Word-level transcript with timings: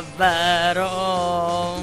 davvero. 0.00 1.82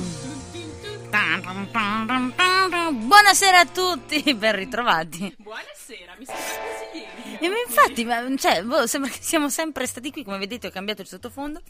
Buonasera 2.91 3.59
a 3.59 3.65
tutti, 3.65 4.33
ben 4.35 4.55
ritrovati. 4.55 5.35
Buonasera, 5.37 6.15
mi 6.17 6.25
sembra 6.25 6.43
quasi 6.43 6.97
ieri. 6.97 7.49
Ma 7.49 7.55
infatti, 7.67 8.05
ma, 8.05 8.35
cioè, 8.37 8.63
boh, 8.63 8.85
sembra 8.85 9.09
che 9.09 9.17
siamo 9.19 9.49
sempre 9.49 9.87
stati 9.87 10.11
qui, 10.11 10.23
come 10.23 10.37
vedete 10.37 10.67
ho 10.67 10.71
cambiato 10.71 11.01
il 11.01 11.07
sottofondo. 11.07 11.61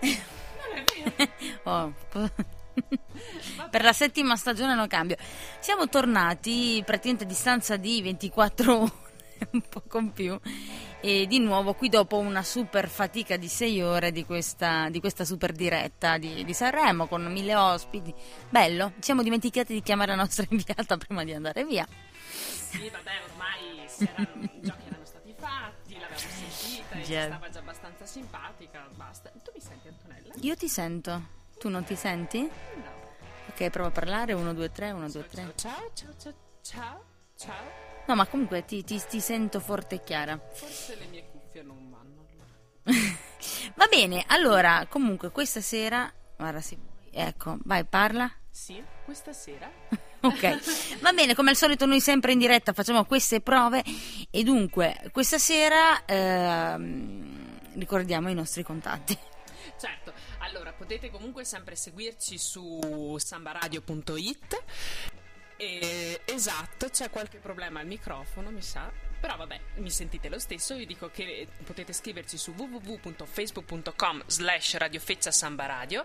Non 0.00 0.10
è 0.10 0.84
vero. 0.94 1.28
Oh, 1.64 1.92
per 3.70 3.82
la 3.82 3.92
settima 3.92 4.36
stagione 4.36 4.74
non 4.74 4.86
cambio. 4.86 5.16
Siamo 5.60 5.88
tornati 5.88 6.82
praticamente 6.84 7.24
a 7.24 7.26
distanza 7.26 7.76
di 7.76 8.02
24 8.02 8.78
ore, 8.78 8.92
un 9.52 9.62
po' 9.62 9.82
con 9.86 10.12
più, 10.12 10.38
e 11.00 11.26
di 11.26 11.38
nuovo 11.38 11.74
qui 11.74 11.88
dopo 11.88 12.18
una 12.18 12.42
super 12.42 12.88
fatica 12.88 13.36
di 13.36 13.48
6 13.48 13.82
ore 13.82 14.12
di 14.12 14.24
questa, 14.24 14.88
di 14.90 15.00
questa 15.00 15.24
super 15.24 15.52
diretta 15.52 16.18
di, 16.18 16.44
di 16.44 16.52
Sanremo 16.52 17.06
con 17.06 17.24
mille 17.24 17.54
ospiti. 17.54 18.14
Bello, 18.48 18.92
ci 18.96 19.04
siamo 19.04 19.22
dimenticati 19.22 19.72
di 19.72 19.82
chiamare 19.82 20.10
la 20.10 20.22
nostra 20.22 20.44
inviata 20.50 20.96
prima 20.96 21.24
di 21.24 21.32
andare 21.32 21.64
via. 21.64 21.86
Sì, 22.30 22.88
vabbè, 22.88 23.10
ormai 23.30 23.86
erano, 23.98 24.44
i 24.44 24.60
giochi 24.60 24.86
erano 24.86 25.04
stati 25.04 25.34
fatti, 25.36 25.92
l'avevamo 25.94 26.18
sentita, 26.18 27.00
Già. 27.00 27.24
stava 27.24 27.48
già 27.48 27.58
abbastanza 27.58 28.06
simpatica, 28.06 28.88
basta. 28.94 29.30
Tu 29.42 29.50
mi 29.54 29.60
senti 29.60 29.88
Antonella? 29.88 30.34
Io 30.40 30.54
ti 30.54 30.68
sento, 30.68 31.22
tu 31.58 31.68
non 31.68 31.84
ti 31.84 31.96
senti? 31.96 32.40
No. 32.42 32.98
Ok, 33.48 33.68
prova 33.70 33.88
a 33.88 33.92
parlare, 33.92 34.32
1, 34.32 34.54
2, 34.54 34.70
3, 34.70 34.90
1, 34.92 35.08
2, 35.08 35.26
3. 35.26 35.52
Ciao, 35.56 35.90
ciao, 35.94 36.14
ciao, 36.16 36.34
ciao, 36.62 37.04
ciao. 37.36 37.89
No, 38.10 38.16
ma 38.16 38.26
comunque 38.26 38.64
ti, 38.64 38.82
ti- 38.82 39.00
ti 39.08 39.20
sento 39.20 39.60
forte 39.60 39.94
e 39.94 40.02
chiara. 40.02 40.36
Forse 40.52 40.96
le 40.96 41.06
mie 41.06 41.26
cuffie 41.30 41.62
non 41.62 41.88
vanno. 41.88 42.26
Va 43.76 43.86
bene, 43.86 44.24
allora, 44.26 44.84
comunque 44.88 45.30
questa 45.30 45.60
sera... 45.60 46.12
Guarda, 46.36 46.60
sì, 46.60 46.76
ecco, 47.12 47.58
vai, 47.62 47.84
parla. 47.84 48.28
Sì, 48.50 48.82
questa 49.04 49.32
sera? 49.32 49.70
Ok, 50.22 50.98
va 51.00 51.12
bene, 51.12 51.34
come 51.34 51.48
al 51.48 51.56
solito 51.56 51.86
noi 51.86 51.98
sempre 51.98 52.32
in 52.32 52.38
diretta 52.38 52.74
facciamo 52.74 53.06
queste 53.06 53.40
prove 53.40 53.82
e 54.30 54.42
dunque 54.42 55.08
questa 55.12 55.38
sera 55.38 56.04
ehm, 56.04 57.78
ricordiamo 57.78 58.28
i 58.28 58.34
nostri 58.34 58.62
contatti. 58.62 59.16
Certo, 59.78 60.12
allora 60.40 60.74
potete 60.74 61.08
comunque 61.08 61.46
sempre 61.46 61.74
seguirci 61.74 62.36
su 62.36 63.16
sambaradio.it. 63.18 64.62
E, 65.60 66.22
esatto, 66.24 66.88
c'è 66.88 67.10
qualche 67.10 67.36
problema 67.36 67.80
al 67.80 67.86
microfono, 67.86 68.50
mi 68.50 68.62
sa. 68.62 68.90
Però 69.20 69.36
vabbè, 69.36 69.60
mi 69.76 69.90
sentite 69.90 70.30
lo 70.30 70.38
stesso, 70.38 70.72
io 70.72 70.86
dico 70.86 71.10
che 71.10 71.46
potete 71.62 71.92
scriverci 71.92 72.38
su 72.38 72.54
www.facebook.com 72.56 74.22
slash 74.24 74.78
radiofecciasambaradio 74.78 76.02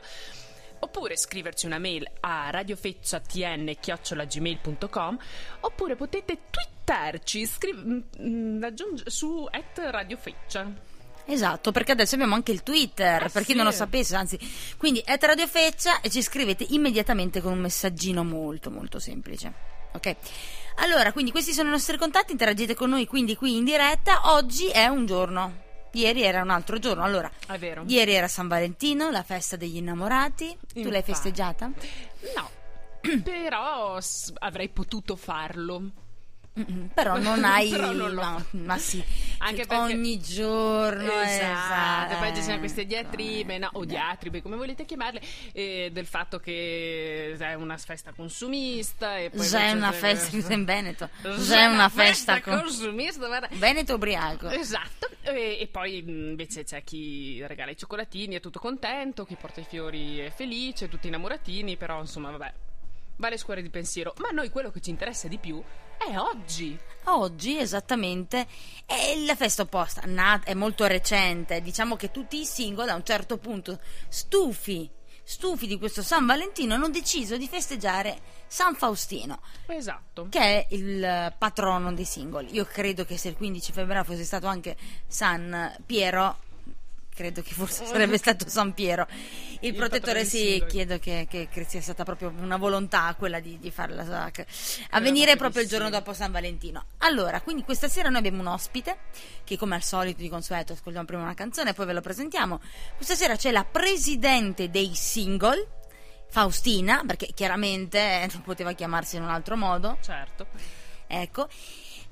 oppure 0.80 1.16
scriverci 1.16 1.68
una 1.68 1.80
mail 1.80 2.06
a 2.20 2.50
radiofecciatn.gmail.com 2.50 5.20
oppure 5.62 5.96
potete 5.96 6.38
twittarci 6.50 7.46
scri- 7.46 8.04
mm, 8.20 8.62
aggiunge- 8.62 9.10
su 9.10 9.48
at 9.50 9.78
radiofeccia. 9.78 10.70
Esatto, 11.28 11.72
perché 11.72 11.92
adesso 11.92 12.14
abbiamo 12.16 12.36
anche 12.36 12.52
il 12.52 12.62
Twitter, 12.64 13.24
Ah, 13.24 13.30
per 13.30 13.44
chi 13.44 13.52
sì. 13.52 13.56
non 13.58 13.66
lo 13.66 13.72
sapesse, 13.72 14.16
anzi, 14.16 14.38
quindi 14.78 15.00
è 15.04 15.18
Radio 15.20 15.48
Feccia 15.48 16.00
e 16.02 16.10
ci 16.12 16.22
scrivete 16.22 16.66
immediatamente 16.70 17.42
con 17.42 17.52
un 17.54 17.60
messaggino 17.60 18.24
molto 18.24 18.70
molto 18.70 19.00
semplice. 19.00 19.52
Ok? 19.94 20.16
Allora, 20.78 21.12
quindi 21.14 21.32
questi 21.32 21.54
sono 21.54 21.70
i 21.70 21.72
nostri 21.72 21.98
contatti, 21.98 22.32
interagite 22.34 22.76
con 22.76 22.90
noi 22.90 23.08
quindi 23.08 23.36
qui 23.36 23.56
in 23.56 23.64
diretta. 23.64 24.34
Oggi 24.34 24.68
è 24.68 24.86
un 24.88 25.06
giorno. 25.06 25.64
Ieri 25.94 26.22
era 26.24 26.42
un 26.42 26.50
altro 26.50 26.78
giorno. 26.80 27.02
Allora, 27.04 27.32
È 27.48 27.58
vero? 27.58 27.84
ieri 27.88 28.14
era 28.14 28.28
San 28.28 28.50
Valentino, 28.50 29.10
la 29.10 29.24
festa 29.24 29.56
degli 29.56 29.78
innamorati. 29.78 30.48
Tu 30.74 30.82
l'hai 30.84 30.86
Infatti. 30.98 31.04
festeggiata? 31.14 31.72
No, 32.36 32.50
però 33.24 33.98
avrei 34.40 34.68
potuto 34.70 35.16
farlo. 35.16 35.82
Mm-mm, 36.58 36.88
Però 36.94 37.18
non 37.18 37.44
hai 37.46 37.70
Però 37.70 37.92
non 37.92 38.14
ma, 38.14 38.22
fatto. 38.40 38.58
ma 38.58 38.78
sì, 38.78 39.04
Anche 39.40 39.62
che 39.62 39.68
perché- 39.68 39.94
ogni 39.94 40.20
giorno 40.22 41.20
esatto, 41.22 42.16
poi 42.18 42.34
ci 42.34 42.42
sono 42.42 42.60
queste 42.60 42.86
diatribe, 42.86 43.58
no, 43.58 43.70
o 43.74 43.84
eh. 43.84 43.86
diatribe, 43.86 44.42
come 44.42 44.56
volete 44.56 44.86
chiamarle, 44.86 45.22
eh, 45.52 45.90
del 45.92 46.06
fatto 46.06 46.40
che 46.40 47.36
è 47.38 47.54
una 47.56 47.78
festa 47.78 48.14
consumista 48.14 49.18
e 49.18 49.30
poi 49.32 49.46
Già 49.48 49.60
è 49.60 49.62
invece- 49.72 49.78
una 49.78 49.92
festa 49.92 50.54
in 50.54 50.64
Veneto. 50.66 51.10
Già 51.22 51.38
Già 51.38 51.60
è 51.60 51.66
una 51.66 51.90
festa 51.90 52.42
con 52.42 52.60
consumista, 52.62 53.28
guarda. 53.28 53.50
Veneto 53.54 53.96
ubriaco. 53.96 54.50
Esatto, 54.50 55.10
e, 55.24 55.58
e 55.60 55.68
poi 55.68 56.02
mh, 56.02 56.10
invece 56.30 56.64
c'è 56.64 56.84
chi 56.84 57.46
regala 57.46 57.72
i 57.72 57.78
cioccolatini, 57.78 58.36
è 58.36 58.40
tutto 58.40 58.60
contento, 58.60 59.26
chi 59.26 59.36
porta 59.36 59.60
i 59.60 59.66
fiori 59.68 60.20
è 60.20 60.30
felice, 60.30 60.88
tutti 60.88 61.08
innamoratini, 61.08 61.76
però 61.76 62.00
insomma 62.00 62.32
vabbè, 62.32 62.54
vale 63.18 63.38
scuole 63.38 63.62
di 63.62 63.70
pensiero. 63.70 64.14
Ma 64.18 64.30
a 64.30 64.32
noi 64.32 64.50
quello 64.50 64.72
che 64.72 64.82
ci 64.82 64.90
interessa 64.90 65.28
di 65.28 65.38
più 65.38 65.62
è 65.98 66.18
oggi. 66.18 66.78
Oggi 67.06 67.58
esattamente 67.58 68.48
è 68.86 69.16
la 69.26 69.36
festa 69.36 69.62
opposta, 69.64 70.02
è 70.44 70.54
molto 70.54 70.86
recente, 70.88 71.62
diciamo 71.62 71.96
che 71.96 72.12
tutti 72.12 72.40
i 72.40 72.46
single 72.46 72.90
a 72.92 72.96
un 72.96 73.04
certo 73.06 73.38
punto 73.38 73.80
stufi, 74.10 74.90
stufi 75.24 75.68
di 75.68 75.78
questo 75.78 76.02
San 76.02 76.26
Valentino 76.26 76.74
hanno 76.74 76.90
deciso 76.90 77.38
di 77.38 77.48
festeggiare 77.48 78.20
San 78.48 78.76
Faustino, 78.76 79.42
Esatto. 79.68 80.28
che 80.30 80.40
è 80.40 80.68
il 80.72 81.34
patrono 81.38 81.94
dei 81.94 82.06
single. 82.06 82.48
Io 82.52 82.66
credo 82.66 83.06
che 83.06 83.18
se 83.18 83.30
il 83.30 83.36
15 83.36 83.72
febbraio 83.72 84.04
fosse 84.04 84.24
stato 84.24 84.48
anche 84.48 84.76
San 85.08 85.76
Piero, 85.86 86.40
credo 87.16 87.42
che 87.42 87.54
forse 87.54 87.86
sarebbe 87.88 88.18
stato 88.18 88.48
San 88.50 88.74
Piero. 88.74 89.08
Il, 89.62 89.70
Il 89.70 89.76
protettore 89.76 90.26
sì, 90.26 90.64
chiedo 90.68 91.00
che, 91.00 91.26
che- 91.30 91.48
che 91.50 91.66
sia 91.68 91.82
stata 91.82 92.04
proprio 92.04 92.32
una 92.40 92.58
volontà 92.58 93.16
quella 93.18 93.40
di, 93.40 93.58
di 93.58 93.72
farla 93.72 94.06
sac- 94.06 94.40
Era 94.40 94.48
avvenire 94.90 95.36
proprio 95.38 95.64
il 95.64 95.68
giorno 95.68 95.90
dopo 95.90 96.14
San 96.14 96.32
Valentino. 96.32 96.86
Allora, 97.00 97.42
quindi 97.42 97.64
questa 97.64 97.88
sera 97.88 98.10
noi 98.10 98.20
abbiamo 98.20 98.42
un 98.42 98.48
ospite 98.48 98.98
che 99.44 99.58
come 99.58 99.76
al 99.76 99.84
solito 99.84 100.22
di 100.22 100.30
consueto 100.30 100.74
ascoltiamo 100.74 101.06
prima 101.08 101.24
una 101.24 101.34
canzone 101.34 101.72
e 101.72 101.74
poi 101.74 101.86
ve 101.88 101.94
lo 101.94 102.02
presentiamo. 102.02 102.60
Questa 102.96 103.16
sera 103.16 103.36
c'è 103.36 103.52
la 103.52 103.64
presidente 103.64 104.70
dei 104.70 104.92
single, 104.94 105.68
Faustina, 106.30 107.02
perché 107.06 107.28
chiaramente 107.34 108.28
non 108.34 108.42
poteva 108.42 108.74
chiamarsi 108.74 109.16
in 109.16 109.24
un 109.24 109.30
altro 109.30 109.56
modo. 109.56 109.98
Certo. 110.02 110.48
Ecco. 111.08 111.48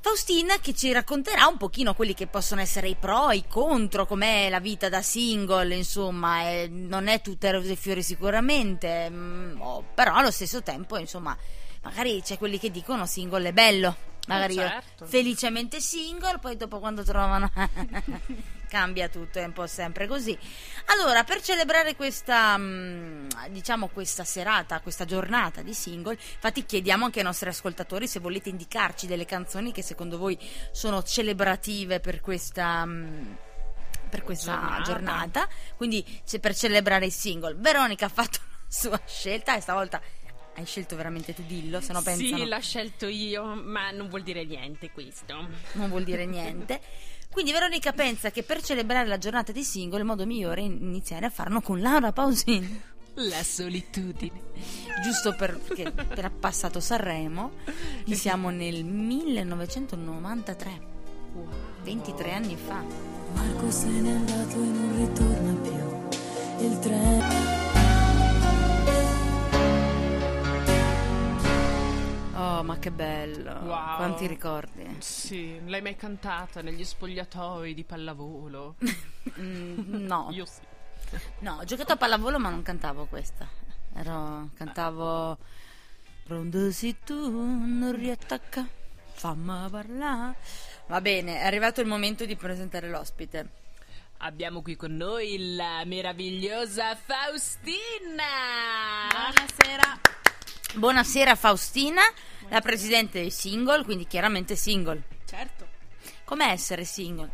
Faustina 0.03 0.57
che 0.59 0.73
ci 0.73 0.91
racconterà 0.91 1.47
un 1.47 1.55
pochino 1.55 1.93
quelli 1.93 2.13
che 2.13 2.27
possono 2.27 2.59
essere 2.59 2.89
i 2.89 2.97
pro 2.99 3.29
e 3.29 3.37
i 3.37 3.45
contro, 3.47 4.05
com'è 4.05 4.49
la 4.49 4.59
vita 4.59 4.89
da 4.89 5.01
single, 5.01 5.73
insomma, 5.73 6.49
eh, 6.49 6.67
non 6.69 7.07
è 7.07 7.21
tutte 7.21 7.49
rose 7.49 7.71
e 7.71 7.75
fiori 7.77 8.03
sicuramente, 8.03 9.09
mm, 9.09 9.61
oh, 9.61 9.81
però 9.93 10.15
allo 10.15 10.29
stesso 10.29 10.61
tempo, 10.61 10.97
insomma, 10.97 11.37
magari 11.83 12.21
c'è 12.21 12.37
quelli 12.37 12.59
che 12.59 12.69
dicono 12.69 13.05
single 13.05 13.47
è 13.47 13.53
bello, 13.53 13.95
magari 14.27 14.55
io 14.55 14.67
certo. 14.67 15.05
felicemente 15.05 15.79
single, 15.79 16.37
poi 16.39 16.57
dopo 16.57 16.79
quando 16.79 17.03
trovano 17.03 17.49
cambia 18.73 19.07
tutto, 19.07 19.37
è 19.37 19.43
un 19.43 19.53
po' 19.53 19.67
sempre 19.67 20.07
così. 20.07 20.35
Allora, 20.85 21.23
per 21.23 21.43
celebrare 21.43 21.95
questa, 21.95 22.57
mm, 22.57 23.27
diciamo, 23.51 23.87
questa 23.89 24.23
serata, 24.23 24.79
questa 24.81 25.05
giornata 25.05 25.61
di 25.61 25.75
single, 25.75 26.13
infatti 26.13 26.65
chiediamo 26.65 27.05
anche 27.05 27.19
ai 27.19 27.25
nostri 27.25 27.49
ascoltatori 27.49 28.07
se 28.07 28.19
volete 28.19 28.49
indicarci 28.49 29.05
delle 29.05 29.25
canzoni 29.25 29.71
che 29.71 29.83
secondo 29.83 30.17
voi 30.17 30.39
sono 30.71 31.03
celebrative 31.03 31.99
per 31.99 32.19
questa... 32.19 32.83
mm, 32.83 33.33
per 34.09 34.23
questa 34.23 34.81
giornata. 34.83 34.83
Giornata. 34.83 35.47
quindi 35.75 36.21
c'è 36.25 36.39
per 36.39 36.55
celebrare 36.55 37.05
i 37.05 37.11
single. 37.11 37.53
Veronica 37.55 38.07
ha 38.07 38.09
fatto 38.09 38.39
la 38.41 38.65
sua 38.67 39.01
scelta 39.05 39.55
e 39.55 39.61
stavolta 39.61 40.01
hai 40.55 40.65
scelto 40.65 40.95
veramente 40.95 41.33
tu 41.33 41.43
dillo, 41.47 41.81
se 41.81 41.93
no 41.93 42.01
pensano 42.01 42.37
Sì, 42.37 42.45
l'ho 42.47 42.59
scelto 42.59 43.07
io, 43.07 43.55
ma 43.55 43.89
non 43.89 44.07
vuol 44.07 44.21
dire 44.21 44.45
niente 44.45 44.91
questo. 44.91 45.47
non 45.73 45.89
vuol 45.89 46.03
dire 46.03 46.25
niente. 46.25 46.79
Quindi 47.33 47.51
Veronica 47.51 47.91
pensa 47.93 48.29
che 48.29 48.43
per 48.43 48.61
celebrare 48.61 49.07
la 49.07 49.17
giornata 49.17 49.51
di 49.51 49.63
single 49.63 49.97
il 49.97 50.05
modo 50.05 50.23
migliore 50.23 50.61
è 50.61 50.65
iniziare 50.65 51.25
a 51.25 51.31
farlo 51.31 51.61
con 51.61 51.81
Laura 51.81 52.11
Pausini. 52.11 52.81
La 53.15 53.41
solitudine. 53.41 54.39
Giusto 55.03 55.33
per, 55.35 55.57
perché 55.57 55.91
per 55.91 56.31
passato 56.31 56.79
Sanremo, 56.79 57.53
qui 58.05 58.15
siamo 58.15 58.51
nel 58.51 58.83
1993, 58.83 60.81
23 61.83 62.33
anni 62.33 62.55
fa. 62.55 62.83
Marco 63.33 63.71
se 63.71 63.87
n'è 63.87 64.11
andato 64.11 64.53
e 64.53 64.65
non 64.65 64.95
ritorna 64.95 65.53
più. 65.61 66.67
Il 66.67 66.79
treno. 66.79 67.62
Oh, 72.57 72.61
ma 72.63 72.77
che 72.77 72.91
bello! 72.91 73.51
Wow. 73.61 73.95
Quanti 73.95 74.27
ricordi? 74.27 74.97
Sì, 74.99 75.59
l'hai 75.65 75.81
mai 75.81 75.95
cantata 75.95 76.61
negli 76.61 76.83
spogliatoi 76.83 77.73
di 77.73 77.83
pallavolo? 77.83 78.75
Mm, 79.39 80.05
no, 80.05 80.27
Io 80.31 80.45
sì. 80.45 80.61
no, 81.39 81.57
ho 81.59 81.63
giocato 81.63 81.93
a 81.93 81.95
pallavolo 81.97 82.37
ma 82.37 82.49
non 82.49 82.61
cantavo 82.61 83.05
questa. 83.05 83.47
Ero, 83.95 84.49
cantavo 84.55 85.37
Pronto 86.23 86.71
se 86.71 86.97
tu 87.03 87.15
non 87.29 87.95
riattacca, 87.95 88.67
fammi 89.13 89.69
parlare. 89.69 90.35
Va 90.87 91.01
bene, 91.01 91.39
è 91.39 91.45
arrivato 91.45 91.81
il 91.81 91.87
momento 91.87 92.25
di 92.25 92.35
presentare 92.35 92.89
l'ospite. 92.89 93.49
abbiamo 94.17 94.61
qui 94.61 94.75
con 94.75 94.95
noi 94.95 95.55
la 95.55 95.83
meravigliosa 95.85 96.95
Faustina. 96.95 98.23
Buonasera. 99.09 100.22
Buonasera 100.75 101.35
Faustina, 101.35 102.01
la 102.49 102.59
presidente 102.59 103.19
dei 103.19 103.29
single, 103.29 103.83
quindi 103.83 104.07
chiaramente 104.07 104.55
single. 104.55 105.03
Certo. 105.23 105.67
Com'è 106.23 106.49
essere 106.49 106.83
single? 106.83 107.29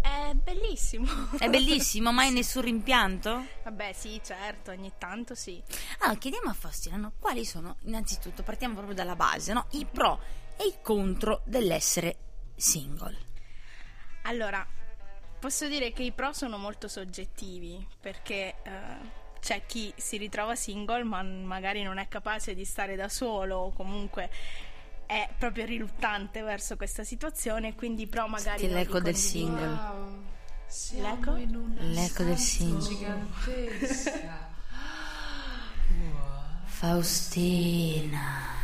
È 0.00 0.32
bellissimo. 0.32 1.06
È 1.38 1.46
bellissimo, 1.50 2.10
mai 2.10 2.32
nessun 2.32 2.62
rimpianto? 2.62 3.44
Vabbè, 3.64 3.92
sì, 3.92 4.18
certo, 4.24 4.70
ogni 4.70 4.92
tanto 4.96 5.34
sì. 5.34 5.62
Allora, 5.98 6.18
chiediamo 6.18 6.48
a 6.48 6.54
Faustina, 6.54 6.96
no, 6.96 7.12
quali 7.18 7.44
sono, 7.44 7.76
innanzitutto, 7.82 8.42
partiamo 8.42 8.72
proprio 8.72 8.94
dalla 8.94 9.14
base, 9.14 9.52
no? 9.52 9.66
I 9.72 9.84
pro 9.84 10.18
e 10.56 10.68
i 10.68 10.74
contro 10.80 11.42
dell'essere 11.44 12.16
single. 12.56 13.18
Allora, 14.22 14.66
posso 15.38 15.68
dire 15.68 15.92
che 15.92 16.02
i 16.02 16.12
pro 16.12 16.32
sono 16.32 16.56
molto 16.56 16.88
soggettivi, 16.88 17.86
perché 18.00 18.56
eh, 18.62 19.26
c'è 19.40 19.62
chi 19.66 19.92
si 19.96 20.16
ritrova 20.16 20.54
single 20.54 21.04
ma 21.04 21.22
magari 21.22 21.82
non 21.82 21.98
è 21.98 22.08
capace 22.08 22.54
di 22.54 22.64
stare 22.64 22.96
da 22.96 23.08
solo 23.08 23.56
o 23.56 23.72
comunque 23.72 24.30
è 25.06 25.26
proprio 25.38 25.64
riluttante 25.64 26.42
verso 26.42 26.76
questa 26.76 27.02
situazione, 27.02 27.74
quindi 27.74 28.06
pro 28.06 28.28
magari... 28.28 28.58
Senti 28.58 28.74
l'eco 28.74 29.00
del 29.00 29.16
single. 29.16 29.78
L'eco? 30.96 31.32
L'eco 31.78 32.22
del 32.24 32.36
single. 32.36 33.26
Faustina. 36.64 38.56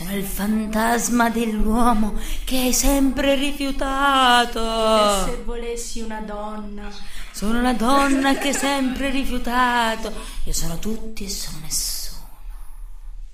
Sono 0.00 0.16
il 0.16 0.24
fantasma 0.24 1.28
dell'uomo 1.28 2.18
che 2.44 2.56
hai 2.56 2.72
sempre 2.72 3.34
rifiutato. 3.34 5.26
Se 5.26 5.42
volessi 5.42 6.00
una 6.00 6.22
donna. 6.22 6.90
Sono 7.32 7.60
la 7.60 7.74
donna 7.74 8.34
che 8.38 8.48
hai 8.48 8.54
sempre 8.54 9.10
rifiutato. 9.10 10.10
Io 10.44 10.54
sono 10.54 10.78
tutti 10.78 11.24
e 11.24 11.28
sono 11.28 11.58
nessuno. 11.58 12.28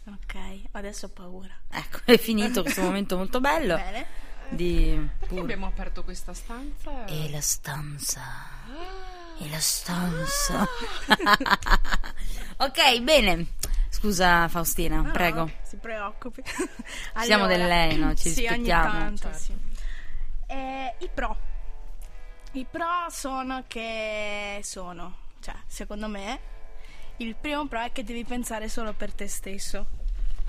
Ok, 0.06 0.34
adesso 0.72 1.06
ho 1.06 1.10
paura. 1.10 1.56
Ecco, 1.70 2.00
è 2.04 2.18
finito 2.18 2.62
questo 2.62 2.82
momento 2.82 3.16
molto 3.16 3.38
bello. 3.38 3.76
Bene. 3.76 4.06
Di 4.48 5.08
Perché 5.20 5.38
abbiamo 5.38 5.66
aperto 5.66 6.02
questa 6.02 6.34
stanza? 6.34 7.04
E 7.04 7.30
la 7.30 7.40
stanza. 7.40 8.22
E 9.38 9.48
la 9.48 9.60
stanza. 9.60 10.66
ok, 12.58 13.00
bene. 13.02 13.46
Scusa 13.96 14.46
Faustina, 14.48 15.00
No, 15.00 15.10
prego. 15.10 15.38
no, 15.46 15.50
si 15.62 15.76
preoccupi. 15.78 16.42
Siamo 17.24 17.46
del 17.46 17.66
lei, 17.66 17.96
no? 17.96 18.14
Ci 18.14 18.28
sì. 18.28 18.46
Ogni 18.46 18.68
tanto, 18.68 19.22
Certo. 19.22 19.38
sì. 19.38 19.54
Eh, 20.48 20.94
I 20.98 21.08
pro. 21.12 21.36
I 22.52 22.66
pro 22.70 23.08
sono 23.08 23.64
che 23.66 24.60
sono, 24.62 25.16
cioè, 25.40 25.54
secondo 25.66 26.08
me, 26.08 26.40
il 27.18 27.34
primo 27.36 27.66
pro 27.68 27.80
è 27.80 27.92
che 27.92 28.04
devi 28.04 28.24
pensare 28.24 28.68
solo 28.68 28.92
per 28.92 29.14
te 29.14 29.28
stesso. 29.28 29.86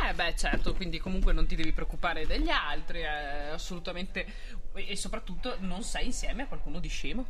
Eh 0.06 0.14
beh, 0.14 0.36
certo, 0.36 0.74
quindi 0.76 1.00
comunque 1.00 1.32
non 1.32 1.48
ti 1.48 1.56
devi 1.56 1.72
preoccupare 1.72 2.28
degli 2.28 2.50
altri, 2.50 3.00
è 3.00 3.50
assolutamente... 3.54 4.26
E 4.74 4.96
soprattutto 4.98 5.56
non 5.62 5.84
sei 5.84 6.08
insieme 6.08 6.44
a 6.44 6.48
qualcuno 6.48 6.80
di 6.80 6.90
scemo. 6.90 7.26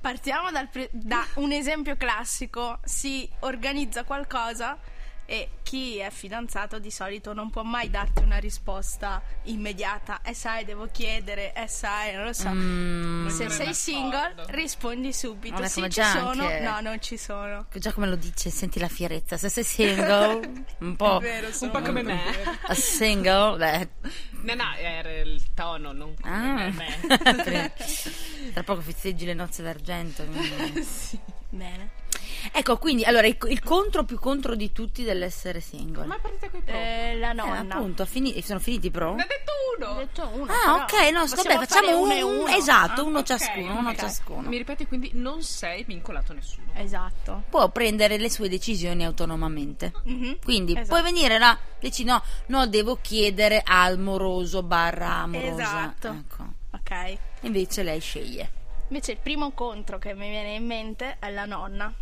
Partiamo 0.00 0.50
dal 0.50 0.68
pre- 0.68 0.90
da 0.92 1.26
un 1.36 1.50
esempio 1.50 1.96
classico, 1.96 2.78
si 2.84 3.28
organizza 3.40 4.04
qualcosa 4.04 4.78
e 5.26 5.48
chi 5.62 5.98
è 5.98 6.10
fidanzato 6.10 6.78
di 6.78 6.90
solito 6.90 7.32
non 7.32 7.50
può 7.50 7.62
mai 7.62 7.90
darti 7.90 8.22
una 8.22 8.38
risposta 8.38 9.20
immediata. 9.44 10.20
E 10.22 10.32
sai, 10.34 10.64
devo 10.64 10.88
chiedere, 10.92 11.52
e 11.52 11.66
sai, 11.66 12.14
non 12.14 12.24
lo 12.26 12.32
so. 12.32 12.48
Mm, 12.50 13.26
Se 13.28 13.44
Non 13.44 13.52
sei 13.52 13.74
single, 13.74 14.34
rispondi 14.48 15.12
subito. 15.12 15.56
Vabbè, 15.56 15.68
Sì, 15.68 15.74
come 15.74 15.88
ci 15.90 16.00
già 16.00 16.10
sono. 16.12 16.46
anche- 16.46 16.60
No, 16.60 16.80
non 16.80 17.00
ci 17.00 17.16
sono. 17.18 17.66
già 17.74 17.92
come 17.92 18.06
lo 18.06 18.16
dice, 18.16 18.50
senti 18.50 18.78
la 18.78 18.88
fierezza. 18.88 19.36
Se 19.36 19.48
sei 19.48 19.64
single, 19.64 20.64
un 20.78 20.96
po'. 20.96 21.20
Un 21.60 21.70
po' 21.70 21.80
come 21.82 22.02
me. 22.02 22.20
A 22.68 22.74
single, 22.74 23.56
beh, 23.56 23.88
No, 24.42 24.54
no, 24.54 24.74
era 24.78 25.10
il 25.12 25.42
tono, 25.54 25.90
non 25.92 26.14
come 26.20 26.34
Ah. 26.34 26.70
me. 26.70 27.72
tra 28.52 28.62
poco 28.62 28.80
festeggi 28.80 29.24
le 29.24 29.34
nozze 29.34 29.62
d'argento. 29.64 30.24
quindi- 30.24 30.84
Bene. 31.50 31.90
Ecco, 32.52 32.78
quindi 32.78 33.04
allora 33.04 33.26
il, 33.26 33.36
il 33.48 33.62
contro 33.62 34.04
più 34.04 34.18
contro 34.18 34.54
di 34.54 34.72
tutti 34.72 35.02
dell'essere 35.04 35.60
single. 35.60 36.06
Ma 36.06 36.18
partite 36.18 36.50
coi 36.50 36.60
pro. 36.62 36.74
Eh, 36.74 37.16
la 37.18 37.30
Eh, 37.30 37.34
nonna. 37.34 37.74
appunto, 37.76 38.04
fini- 38.06 38.40
sono 38.42 38.58
finiti 38.60 38.86
i 38.86 38.90
pro? 38.90 39.14
Ne 39.14 39.22
ha 39.22 39.26
detto 39.26 39.52
Ho 39.52 39.88
uno! 39.88 39.98
detto 39.98 40.30
uno, 40.32 40.52
Ah, 40.52 40.74
ok, 40.84 41.10
no, 41.12 41.26
vabbè, 41.26 41.66
facciamo 41.66 42.00
uno 42.00 42.12
e 42.12 42.22
uno. 42.22 42.46
esatto, 42.48 43.00
Ah, 43.02 43.04
uno 43.04 43.18
Ok, 43.18 43.24
ciascuno, 43.26 43.78
uno 43.78 43.90
ok. 43.90 43.96
ciascuno. 43.96 44.48
Mi 44.48 44.56
ripeti 44.56 44.86
quindi 44.86 45.10
non 45.14 45.42
sei 45.42 45.84
vincolato 45.84 46.32
a 46.32 46.34
nessuno. 46.36 46.66
Esatto. 46.74 47.42
Può 47.50 47.68
prendere 47.70 48.16
le 48.16 48.30
sue 48.30 48.48
decisioni 48.48 49.04
autonomamente. 49.04 49.92
Mhm. 50.04 50.38
Quindi 50.42 50.72
Esatto. 50.72 50.88
puoi 50.88 51.02
venire 51.02 51.38
là, 51.38 51.58
dici 51.78 52.04
no, 52.04 52.22
no, 52.46 52.66
devo 52.66 52.98
chiedere 53.02 53.62
al 53.64 53.98
moroso 53.98 54.62
barra 54.62 55.14
amorosa. 55.16 55.62
Esatto. 55.62 56.08
Ecco. 56.08 56.44
Ok. 56.72 57.18
Invece 57.40 57.82
lei 57.82 58.00
sceglie. 58.00 58.50
Invece 58.88 59.12
il 59.12 59.18
primo 59.18 59.50
contro 59.50 59.98
che 59.98 60.14
mi 60.14 60.28
viene 60.30 60.54
in 60.54 60.64
mente 60.64 61.16
è 61.18 61.30
la 61.30 61.44
nonna. 61.44 61.92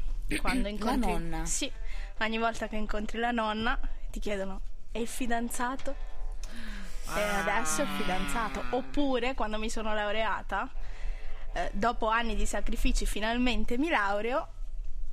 Quando 0.40 0.68
incontri... 0.68 1.10
nonna? 1.10 1.44
Sì. 1.44 1.70
Ogni 2.18 2.38
volta 2.38 2.68
che 2.68 2.76
incontri 2.76 3.18
la 3.18 3.30
nonna 3.30 3.78
ti 4.10 4.20
chiedono 4.20 4.60
e 4.92 5.00
il 5.00 5.08
fidanzato? 5.08 6.12
E 7.14 7.20
adesso 7.20 7.82
il 7.82 7.88
fidanzato. 7.88 8.62
Oppure 8.70 9.34
quando 9.34 9.58
mi 9.58 9.68
sono 9.68 9.92
laureata, 9.94 10.70
eh, 11.52 11.70
dopo 11.72 12.08
anni 12.08 12.34
di 12.34 12.46
sacrifici 12.46 13.06
finalmente 13.06 13.76
mi 13.76 13.88
laureo, 13.88 14.48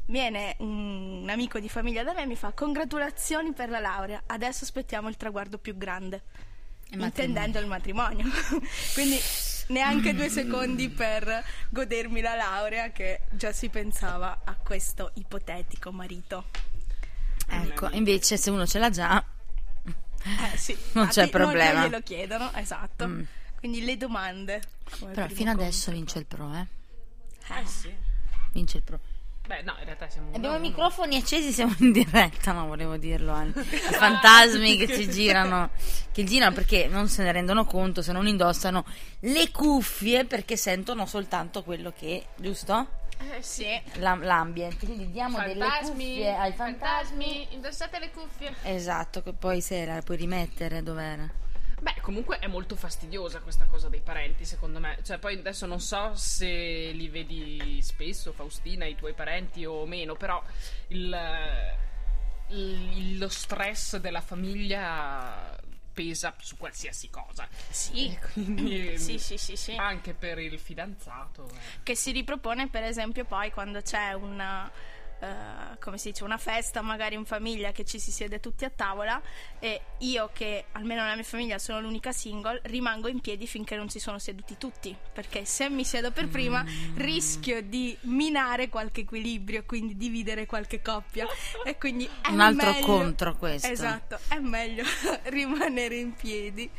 viene 0.05 0.55
un, 0.59 1.21
un 1.23 1.29
amico 1.29 1.59
di 1.59 1.69
famiglia 1.69 2.03
da 2.03 2.13
me 2.13 2.23
e 2.23 2.25
mi 2.25 2.35
fa 2.35 2.51
congratulazioni 2.51 3.53
per 3.53 3.69
la 3.69 3.79
laurea, 3.79 4.23
adesso 4.27 4.63
aspettiamo 4.63 5.09
il 5.09 5.17
traguardo 5.17 5.57
più 5.57 5.77
grande. 5.77 6.23
Il 6.89 7.01
Intendendo 7.01 7.59
il 7.59 7.67
matrimonio. 7.67 8.25
Quindi 8.93 9.17
neanche 9.71 10.13
due 10.13 10.29
secondi 10.29 10.89
per 10.89 11.43
godermi 11.69 12.21
la 12.21 12.35
laurea 12.35 12.91
che 12.91 13.21
già 13.31 13.51
si 13.51 13.69
pensava 13.69 14.41
a 14.43 14.55
questo 14.55 15.11
ipotetico 15.15 15.91
marito. 15.91 16.45
Ecco, 17.47 17.89
invece 17.91 18.37
se 18.37 18.49
uno 18.49 18.65
ce 18.65 18.79
l'ha 18.79 18.89
già, 18.89 19.23
Eh 20.53 20.57
sì, 20.57 20.77
Non 20.93 21.07
c'è 21.07 21.23
infatti 21.23 21.29
problema. 21.29 21.79
Non 21.79 21.89
glielo 21.89 22.01
chiedono, 22.01 22.51
esatto. 22.53 23.07
Mm. 23.07 23.23
Quindi 23.57 23.83
le 23.83 23.97
domande. 23.97 24.61
però 24.99 25.27
fino 25.27 25.51
adesso 25.51 25.91
vince 25.91 26.19
il 26.19 26.25
pro, 26.25 26.53
eh. 26.53 26.67
Eh 27.59 27.65
sì. 27.65 27.93
Vince 28.53 28.77
il 28.77 28.83
pro. 28.83 28.99
Beh, 29.51 29.63
no, 29.63 29.75
in 29.79 29.83
realtà 29.83 30.07
siamo 30.09 30.29
Abbiamo 30.33 30.55
i 30.55 30.59
microfoni 30.61 31.17
accesi, 31.17 31.51
siamo 31.51 31.75
in 31.79 31.91
diretta, 31.91 32.53
no, 32.53 32.67
volevo 32.67 32.95
dirlo. 32.95 33.37
eh. 33.37 33.47
I 33.59 33.93
fantasmi 33.93 34.77
che 34.77 34.87
ci 34.87 35.09
girano, 35.09 35.71
che 36.13 36.23
girano 36.23 36.53
perché 36.55 36.87
non 36.87 37.09
se 37.09 37.21
ne 37.23 37.33
rendono 37.33 37.65
conto 37.65 38.01
se 38.01 38.13
non 38.13 38.27
indossano 38.27 38.85
le 39.19 39.51
cuffie 39.51 40.23
perché 40.23 40.55
sentono 40.55 41.05
soltanto 41.05 41.63
quello 41.63 41.91
che, 41.93 42.27
giusto? 42.37 42.99
Eh 43.19 43.41
sì. 43.41 43.67
La- 43.95 44.15
l'ambiente. 44.21 44.85
Quindi 44.85 45.11
diamo 45.11 45.37
delle 45.39 45.59
Fantasmi, 45.65 45.89
cuffie 46.05 46.33
ai 46.33 46.53
fantasmi. 46.53 46.77
fantasmi, 47.25 47.47
indossate 47.51 47.99
le 47.99 48.11
cuffie. 48.11 48.55
Esatto, 48.63 49.21
che 49.21 49.33
poi 49.33 49.59
se 49.59 49.85
la 49.85 50.01
puoi 50.01 50.15
rimettere 50.15 50.81
dov'era. 50.81 51.29
Beh, 51.81 51.95
comunque 52.01 52.37
è 52.37 52.45
molto 52.45 52.75
fastidiosa 52.75 53.39
questa 53.39 53.65
cosa 53.65 53.89
dei 53.89 54.01
parenti, 54.01 54.45
secondo 54.45 54.79
me. 54.79 54.99
Cioè, 55.03 55.17
poi 55.17 55.39
adesso 55.39 55.65
non 55.65 55.79
so 55.79 56.13
se 56.13 56.45
li 56.93 57.09
vedi 57.09 57.81
spesso, 57.81 58.33
Faustina, 58.33 58.85
i 58.85 58.95
tuoi 58.95 59.13
parenti 59.13 59.65
o 59.65 59.85
meno, 59.87 60.15
però 60.15 60.43
il, 60.89 61.17
il- 62.49 63.17
lo 63.17 63.29
stress 63.29 63.97
della 63.97 64.21
famiglia 64.21 65.57
pesa 65.93 66.33
su 66.39 66.55
qualsiasi 66.57 67.09
cosa. 67.09 67.47
Sì. 67.69 68.17
Quindi 68.33 68.97
Sì, 69.01 69.17
sì, 69.17 69.37
sì, 69.37 69.55
sì. 69.55 69.75
anche 69.75 70.13
per 70.13 70.37
il 70.39 70.59
fidanzato. 70.59 71.47
eh. 71.49 71.57
Che 71.83 71.95
si 71.95 72.11
ripropone, 72.11 72.69
per 72.69 72.83
esempio, 72.83 73.25
poi 73.25 73.51
quando 73.51 73.81
c'è 73.81 74.13
una. 74.13 74.69
Eh, 75.21 75.77
come 75.79 75.97
si 75.97 76.09
dice, 76.11 76.23
una 76.23 76.37
festa 76.37 76.81
magari 76.81 77.15
in 77.15 77.25
famiglia 77.25 77.71
che 77.71 77.85
ci 77.85 77.99
si 77.99 78.11
siede 78.11 78.39
tutti 78.39 78.65
a 78.65 78.69
tavola 78.69 79.21
e 79.59 79.81
io 79.99 80.29
che 80.33 80.65
almeno 80.73 81.01
nella 81.03 81.13
mia 81.15 81.23
famiglia 81.23 81.59
sono 81.59 81.79
l'unica 81.79 82.11
single 82.11 82.59
rimango 82.63 83.07
in 83.07 83.19
piedi 83.21 83.45
finché 83.47 83.75
non 83.75 83.89
si 83.89 83.99
sono 83.99 84.17
seduti 84.19 84.57
tutti 84.57 84.95
perché 85.13 85.45
se 85.45 85.69
mi 85.69 85.83
siedo 85.85 86.11
per 86.11 86.27
prima 86.27 86.65
rischio 86.95 87.61
di 87.61 87.95
minare 88.01 88.67
qualche 88.69 89.01
equilibrio 89.01 89.63
quindi 89.63 89.95
dividere 89.95 90.45
qualche 90.45 90.81
coppia 90.81 91.27
e 91.63 91.77
quindi 91.77 92.09
è 92.21 92.29
Un 92.29 92.39
altro 92.39 92.71
meglio- 92.71 92.85
contro 92.85 93.35
questo. 93.35 93.67
esatto 93.67 94.17
è 94.27 94.39
meglio 94.39 94.83
rimanere 95.25 95.95
in 95.95 96.13
piedi 96.15 96.69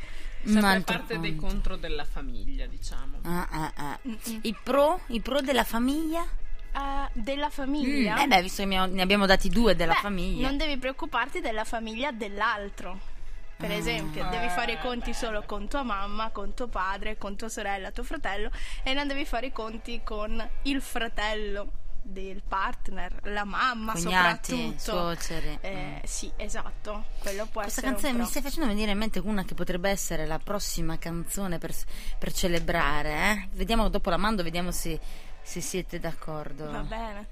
Sempre 0.45 0.81
parte 0.81 1.19
dei 1.19 1.35
contro. 1.37 1.47
contro 1.47 1.75
della 1.77 2.03
famiglia, 2.03 2.65
diciamo. 2.65 3.19
Ah, 3.21 3.47
ah, 3.49 3.71
ah. 3.77 3.99
I 4.41 4.53
pro? 4.61 4.99
I 5.07 5.21
pro 5.21 5.39
della 5.39 5.63
famiglia? 5.63 6.27
Eh, 6.75 7.09
della 7.13 7.49
famiglia 7.49 8.21
Eh 8.21 8.27
beh, 8.27 8.41
visto 8.41 8.63
che 8.63 8.67
ne 8.87 9.01
abbiamo 9.01 9.25
dati 9.25 9.49
due 9.49 9.75
della 9.75 9.93
Beh, 9.93 9.99
famiglia. 9.99 10.47
Non 10.47 10.57
devi 10.57 10.77
preoccuparti 10.77 11.39
della 11.39 11.63
famiglia 11.65 12.11
dell'altro. 12.11 13.11
Per 13.55 13.69
Ah. 13.69 13.75
esempio, 13.75 14.27
devi 14.29 14.49
fare 14.49 14.73
i 14.73 14.79
conti 14.79 15.13
solo 15.13 15.43
con 15.45 15.67
tua 15.69 15.83
mamma, 15.83 16.29
con 16.31 16.53
tuo 16.53 16.67
padre, 16.67 17.17
con 17.17 17.35
tua 17.35 17.47
sorella, 17.49 17.91
tuo 17.91 18.03
fratello 18.03 18.49
e 18.81 18.93
non 18.93 19.07
devi 19.07 19.23
fare 19.25 19.45
i 19.47 19.51
conti 19.51 20.01
con 20.03 20.45
il 20.63 20.81
fratello 20.81 21.71
del 22.05 22.41
partner, 22.45 23.19
la 23.27 23.45
mamma 23.45 23.93
Cognati, 23.93 24.51
soprattutto. 24.51 24.79
suoceri. 24.79 25.57
Eh, 25.61 26.01
sì, 26.03 26.29
esatto, 26.35 27.05
quello 27.19 27.45
può 27.45 27.61
Questa 27.61 27.79
canzone 27.81 28.11
mi 28.13 28.25
stai 28.25 28.41
facendo 28.41 28.67
venire 28.67 28.91
in 28.91 28.97
mente 28.97 29.19
una 29.19 29.45
che 29.45 29.53
potrebbe 29.53 29.89
essere 29.89 30.25
la 30.25 30.39
prossima 30.39 30.97
canzone 30.97 31.59
per, 31.59 31.73
per 32.19 32.33
celebrare. 32.33 33.13
eh? 33.13 33.47
Vediamo 33.53 33.87
dopo 33.87 34.09
la 34.09 34.17
mando, 34.17 34.43
vediamo 34.43 34.71
se, 34.71 34.99
se 35.43 35.61
siete 35.61 35.99
d'accordo. 35.99 36.69
Va 36.71 36.79
bene. 36.81 37.27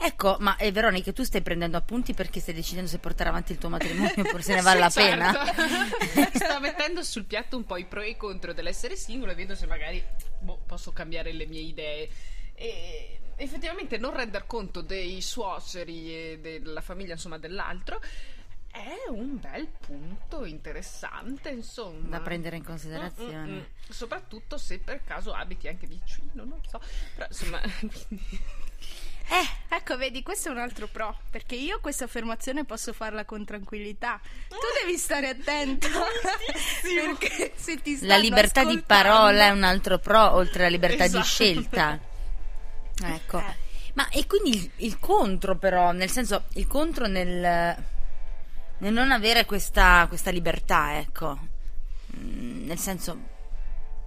Ecco, 0.00 0.36
ma 0.38 0.56
eh, 0.56 0.70
Veronica, 0.70 1.12
tu 1.12 1.24
stai 1.24 1.42
prendendo 1.42 1.76
appunti 1.76 2.14
perché 2.14 2.38
stai 2.38 2.54
decidendo 2.54 2.88
se 2.88 2.98
portare 2.98 3.30
avanti 3.30 3.50
il 3.52 3.58
tuo 3.58 3.68
matrimonio 3.68 4.12
oppure 4.16 4.42
se 4.42 4.54
ne 4.54 4.60
vale 4.62 4.78
la 4.78 4.90
Sì, 4.90 5.00
pena? 5.00 5.32
certo. 5.32 6.38
Sto 6.38 6.60
mettendo 6.60 7.02
sul 7.02 7.24
piatto 7.24 7.56
un 7.56 7.64
po' 7.64 7.76
i 7.76 7.84
pro 7.84 8.00
e 8.02 8.10
i 8.10 8.16
contro 8.16 8.52
dell'essere 8.52 8.94
singolo 8.94 9.32
e 9.32 9.34
vedo 9.34 9.56
se 9.56 9.66
magari 9.66 10.02
boh, 10.38 10.60
posso 10.66 10.92
cambiare 10.92 11.32
le 11.32 11.46
mie 11.46 11.62
idee. 11.62 12.08
E 12.54 13.18
effettivamente 13.36 13.98
non 13.98 14.14
render 14.14 14.46
conto 14.46 14.80
dei 14.82 15.20
suoceri 15.20 16.14
e 16.14 16.38
della 16.40 16.80
famiglia, 16.80 17.14
insomma, 17.14 17.38
dell'altro 17.38 18.00
è 18.78 19.08
un 19.10 19.38
bel 19.40 19.66
punto 19.66 20.44
interessante, 20.44 21.50
insomma. 21.50 22.08
Da 22.18 22.20
prendere 22.20 22.56
in 22.56 22.64
considerazione. 22.64 23.36
Mm, 23.36 23.52
mm, 23.52 23.56
mm. 23.58 23.62
Soprattutto 23.88 24.58
se 24.58 24.78
per 24.78 25.02
caso 25.04 25.32
abiti 25.32 25.68
anche 25.68 25.86
vicino, 25.86 26.30
non 26.44 26.60
so. 26.68 26.80
Però 27.14 27.26
insomma, 27.26 27.60
quindi- 27.78 28.40
Eh, 29.30 29.56
Ecco, 29.70 29.98
vedi, 29.98 30.22
questo 30.22 30.48
è 30.48 30.52
un 30.52 30.58
altro 30.58 30.86
pro, 30.86 31.18
perché 31.30 31.54
io 31.54 31.78
questa 31.80 32.04
affermazione 32.04 32.64
posso 32.64 32.92
farla 32.94 33.24
con 33.26 33.44
tranquillità. 33.44 34.18
Tu 34.48 34.56
devi 34.82 34.96
stare 34.96 35.28
attento, 35.28 35.88
perché 36.82 37.52
se 37.54 37.80
ti 37.82 37.98
la 38.06 38.16
libertà 38.16 38.64
di 38.64 38.80
parola 38.80 39.44
è 39.44 39.50
un 39.50 39.62
altro 39.62 39.98
pro, 39.98 40.34
oltre 40.34 40.62
alla 40.62 40.70
libertà 40.70 41.04
di 41.04 41.10
Esatto. 41.10 41.24
scelta. 41.24 41.98
Ecco. 43.04 43.38
Eh. 43.38 43.66
Ma 43.92 44.08
e 44.08 44.26
quindi 44.26 44.56
il, 44.56 44.70
il 44.76 44.98
contro 44.98 45.56
però, 45.56 45.92
nel 45.92 46.10
senso, 46.10 46.44
il 46.54 46.66
contro 46.66 47.06
nel, 47.06 47.76
nel 48.78 48.92
non 48.92 49.10
avere 49.10 49.44
questa, 49.44 50.06
questa 50.08 50.30
libertà, 50.30 50.98
ecco. 50.98 51.38
Mm, 52.16 52.66
Nel 52.66 52.78
senso, 52.78 53.36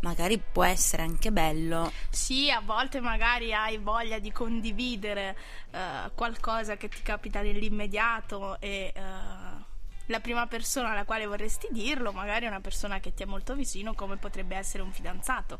magari 0.01 0.39
può 0.39 0.63
essere 0.63 1.03
anche 1.03 1.31
bello. 1.31 1.91
Sì, 2.09 2.49
a 2.49 2.61
volte 2.61 2.99
magari 2.99 3.53
hai 3.53 3.77
voglia 3.77 4.19
di 4.19 4.31
condividere 4.31 5.37
eh, 5.71 6.11
qualcosa 6.15 6.77
che 6.77 6.89
ti 6.89 7.01
capita 7.01 7.41
nell'immediato 7.41 8.59
e 8.59 8.91
eh, 8.95 9.01
la 10.07 10.19
prima 10.19 10.47
persona 10.47 10.91
alla 10.91 11.05
quale 11.05 11.25
vorresti 11.25 11.67
dirlo 11.71 12.11
magari 12.11 12.45
è 12.45 12.49
una 12.49 12.59
persona 12.59 12.99
che 12.99 13.13
ti 13.13 13.23
è 13.23 13.25
molto 13.25 13.55
vicino 13.55 13.93
come 13.93 14.17
potrebbe 14.17 14.55
essere 14.55 14.83
un 14.83 14.91
fidanzato. 14.91 15.59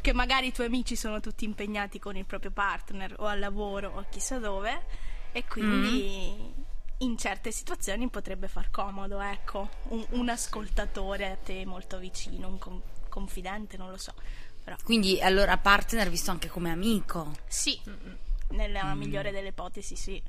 Che 0.00 0.12
magari 0.12 0.48
i 0.48 0.52
tuoi 0.52 0.66
amici 0.66 0.96
sono 0.96 1.20
tutti 1.20 1.44
impegnati 1.44 1.98
con 1.98 2.16
il 2.16 2.26
proprio 2.26 2.50
partner 2.50 3.14
o 3.18 3.26
al 3.26 3.38
lavoro 3.38 3.92
o 3.96 4.04
chissà 4.08 4.38
dove 4.38 4.86
e 5.32 5.44
quindi 5.46 6.54
in 6.98 7.18
certe 7.18 7.50
situazioni 7.52 8.08
potrebbe 8.08 8.48
far 8.48 8.70
comodo, 8.70 9.20
ecco, 9.20 9.68
un, 9.88 10.04
un 10.10 10.28
ascoltatore 10.28 11.30
a 11.30 11.36
te 11.36 11.64
molto 11.66 11.98
vicino, 11.98 12.48
un 12.48 12.58
con- 12.58 12.82
confidente, 13.08 13.76
non 13.76 13.90
lo 13.90 13.98
so. 13.98 14.14
Però 14.64 14.76
Quindi 14.82 15.20
allora 15.20 15.58
partner 15.58 16.08
visto 16.10 16.30
anche 16.30 16.48
come 16.48 16.70
amico. 16.70 17.32
sì, 17.46 17.78
nella 18.48 18.94
migliore 18.94 19.30
delle 19.30 19.48
ipotesi 19.48 19.94
sì. 19.96 20.22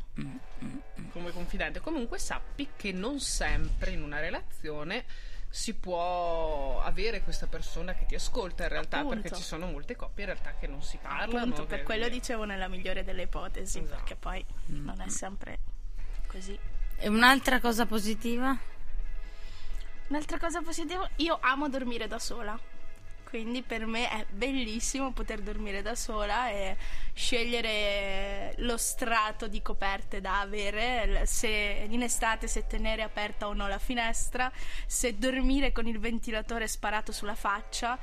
come 1.11 1.31
confidente. 1.31 1.79
Comunque 1.79 2.19
sappi 2.19 2.69
che 2.75 2.91
non 2.91 3.19
sempre 3.19 3.91
in 3.91 4.01
una 4.01 4.19
relazione 4.19 5.05
si 5.49 5.73
può 5.75 6.81
avere 6.81 7.21
questa 7.21 7.47
persona 7.47 7.93
che 7.93 8.05
ti 8.05 8.15
ascolta 8.15 8.63
in 8.63 8.69
realtà, 8.69 8.97
Appunto. 8.99 9.21
perché 9.21 9.37
ci 9.37 9.43
sono 9.43 9.67
molte 9.67 9.95
coppie 9.95 10.25
in 10.25 10.31
realtà 10.31 10.55
che 10.59 10.67
non 10.67 10.83
si 10.83 10.97
parlano. 11.01 11.37
Appunto, 11.37 11.65
per 11.65 11.83
quello 11.83 12.09
dicevo 12.09 12.43
nella 12.43 12.67
migliore 12.67 13.03
delle 13.03 13.23
ipotesi, 13.23 13.79
Esatto. 13.79 13.95
perché 13.95 14.15
poi 14.15 14.45
non 14.67 14.99
è 15.01 15.09
sempre 15.09 15.59
così. 16.37 16.57
E 16.99 17.09
un'altra 17.09 17.59
cosa 17.59 17.85
positiva? 17.85 18.57
Un'altra 20.07 20.37
cosa 20.37 20.61
positiva, 20.61 21.09
io 21.17 21.37
amo 21.41 21.67
dormire 21.67 22.07
da 22.07 22.19
sola. 22.19 22.57
Quindi 23.23 23.61
per 23.61 23.85
me 23.85 24.09
è 24.09 24.25
bellissimo 24.29 25.11
poter 25.11 25.41
dormire 25.41 25.81
da 25.81 25.95
sola 25.95 26.49
e 26.49 26.77
scegliere 27.13 28.53
lo 28.59 28.77
strato 28.77 29.49
di 29.49 29.61
coperte 29.61 30.21
da 30.21 30.39
avere, 30.39 31.25
se 31.25 31.85
in 31.89 32.03
estate 32.03 32.47
se 32.47 32.67
tenere 32.67 33.01
aperta 33.01 33.47
o 33.47 33.53
no 33.53 33.67
la 33.67 33.79
finestra, 33.79 34.49
se 34.85 35.17
dormire 35.17 35.73
con 35.73 35.87
il 35.87 35.99
ventilatore 35.99 36.69
sparato 36.69 37.11
sulla 37.11 37.35
faccia. 37.35 37.99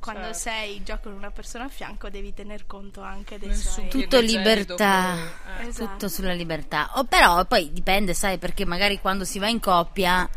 Quando 0.00 0.22
Certo. 0.32 0.38
sei 0.38 0.82
già 0.84 0.98
con 0.98 1.12
una 1.12 1.30
persona 1.30 1.64
a 1.64 1.68
fianco 1.68 2.08
devi 2.08 2.32
tener 2.32 2.66
conto 2.66 3.00
anche 3.02 3.38
dei 3.38 3.48
Nel 3.48 3.56
suoi... 3.56 3.90
suo 3.90 4.00
Tutto 4.00 4.20
libertà. 4.20 5.16
eh. 5.58 5.66
Esatto. 5.66 5.90
Tutto 5.90 6.08
sulla 6.08 6.32
libertà. 6.34 6.90
O 6.94 7.04
però 7.04 7.44
poi 7.46 7.72
dipende, 7.72 8.14
sai, 8.14 8.38
perché 8.38 8.64
magari 8.64 9.00
quando 9.00 9.24
si 9.24 9.38
va 9.38 9.48
in 9.48 9.58
coppia 9.60 10.28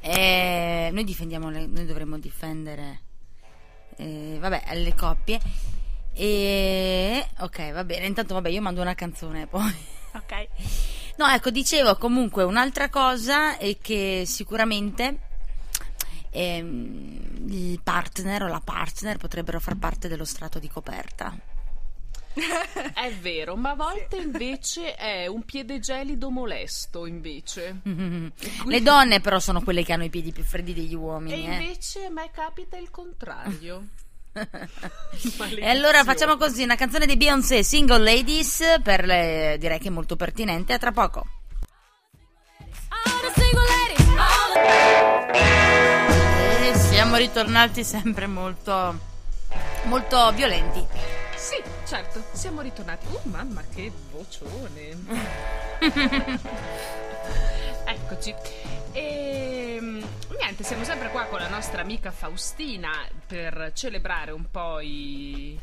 eh, 0.00 0.90
noi 0.92 1.02
difendiamo 1.04 1.50
le- 1.50 1.66
noi 1.66 1.84
dovremmo 1.84 2.16
difendere 2.18 3.00
eh, 3.96 4.36
vabbè, 4.40 4.62
le 4.74 4.94
coppie. 4.94 5.40
E 6.14 7.28
ok, 7.38 7.72
va 7.72 7.84
bene. 7.84 8.06
Intanto 8.06 8.34
vabbè, 8.34 8.48
io 8.48 8.60
mando 8.60 8.80
una 8.80 8.94
canzone 8.94 9.46
poi. 9.46 9.74
Ok. 10.14 10.46
No, 11.16 11.26
ecco, 11.26 11.50
dicevo 11.50 11.96
comunque 11.96 12.44
un'altra 12.44 12.88
cosa 12.88 13.56
è 13.58 13.76
che 13.80 14.22
sicuramente 14.26 15.18
ehm, 16.42 17.46
il 17.50 17.80
partner 17.82 18.42
o 18.44 18.46
la 18.48 18.60
partner 18.60 19.16
potrebbero 19.16 19.58
far 19.60 19.76
parte 19.76 20.08
dello 20.08 20.24
strato 20.24 20.58
di 20.58 20.68
coperta. 20.68 21.36
È 22.94 23.12
vero, 23.20 23.56
ma 23.56 23.70
a 23.70 23.74
volte 23.74 24.16
invece 24.18 24.94
è 24.94 25.26
un 25.26 25.42
piede 25.44 25.80
gelido 25.80 26.30
molesto, 26.30 27.04
invece. 27.06 27.80
Le 27.82 28.82
donne 28.82 29.20
però 29.20 29.40
sono 29.40 29.60
quelle 29.62 29.82
che 29.82 29.92
hanno 29.92 30.04
i 30.04 30.10
piedi 30.10 30.30
più 30.30 30.44
freddi 30.44 30.72
degli 30.72 30.92
E 30.92 30.96
uomini. 30.96 31.46
eh. 31.46 31.52
invece 31.54 32.04
a 32.06 32.10
me 32.10 32.30
capita 32.32 32.76
il 32.76 32.90
contrario. 32.90 33.86
E 35.58 35.66
allora 35.68 36.04
facciamo 36.04 36.36
così, 36.36 36.62
una 36.62 36.76
canzone 36.76 37.06
di 37.06 37.16
Beyoncé, 37.16 37.64
Single 37.64 38.04
Ladies, 38.04 38.62
per 38.84 39.04
le- 39.04 39.56
direi 39.58 39.80
che 39.80 39.88
è 39.88 39.90
molto 39.90 40.14
pertinente, 40.14 40.74
a 40.74 40.78
tra 40.78 40.92
poco. 40.92 41.24
E 45.32 45.97
siamo 46.98 47.14
ritornati 47.14 47.84
sempre 47.84 48.26
molto, 48.26 48.98
molto 49.84 50.32
violenti. 50.32 50.84
Sì, 51.36 51.62
certo, 51.86 52.24
siamo 52.32 52.60
ritornati. 52.60 53.06
Oh, 53.12 53.20
mamma, 53.22 53.62
che 53.72 53.92
vocione. 54.10 54.96
Eccoci. 57.84 58.34
E 58.90 59.78
niente, 59.80 60.64
siamo 60.64 60.82
sempre 60.82 61.10
qua 61.10 61.26
con 61.26 61.38
la 61.38 61.48
nostra 61.48 61.82
amica 61.82 62.10
Faustina 62.10 62.90
per 63.24 63.70
celebrare 63.74 64.32
un 64.32 64.50
po' 64.50 64.80
i 64.80 65.56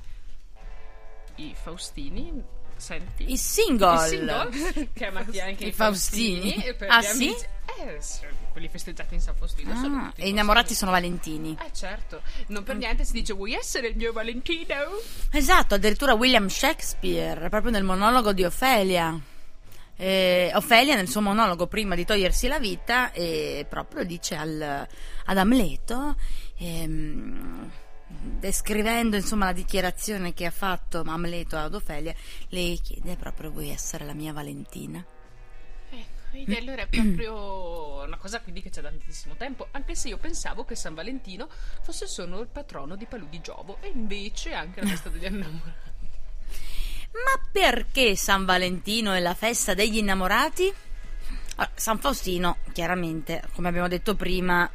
i 1.35 1.53
Faustini. 1.61 2.41
Senti? 2.77 3.29
I 3.29 3.37
single. 3.37 3.93
I 3.93 4.07
single, 4.07 4.89
chiamati 4.95 5.39
anche 5.41 5.65
I 5.65 5.67
i 5.67 5.71
Faustini. 5.73 6.53
Faustini. 6.53 6.89
Ah, 6.89 7.01
gli 7.01 7.05
sì? 7.05 7.35
Eh, 7.77 7.97
sì, 7.99 8.21
quelli 8.51 8.69
festeggiati 8.69 9.15
in 9.15 9.21
San 9.21 9.35
Faustino. 9.35 9.75
sono 9.75 9.97
Ah, 9.97 10.05
tutti 10.07 10.21
e 10.21 10.29
innamorati 10.29 10.73
sono 10.73 10.91
Valentini. 10.91 11.57
Eh 11.61 11.73
certo, 11.73 12.21
non 12.47 12.63
per 12.63 12.75
niente 12.77 13.03
si 13.03 13.13
dice 13.13 13.33
vuoi 13.33 13.53
essere 13.53 13.87
il 13.87 13.97
mio 13.97 14.13
Valentino? 14.13 14.75
Esatto, 15.31 15.75
addirittura 15.75 16.13
William 16.13 16.47
Shakespeare, 16.47 17.49
proprio 17.49 17.71
nel 17.71 17.83
monologo 17.83 18.31
di 18.33 18.43
Ofelia. 18.43 19.19
Eh, 19.97 20.51
Ofelia 20.53 20.95
nel 20.95 21.07
suo 21.07 21.21
monologo 21.21 21.67
prima 21.67 21.95
di 21.95 22.03
togliersi 22.03 22.47
la 22.47 22.59
vita 22.59 23.13
eh, 23.13 23.65
proprio 23.69 24.03
dice 24.03 24.35
al- 24.35 24.85
ad 25.25 25.37
Amleto 25.37 26.17
ehm, 26.57 27.71
descrivendo 28.39 29.15
insomma 29.15 29.45
la 29.45 29.53
dichiarazione 29.53 30.33
che 30.33 30.45
ha 30.47 30.51
fatto 30.51 31.01
Amleto 31.07 31.55
ad 31.55 31.73
Ofelia 31.75 32.13
le 32.49 32.77
chiede 32.83 33.15
proprio 33.15 33.51
vuoi 33.51 33.69
essere 33.69 34.03
la 34.03 34.13
mia 34.13 34.33
Valentina 34.33 35.01
vedi, 36.35 36.55
allora 36.55 36.81
è 36.81 36.87
proprio 36.87 38.03
una 38.03 38.17
cosa 38.17 38.41
quindi 38.41 38.61
che 38.61 38.69
c'è 38.69 38.81
da 38.81 38.89
tantissimo 38.89 39.35
tempo, 39.35 39.67
anche 39.71 39.95
se 39.95 40.09
io 40.09 40.17
pensavo 40.17 40.65
che 40.65 40.75
San 40.75 40.93
Valentino 40.93 41.47
fosse 41.81 42.07
solo 42.07 42.41
il 42.41 42.47
patrono 42.47 42.95
di 42.95 43.05
Palù 43.05 43.27
di 43.29 43.39
Giovo 43.39 43.77
e 43.81 43.87
invece 43.87 44.53
anche 44.53 44.81
la 44.81 44.87
festa 44.87 45.09
degli 45.09 45.25
innamorati. 45.25 45.93
Ma 47.15 47.49
perché 47.49 48.17
San 48.17 48.43
Valentino 48.43 49.13
è 49.13 49.21
la 49.21 49.33
festa 49.33 49.73
degli 49.73 49.97
innamorati? 49.97 50.73
Allora, 51.55 51.73
San 51.75 51.99
Faustino, 51.99 52.57
chiaramente, 52.73 53.41
come 53.53 53.69
abbiamo 53.69 53.87
detto 53.87 54.15
prima, 54.15 54.69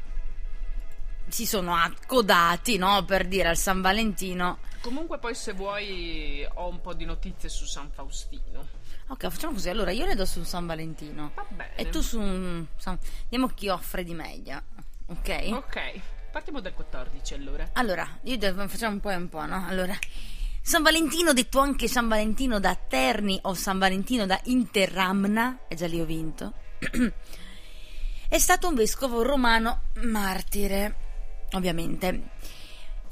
si 1.29 1.45
sono 1.45 1.77
accodati, 1.77 2.79
no? 2.79 3.05
Per 3.05 3.29
dire 3.29 3.49
al 3.49 3.59
San 3.59 3.83
Valentino. 3.83 4.61
Comunque 4.81 5.19
poi 5.19 5.35
se 5.35 5.53
vuoi 5.53 6.47
ho 6.55 6.69
un 6.69 6.81
po' 6.81 6.95
di 6.95 7.05
notizie 7.05 7.51
su 7.51 7.67
San 7.67 7.91
Faustino. 7.91 8.79
Ok, 9.11 9.29
facciamo 9.29 9.53
così. 9.55 9.69
Allora 9.69 9.91
io 9.91 10.07
le 10.07 10.15
do 10.15 10.25
su 10.25 10.43
San 10.45 10.67
Valentino. 10.67 11.33
Va 11.35 11.45
bene. 11.49 11.75
E 11.75 11.89
tu 11.89 12.01
su 12.01 12.19
un. 12.21 12.65
San- 12.77 12.99
Vediamo 13.25 13.49
chi 13.49 13.69
offre 13.69 14.05
di 14.05 14.15
meglio. 14.15 14.63
ok? 15.07 15.49
Ok, 15.53 16.01
partiamo 16.31 16.61
dal 16.61 16.73
14 16.75 17.35
allora. 17.35 17.69
Allora, 17.73 18.09
io 18.23 18.39
devo- 18.39 18.69
facciamo 18.69 18.95
un 18.95 19.01
po' 19.01 19.11
e 19.11 19.17
un 19.17 19.29
po', 19.29 19.45
no? 19.45 19.67
Allora, 19.67 19.99
San 20.63 20.83
Valentino, 20.83 21.33
detto 21.33 21.59
anche 21.59 21.89
San 21.89 22.07
Valentino 22.07 22.61
da 22.61 22.75
Terni 22.77 23.37
o 23.43 23.55
San 23.55 23.79
Valentino 23.79 24.27
da 24.27 24.39
Interramna, 24.45 25.59
e 25.67 25.75
già 25.75 25.87
lì 25.89 26.01
ho 26.01 26.05
vinto, 26.05 26.53
è 28.29 28.39
stato 28.39 28.69
un 28.69 28.75
vescovo 28.77 29.23
romano 29.23 29.83
martire, 30.03 30.95
ovviamente. 31.53 32.29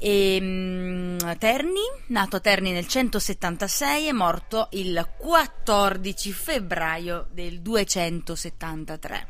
E, 0.01 0.39
mm, 0.41 1.17
Terni, 1.37 1.81
nato 2.07 2.37
a 2.37 2.39
Terni 2.39 2.71
nel 2.71 2.87
176, 2.87 4.07
è 4.07 4.11
morto 4.13 4.69
il 4.71 5.07
14 5.17 6.31
febbraio 6.31 7.27
del 7.31 7.59
273. 7.59 9.27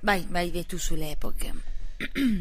Vai, 0.00 0.26
vai, 0.28 0.66
tu 0.66 0.76
sulle 0.76 1.10
epoche. 1.10 1.54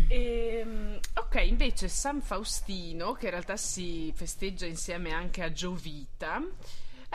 Ehm, 0.10 1.00
ok, 1.14 1.36
invece 1.46 1.88
San 1.88 2.22
Faustino, 2.22 3.14
che 3.14 3.26
in 3.26 3.32
realtà 3.32 3.56
si 3.58 4.12
festeggia 4.16 4.66
insieme 4.66 5.12
anche 5.12 5.44
a 5.44 5.52
Giovita, 5.52 6.42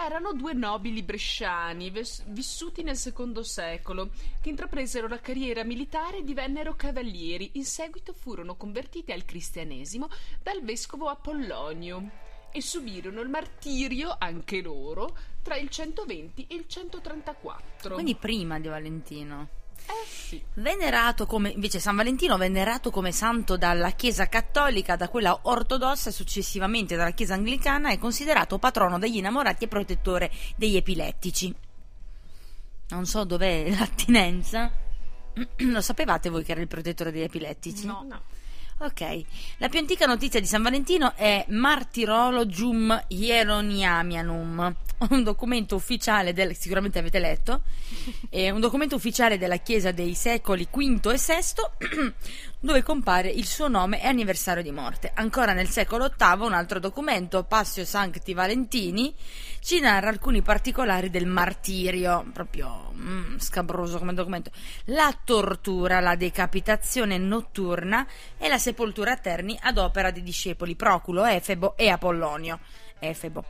erano 0.04 0.32
due 0.32 0.54
nobili 0.54 1.02
bresciani 1.02 1.90
ves- 1.90 2.24
vissuti 2.28 2.82
nel 2.82 2.96
secondo 2.96 3.42
secolo 3.42 4.10
che 4.40 4.48
intrapresero 4.48 5.08
la 5.08 5.20
carriera 5.20 5.64
militare 5.64 6.18
e 6.18 6.24
divennero 6.24 6.74
cavalieri. 6.74 7.50
In 7.54 7.64
seguito 7.64 8.12
furono 8.12 8.56
convertiti 8.56 9.12
al 9.12 9.24
cristianesimo 9.24 10.08
dal 10.42 10.62
vescovo 10.62 11.08
Apollonio 11.08 12.28
e 12.52 12.60
subirono 12.62 13.20
il 13.20 13.28
martirio 13.28 14.16
anche 14.18 14.60
loro 14.60 15.16
tra 15.42 15.56
il 15.56 15.68
120 15.68 16.46
e 16.48 16.54
il 16.54 16.66
134. 16.66 17.94
Quindi 17.94 18.16
prima 18.16 18.58
di 18.58 18.68
Valentino. 18.68 19.59
Eh 19.90 20.06
sì. 20.06 20.42
Venerato 20.54 21.26
come 21.26 21.50
invece 21.50 21.80
San 21.80 21.96
Valentino, 21.96 22.36
venerato 22.36 22.90
come 22.90 23.12
santo 23.12 23.56
dalla 23.56 23.90
Chiesa 23.90 24.28
cattolica, 24.28 24.96
da 24.96 25.08
quella 25.08 25.38
ortodossa 25.42 26.10
e 26.10 26.12
successivamente 26.12 26.96
dalla 26.96 27.10
Chiesa 27.10 27.34
anglicana, 27.34 27.90
è 27.90 27.98
considerato 27.98 28.58
patrono 28.58 28.98
degli 28.98 29.16
innamorati 29.16 29.64
e 29.64 29.68
protettore 29.68 30.30
degli 30.56 30.76
epilettici. 30.76 31.54
Non 32.90 33.06
so 33.06 33.24
dov'è 33.24 33.70
l'attinenza. 33.76 34.70
Lo 35.58 35.80
sapevate 35.80 36.28
voi 36.28 36.44
che 36.44 36.52
era 36.52 36.60
il 36.60 36.68
protettore 36.68 37.12
degli 37.12 37.22
epilettici? 37.22 37.86
No. 37.86 38.04
No. 38.06 38.22
Ok, 38.82 39.24
la 39.58 39.68
più 39.68 39.78
antica 39.78 40.06
notizia 40.06 40.40
di 40.40 40.46
San 40.46 40.62
Valentino 40.62 41.12
è 41.14 41.44
Martyrologium 41.48 43.04
Hieronymianum, 43.08 44.74
un 45.10 45.22
documento 45.22 45.74
ufficiale 45.74 46.32
del, 46.32 46.56
sicuramente 46.56 46.98
avete 46.98 47.18
letto, 47.18 47.60
è 48.30 48.48
un 48.48 48.58
documento 48.58 48.96
ufficiale 48.96 49.36
della 49.36 49.58
Chiesa 49.58 49.90
dei 49.90 50.14
secoli 50.14 50.66
V 50.72 51.10
e 51.12 51.18
VI 51.18 52.14
dove 52.58 52.82
compare 52.82 53.28
il 53.28 53.44
suo 53.44 53.68
nome 53.68 54.02
e 54.02 54.06
anniversario 54.06 54.62
di 54.62 54.70
morte. 54.70 55.10
Ancora 55.12 55.52
nel 55.52 55.68
secolo 55.68 56.10
VIII 56.16 56.46
un 56.46 56.54
altro 56.54 56.78
documento, 56.78 57.44
Passio 57.44 57.84
Sancti 57.84 58.32
Valentini, 58.32 59.14
ci 59.60 59.78
narra 59.78 60.08
alcuni 60.08 60.42
particolari 60.42 61.10
del 61.10 61.26
martirio, 61.26 62.24
proprio 62.32 62.92
mm, 62.94 63.36
scabroso 63.38 63.98
come 63.98 64.14
documento, 64.14 64.50
la 64.86 65.16
tortura, 65.22 66.00
la 66.00 66.16
decapitazione 66.16 67.18
notturna 67.18 68.06
e 68.38 68.48
la 68.48 68.58
sepoltura 68.58 69.12
a 69.12 69.16
Terni 69.16 69.58
ad 69.60 69.78
opera 69.78 70.10
dei 70.10 70.22
discepoli 70.22 70.74
Proculo, 70.74 71.24
Efebo 71.24 71.76
e 71.76 71.88
Apollonio. 71.88 72.60
Efebo. 73.00 73.44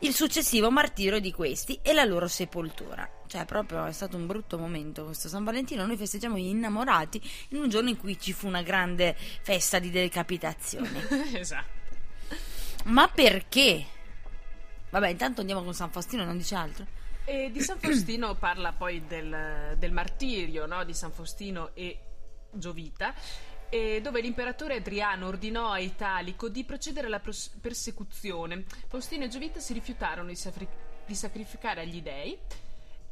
Il 0.00 0.14
successivo 0.14 0.70
martirio 0.70 1.20
di 1.20 1.30
questi 1.30 1.78
e 1.82 1.92
la 1.92 2.04
loro 2.04 2.26
sepoltura. 2.26 3.08
Cioè, 3.26 3.44
proprio 3.44 3.84
è 3.84 3.92
stato 3.92 4.16
un 4.16 4.26
brutto 4.26 4.58
momento 4.58 5.04
questo 5.04 5.28
San 5.28 5.44
Valentino. 5.44 5.84
Noi 5.84 5.96
festeggiamo 5.96 6.38
gli 6.38 6.46
innamorati 6.46 7.20
in 7.50 7.58
un 7.58 7.68
giorno 7.68 7.90
in 7.90 7.98
cui 7.98 8.18
ci 8.18 8.32
fu 8.32 8.46
una 8.46 8.62
grande 8.62 9.14
festa 9.42 9.78
di 9.78 9.90
decapitazione. 9.90 11.06
esatto. 11.38 11.82
Ma 12.84 13.08
perché? 13.08 13.86
Vabbè, 14.94 15.08
intanto 15.08 15.40
andiamo 15.40 15.64
con 15.64 15.74
San 15.74 15.90
Faustino, 15.90 16.24
non 16.24 16.36
dice 16.36 16.54
altro. 16.54 16.86
E 17.24 17.50
di 17.50 17.60
San 17.62 17.80
Faustino 17.80 18.36
parla 18.38 18.70
poi 18.70 19.04
del, 19.08 19.74
del 19.76 19.90
martirio 19.90 20.66
no? 20.66 20.84
di 20.84 20.94
San 20.94 21.10
Faustino 21.10 21.74
e 21.74 21.98
Giovita, 22.52 23.12
e 23.68 24.00
dove 24.00 24.20
l'imperatore 24.20 24.76
Adriano 24.76 25.26
ordinò 25.26 25.72
a 25.72 25.80
Italico 25.80 26.48
di 26.48 26.62
procedere 26.62 27.08
alla 27.08 27.18
pros- 27.18 27.50
persecuzione. 27.60 28.66
Faustino 28.86 29.24
e 29.24 29.28
Giovita 29.28 29.58
si 29.58 29.72
rifiutarono 29.72 30.28
di, 30.28 30.36
safri- 30.36 30.68
di 31.04 31.14
sacrificare 31.16 31.80
agli 31.80 32.00
dei 32.00 32.38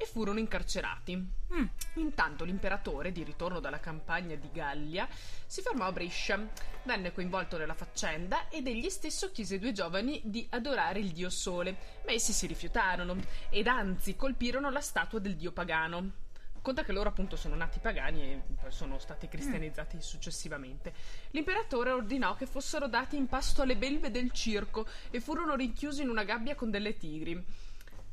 e 0.02 0.06
furono 0.06 0.38
incarcerati. 0.38 1.16
Mm. 1.16 1.64
Intanto 1.94 2.44
l'imperatore, 2.44 3.12
di 3.12 3.22
ritorno 3.22 3.60
dalla 3.60 3.80
campagna 3.80 4.34
di 4.34 4.48
Gallia, 4.52 5.08
si 5.46 5.62
fermò 5.62 5.86
a 5.86 5.92
Brescia, 5.92 6.40
venne 6.84 7.12
coinvolto 7.12 7.56
nella 7.56 7.74
faccenda 7.74 8.48
ed 8.48 8.66
egli 8.66 8.90
stesso 8.90 9.30
chiese 9.30 9.54
ai 9.54 9.60
due 9.60 9.72
giovani 9.72 10.20
di 10.24 10.46
adorare 10.50 10.98
il 10.98 11.12
dio 11.12 11.30
Sole, 11.30 11.76
ma 12.04 12.12
essi 12.12 12.32
si 12.32 12.46
rifiutarono 12.46 13.16
ed 13.50 13.66
anzi 13.66 14.16
colpirono 14.16 14.70
la 14.70 14.80
statua 14.80 15.20
del 15.20 15.36
dio 15.36 15.52
pagano. 15.52 16.20
Conta 16.62 16.84
che 16.84 16.92
loro 16.92 17.08
appunto 17.08 17.34
sono 17.34 17.56
nati 17.56 17.80
pagani 17.80 18.22
e 18.22 18.42
poi 18.60 18.70
sono 18.70 18.96
stati 19.00 19.26
cristianizzati 19.26 20.00
successivamente. 20.00 20.94
L'imperatore 21.30 21.90
ordinò 21.90 22.36
che 22.36 22.46
fossero 22.46 22.86
dati 22.86 23.16
in 23.16 23.26
pasto 23.26 23.62
alle 23.62 23.76
belve 23.76 24.12
del 24.12 24.30
circo 24.30 24.86
e 25.10 25.18
furono 25.18 25.56
rinchiusi 25.56 26.02
in 26.02 26.08
una 26.08 26.22
gabbia 26.22 26.54
con 26.54 26.70
delle 26.70 26.96
tigri. 26.96 27.44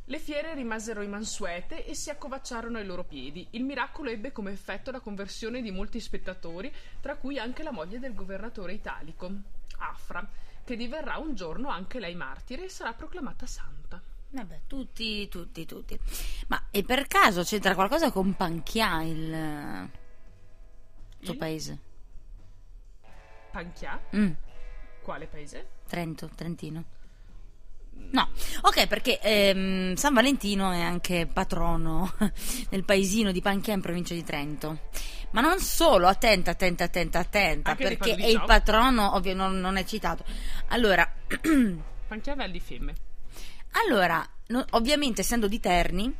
Le 0.10 0.18
fiere 0.18 0.56
rimasero 0.56 1.04
immansuete 1.04 1.86
e 1.86 1.94
si 1.94 2.10
accovacciarono 2.10 2.80
ai 2.80 2.86
loro 2.86 3.04
piedi. 3.04 3.46
Il 3.52 3.64
miracolo 3.64 4.10
ebbe 4.10 4.32
come 4.32 4.52
effetto 4.52 4.90
la 4.90 5.02
conversione 5.02 5.62
di 5.62 5.70
molti 5.70 6.00
spettatori, 6.00 6.74
tra 7.00 7.16
cui 7.16 7.38
anche 7.38 7.62
la 7.62 7.72
moglie 7.72 8.00
del 8.00 8.16
governatore 8.16 8.74
italico, 8.74 9.30
Afra, 9.78 10.28
che 10.64 10.76
diverrà 10.76 11.18
un 11.18 11.36
giorno 11.36 11.70
anche 11.70 12.00
lei 12.00 12.16
martire 12.16 12.64
e 12.66 12.70
sarà 12.70 12.94
proclamata 12.94 13.46
santa. 13.46 14.02
Vabbè, 14.32 14.62
tutti, 14.66 15.28
tutti, 15.28 15.66
tutti. 15.68 16.00
Ma 16.48 16.66
e 16.72 16.84
per 16.84 17.06
caso 17.06 17.44
c'entra 17.44 17.76
qualcosa 17.76 18.12
con 18.12 18.34
Panchia, 18.34 19.04
il 19.04 19.32
eh, 19.32 19.90
tuo 21.24 21.34
Il? 21.34 21.38
paese? 21.38 21.80
Panchia? 23.52 24.00
Mm, 24.16 24.32
Quale 25.04 25.28
paese? 25.28 25.68
Trento, 25.88 26.30
Trentino. 26.34 26.84
No, 28.12 28.30
ok, 28.62 28.88
perché 28.88 29.20
ehm, 29.20 29.94
San 29.94 30.14
Valentino 30.14 30.72
è 30.72 30.82
anche 30.82 31.28
patrono 31.32 32.12
del 32.70 32.84
paesino 32.84 33.32
di 33.32 33.42
Panchia 33.42 33.74
in 33.74 33.82
provincia 33.82 34.14
di 34.14 34.24
Trento. 34.24 34.80
Ma 35.32 35.42
non 35.42 35.60
solo, 35.60 36.08
attenta, 36.08 36.52
attenta, 36.52 36.86
attenta, 36.86 37.20
attenta, 37.20 37.72
Anche 37.72 37.84
perché 37.84 38.16
è 38.16 38.26
il 38.26 38.44
patrono, 38.46 39.14
ovvio, 39.14 39.36
non, 39.36 39.60
non 39.60 39.78
è 39.78 39.84
citato. 39.84 40.26
Allora, 40.70 41.08
Panchia 42.08 42.36
Val 42.36 42.50
di 42.50 42.60
Fiemme. 42.60 42.96
allora 43.84 44.28
no- 44.48 44.66
ovviamente 44.72 45.22
essendo 45.22 45.48
di 45.48 45.60
Terni, 45.60 46.12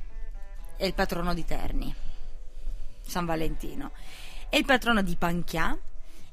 è 0.78 0.86
il 0.86 0.94
patrono 0.94 1.34
di 1.34 1.44
Terni, 1.44 1.94
San 3.02 3.26
Valentino. 3.26 3.92
È 4.48 4.58
il 4.58 4.66
patrono 4.66 5.02
di 5.02 5.16
Panchia, 5.16 5.76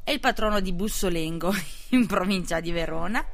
è 0.05 0.11
il 0.11 0.21
patrono 0.21 0.61
di 0.61 0.75
Bussolengo 0.75 1.55
in 1.91 2.07
provincia 2.07 2.61
di 2.61 2.73
Verona 2.73 3.25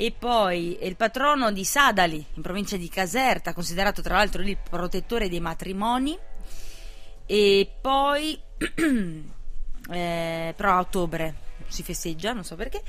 e 0.00 0.12
poi 0.18 0.78
il 0.80 0.96
patrono 0.96 1.52
di 1.52 1.62
Sadali 1.62 2.24
in 2.32 2.40
provincia 2.40 2.78
di 2.78 2.88
Caserta, 2.88 3.52
considerato 3.52 4.00
tra 4.00 4.16
l'altro 4.16 4.40
il 4.40 4.56
protettore 4.56 5.28
dei 5.28 5.40
matrimoni 5.40 6.16
e 7.26 7.70
poi 7.82 8.40
eh, 9.90 10.54
però 10.56 10.70
a 10.70 10.78
ottobre 10.78 11.34
si 11.66 11.82
festeggia, 11.82 12.32
non 12.32 12.44
so 12.44 12.56
perché. 12.56 12.82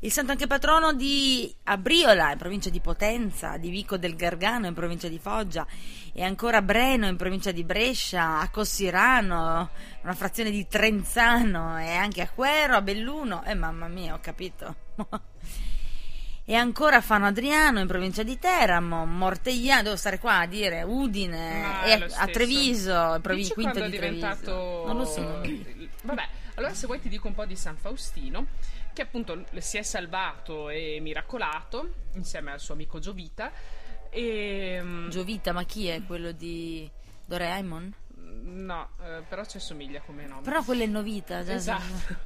Il 0.00 0.12
santo 0.12 0.32
anche 0.32 0.46
patrono 0.46 0.92
di 0.92 1.50
Abriola 1.64 2.32
in 2.32 2.38
provincia 2.38 2.68
di 2.68 2.80
Potenza, 2.80 3.56
di 3.56 3.70
Vico 3.70 3.96
del 3.96 4.14
Gargano 4.14 4.66
in 4.66 4.74
provincia 4.74 5.08
di 5.08 5.18
Foggia 5.18 5.66
e 6.12 6.22
ancora 6.22 6.60
Breno 6.60 7.06
in 7.06 7.16
provincia 7.16 7.50
di 7.50 7.64
Brescia, 7.64 8.40
a 8.40 8.50
Cossirano, 8.50 9.70
una 10.02 10.14
frazione 10.14 10.50
di 10.50 10.68
Trenzano 10.68 11.80
e 11.80 11.94
anche 11.94 12.20
a 12.20 12.28
Quero, 12.28 12.76
a 12.76 12.82
Belluno. 12.82 13.42
E 13.46 13.54
mamma 13.54 13.88
mia, 13.88 14.12
ho 14.12 14.20
capito. 14.20 14.76
E 16.50 16.54
ancora 16.54 17.02
Fano 17.02 17.26
Adriano 17.26 17.78
in 17.78 17.86
provincia 17.86 18.22
di 18.22 18.38
Teramo, 18.38 19.04
Mortegliano, 19.04 19.82
devo 19.82 19.96
stare 19.96 20.18
qua 20.18 20.38
a 20.38 20.46
dire 20.46 20.82
Udine 20.82 21.60
Ma 21.60 21.82
e 21.84 21.92
a. 22.14 22.26
Treviso, 22.28 23.16
in 23.16 23.20
provincia 23.20 23.52
quinta 23.52 23.80
di 23.86 23.94
è 23.94 23.98
Treviso. 23.98 24.26
diventato... 24.26 24.82
Non 24.86 24.96
lo 24.96 25.04
so. 25.04 25.42
Vabbè, 26.04 26.28
allora 26.54 26.72
se 26.72 26.86
vuoi 26.86 27.00
ti 27.02 27.10
dico 27.10 27.26
un 27.28 27.34
po' 27.34 27.44
di 27.44 27.54
San 27.54 27.76
Faustino, 27.76 28.46
che 28.94 29.02
appunto 29.02 29.44
si 29.58 29.76
è 29.76 29.82
salvato 29.82 30.70
e 30.70 31.00
miracolato 31.02 31.92
insieme 32.14 32.50
al 32.52 32.60
suo 32.60 32.72
amico 32.72 32.98
Giovita. 32.98 33.52
E... 34.08 34.78
mm, 34.82 35.10
Giovita, 35.10 35.52
ma 35.52 35.64
chi 35.64 35.88
è 35.88 36.02
quello 36.06 36.32
di 36.32 36.90
Doraemon? 37.26 37.92
No, 38.44 38.88
eh, 39.04 39.20
però 39.28 39.44
ci 39.44 39.58
assomiglia 39.58 40.00
come 40.00 40.24
nome. 40.26 40.40
Però 40.40 40.62
quello 40.62 40.82
è 40.82 40.86
Novita. 40.86 41.44
già- 41.44 41.52
Esatto. 41.52 42.16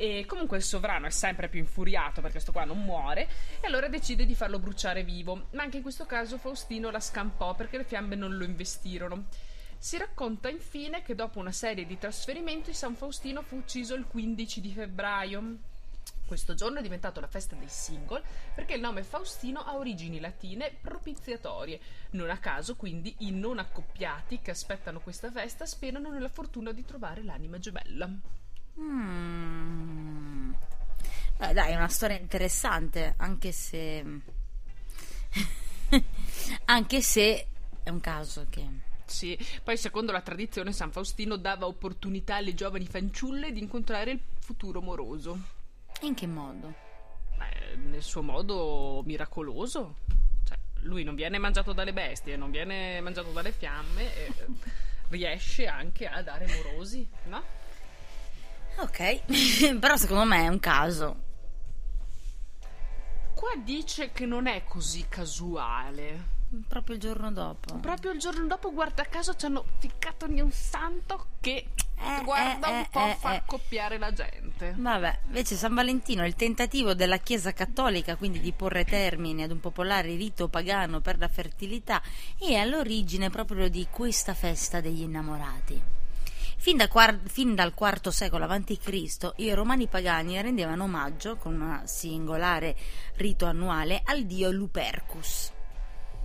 E 0.00 0.26
comunque 0.26 0.58
il 0.58 0.62
sovrano 0.62 1.06
è 1.06 1.10
sempre 1.10 1.48
più 1.48 1.58
infuriato 1.58 2.20
perché 2.20 2.38
sto 2.38 2.52
qua 2.52 2.62
non 2.62 2.84
muore 2.84 3.28
e 3.60 3.66
allora 3.66 3.88
decide 3.88 4.24
di 4.24 4.36
farlo 4.36 4.60
bruciare 4.60 5.02
vivo. 5.02 5.48
Ma 5.50 5.64
anche 5.64 5.78
in 5.78 5.82
questo 5.82 6.06
caso 6.06 6.38
Faustino 6.38 6.92
la 6.92 7.00
scampò 7.00 7.56
perché 7.56 7.78
le 7.78 7.82
fiamme 7.82 8.14
non 8.14 8.36
lo 8.36 8.44
investirono. 8.44 9.26
Si 9.76 9.98
racconta 9.98 10.48
infine 10.48 11.02
che 11.02 11.16
dopo 11.16 11.40
una 11.40 11.50
serie 11.50 11.84
di 11.84 11.98
trasferimenti 11.98 12.72
San 12.74 12.94
Faustino 12.94 13.42
fu 13.42 13.56
ucciso 13.56 13.96
il 13.96 14.06
15 14.06 14.60
di 14.60 14.70
febbraio. 14.70 15.56
Questo 16.24 16.54
giorno 16.54 16.78
è 16.78 16.82
diventato 16.82 17.18
la 17.18 17.26
festa 17.26 17.56
dei 17.56 17.68
single 17.68 18.22
perché 18.54 18.74
il 18.74 18.80
nome 18.80 19.02
Faustino 19.02 19.64
ha 19.64 19.74
origini 19.74 20.20
latine 20.20 20.76
propiziatorie. 20.80 21.80
Non 22.10 22.30
a 22.30 22.38
caso, 22.38 22.76
quindi, 22.76 23.16
i 23.18 23.32
non 23.32 23.58
accoppiati 23.58 24.38
che 24.38 24.52
aspettano 24.52 25.00
questa 25.00 25.32
festa 25.32 25.66
sperano 25.66 26.08
nella 26.10 26.28
fortuna 26.28 26.70
di 26.70 26.84
trovare 26.84 27.24
l'anima 27.24 27.58
gemella. 27.58 28.46
Mm. 28.80 30.52
Beh, 31.36 31.52
dai, 31.52 31.72
è 31.72 31.76
una 31.76 31.88
storia 31.88 32.18
interessante, 32.18 33.14
anche 33.16 33.52
se. 33.52 34.04
anche 36.66 37.00
se 37.00 37.46
è 37.82 37.90
un 37.90 38.00
caso 38.00 38.46
che. 38.48 38.86
Sì, 39.04 39.38
poi 39.64 39.78
secondo 39.78 40.12
la 40.12 40.20
tradizione 40.20 40.72
San 40.72 40.92
Faustino 40.92 41.36
dava 41.36 41.66
opportunità 41.66 42.36
alle 42.36 42.54
giovani 42.54 42.86
fanciulle 42.86 43.52
di 43.52 43.60
incontrare 43.60 44.10
il 44.10 44.20
futuro 44.38 44.82
moroso. 44.82 45.38
In 46.02 46.14
che 46.14 46.26
modo? 46.26 46.74
Beh, 47.36 47.76
nel 47.76 48.02
suo 48.02 48.22
modo 48.22 49.02
miracoloso. 49.06 49.96
Cioè, 50.44 50.58
lui 50.82 51.04
non 51.04 51.14
viene 51.14 51.38
mangiato 51.38 51.72
dalle 51.72 51.92
bestie, 51.92 52.36
non 52.36 52.50
viene 52.50 53.00
mangiato 53.00 53.30
dalle 53.30 53.52
fiamme 53.52 54.14
e 54.14 54.32
riesce 55.08 55.66
anche 55.66 56.06
a 56.06 56.22
dare 56.22 56.46
morosi, 56.46 57.08
no? 57.24 57.57
Ok, 58.80 59.22
però 59.78 59.96
secondo 59.96 60.24
me 60.24 60.44
è 60.44 60.48
un 60.48 60.60
caso. 60.60 61.26
Qua 63.34 63.50
dice 63.62 64.12
che 64.12 64.24
non 64.24 64.46
è 64.46 64.62
così 64.64 65.06
casuale. 65.08 66.36
Proprio 66.66 66.94
il 66.94 67.00
giorno 67.00 67.30
dopo. 67.30 67.74
Proprio 67.76 68.12
il 68.12 68.18
giorno 68.18 68.46
dopo, 68.46 68.72
guarda 68.72 69.04
caso, 69.04 69.34
ci 69.34 69.46
hanno 69.46 69.64
ficcato 69.78 70.26
un 70.26 70.50
santo 70.50 71.26
che 71.40 71.66
Eh, 72.00 72.22
guarda 72.22 72.68
eh, 72.68 72.72
un 72.72 72.78
eh, 72.78 72.88
po' 72.90 73.06
eh, 73.06 73.16
fa 73.18 73.34
eh. 73.34 73.36
accoppiare 73.36 73.98
la 73.98 74.12
gente. 74.12 74.74
Vabbè, 74.76 75.18
invece 75.26 75.56
San 75.56 75.74
Valentino 75.74 76.22
è 76.22 76.26
il 76.26 76.36
tentativo 76.36 76.94
della 76.94 77.18
Chiesa 77.18 77.52
Cattolica 77.52 78.16
quindi 78.16 78.38
di 78.40 78.52
porre 78.52 78.84
termine 78.84 79.42
ad 79.42 79.50
un 79.50 79.60
popolare 79.60 80.14
rito 80.14 80.48
pagano 80.48 81.00
per 81.00 81.18
la 81.18 81.28
fertilità 81.28 82.00
e 82.38 82.56
all'origine 82.56 83.28
proprio 83.28 83.68
di 83.68 83.86
questa 83.90 84.34
festa 84.34 84.80
degli 84.80 85.02
innamorati. 85.02 85.97
Fin, 86.60 86.76
da 86.76 86.88
quar- 86.88 87.20
fin 87.26 87.54
dal 87.54 87.72
IV 87.78 88.08
secolo 88.08 88.44
a.C. 88.44 89.32
i 89.36 89.54
romani 89.54 89.86
pagani 89.86 90.42
rendevano 90.42 90.84
omaggio, 90.84 91.36
con 91.36 91.60
un 91.60 91.82
singolare 91.84 92.76
rito 93.14 93.46
annuale, 93.46 94.02
al 94.04 94.24
dio 94.24 94.50
Lupercus. 94.50 95.52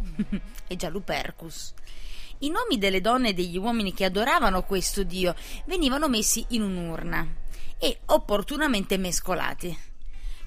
e 0.67 0.75
già 0.75 0.89
Lupercus. 0.89 1.73
I 2.39 2.49
nomi 2.49 2.79
delle 2.79 2.99
donne 2.99 3.29
e 3.29 3.33
degli 3.33 3.57
uomini 3.57 3.93
che 3.93 4.05
adoravano 4.05 4.63
questo 4.63 5.03
dio 5.03 5.35
venivano 5.65 6.09
messi 6.09 6.43
in 6.49 6.63
un'urna 6.63 7.25
e 7.77 7.99
opportunamente 8.07 8.97
mescolati. 8.97 9.92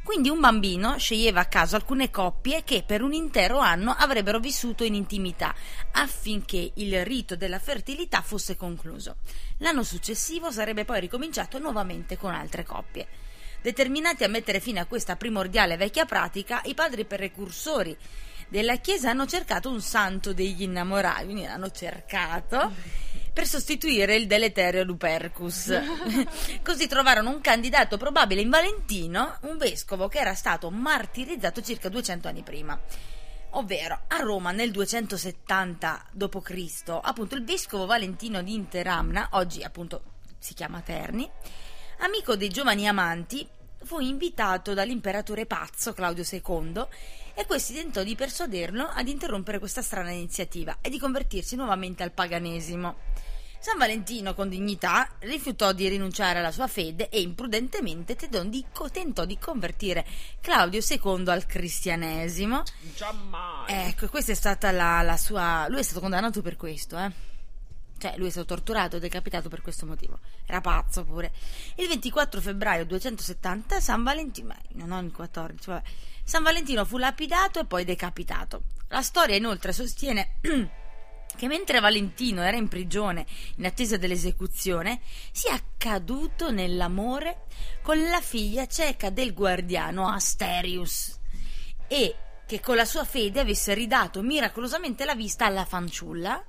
Quindi 0.07 0.29
un 0.29 0.39
bambino 0.39 0.99
sceglieva 0.99 1.41
a 1.41 1.47
caso 1.47 1.75
alcune 1.75 2.13
coppie 2.13 2.63
che 2.63 2.85
per 2.87 3.03
un 3.03 3.13
intero 3.13 3.59
anno 3.59 3.91
avrebbero 3.91 4.39
vissuto 4.39 4.85
in 4.85 4.95
intimità 4.95 5.53
affinché 5.91 6.71
il 6.77 7.05
rito 7.05 7.35
della 7.35 7.59
fertilità 7.59 8.23
fosse 8.23 8.57
concluso. 8.57 9.17
L'anno 9.59 9.83
successivo 9.83 10.53
sarebbe 10.53 10.85
poi 10.85 11.01
ricominciato 11.01 11.59
nuovamente 11.59 12.17
con 12.17 12.33
altre 12.33 12.63
coppie. 12.63 13.09
Determinati 13.61 14.23
a 14.23 14.29
mettere 14.29 14.61
fine 14.61 14.79
a 14.79 14.87
questa 14.87 15.17
primordiale 15.17 15.77
vecchia 15.77 16.05
pratica, 16.05 16.61
i 16.67 16.75
padri 16.75 17.05
precursori 17.05 17.95
della 18.49 18.77
Chiesa 18.77 19.11
hanno 19.11 19.27
cercato 19.27 19.69
un 19.69 19.81
santo 19.81 20.33
degli 20.33 20.63
innamorati, 20.63 21.25
quindi 21.25 21.43
l'hanno 21.43 21.73
cercato 21.73 22.73
per 23.37 23.47
sostituire 23.47 24.17
il 24.17 24.27
deleterio 24.27 24.83
Lupercus. 24.83 25.79
Così 26.65 26.87
trovarono 26.87 27.29
un 27.29 27.43
candidato 27.43 27.99
probabile 27.99 28.41
in 28.41 28.49
Valentino, 28.49 29.37
un 29.43 29.59
vescovo 29.59 30.09
che 30.09 30.21
era 30.21 30.33
stato 30.33 30.71
martirizzato 30.71 31.61
circa 31.61 31.91
200 31.91 32.29
anni 32.29 32.43
prima. 32.43 32.81
Ovvero, 33.51 34.05
a 34.09 34.17
Roma 34.21 34.53
nel 34.53 34.71
270 34.71 36.07
d.C., 36.13 36.99
appunto 37.03 37.35
il 37.35 37.45
vescovo 37.45 37.85
Valentino 37.85 38.41
di 38.41 38.55
Interamna, 38.55 39.29
oggi 39.33 39.63
appunto 39.63 40.03
si 40.39 40.55
chiama 40.55 40.81
Terni, 40.81 41.31
amico 41.99 42.37
dei 42.37 42.49
giovani 42.49 42.89
amanti, 42.89 43.47
fu 43.85 44.01
invitato 44.01 44.73
dall'imperatore 44.73 45.45
pazzo 45.45 45.93
Claudio 45.93 46.25
II 46.29 46.87
e 47.35 47.45
questi 47.45 47.75
tentò 47.75 48.03
di 48.03 48.15
persuaderlo 48.15 48.87
ad 48.87 49.09
interrompere 49.09 49.59
questa 49.59 49.83
strana 49.83 50.11
iniziativa 50.11 50.79
e 50.81 50.89
di 50.89 50.99
convertirsi 50.99 51.55
nuovamente 51.55 52.03
al 52.03 52.13
paganesimo. 52.13 53.26
San 53.67 53.79
Valentino, 53.79 54.33
con 54.33 54.49
dignità, 54.49 55.11
rifiutò 55.19 55.73
di 55.73 55.89
rinunciare 55.89 56.39
alla 56.39 56.53
sua 56.53 56.69
fede 56.69 57.09
e 57.09 57.21
imprudentemente 57.21 58.15
tentò 58.15 58.45
di, 58.45 59.39
convertire 59.41 60.07
Claudio 60.41 60.81
II 60.89 61.27
al 61.27 61.47
cristianesimo. 61.47 62.63
Giammai. 62.95 63.89
Ecco, 63.89 64.07
questa 64.07 64.31
è 64.31 64.37
stata 64.37 64.71
la, 64.71 65.03
la 65.03 65.17
sua. 65.17 65.67
Lui 65.69 65.81
è 65.81 65.83
stato 65.83 65.99
condannato 65.99 66.43
per 66.43 66.55
questo, 66.55 66.97
eh. 66.97 67.11
Cioè, 67.99 68.15
lui 68.19 68.29
è 68.29 68.31
stato 68.31 68.47
torturato 68.47 68.99
e 68.99 69.01
decapitato 69.01 69.49
per 69.49 69.63
questo 69.63 69.85
motivo. 69.85 70.21
Era 70.47 70.61
pazzo 70.61 71.03
pure. 71.03 71.33
Il 71.75 71.89
24 71.89 72.41
febbraio 72.41 72.85
270 72.85 73.81
San 73.81 74.05
Valentino, 74.05 74.55
ma 74.75 74.85
non 74.85 75.07
il 75.07 75.11
14, 75.11 75.71
vabbè. 75.71 75.83
San 76.23 76.45
Valentino 76.45 76.85
fu 76.85 76.99
lapidato 76.99 77.59
e 77.59 77.65
poi 77.65 77.85
decapitato. 77.85 78.63
La 78.91 79.03
storia 79.03 79.35
inoltre 79.35 79.73
sostiene 79.73 80.37
che 81.37 81.47
mentre 81.47 81.79
Valentino 81.79 82.43
era 82.43 82.57
in 82.57 82.67
prigione 82.67 83.27
in 83.57 83.67
attesa 83.67 83.97
dell'esecuzione, 83.97 85.01
sia 85.31 85.55
accaduto 85.55 86.51
nell'amore 86.51 87.45
con 87.83 88.03
la 88.09 88.21
figlia 88.21 88.67
cieca 88.67 89.11
del 89.11 89.33
guardiano 89.33 90.09
Asterius 90.09 91.21
e 91.87 92.17
che 92.47 92.61
con 92.61 92.77
la 92.77 92.85
sua 92.85 93.05
fede 93.05 93.41
avesse 93.41 93.75
ridato 93.75 94.23
miracolosamente 94.23 95.05
la 95.05 95.15
vista 95.15 95.47
alla 95.47 95.65
fanciulla 95.65 96.45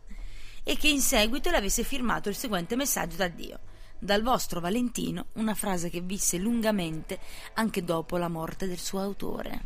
e 0.64 0.78
che 0.78 0.88
in 0.88 1.02
seguito 1.02 1.50
le 1.50 1.58
avesse 1.58 1.84
firmato 1.84 2.30
il 2.30 2.36
seguente 2.36 2.76
messaggio 2.76 3.18
da 3.18 3.28
Dio. 3.28 3.60
Dal 4.00 4.22
vostro 4.22 4.60
Valentino, 4.60 5.28
una 5.34 5.56
frase 5.56 5.90
che 5.90 6.02
visse 6.02 6.38
lungamente 6.38 7.20
anche 7.54 7.84
dopo 7.84 8.18
la 8.18 8.28
morte 8.28 8.68
del 8.68 8.78
suo 8.78 9.02
autore. 9.02 9.62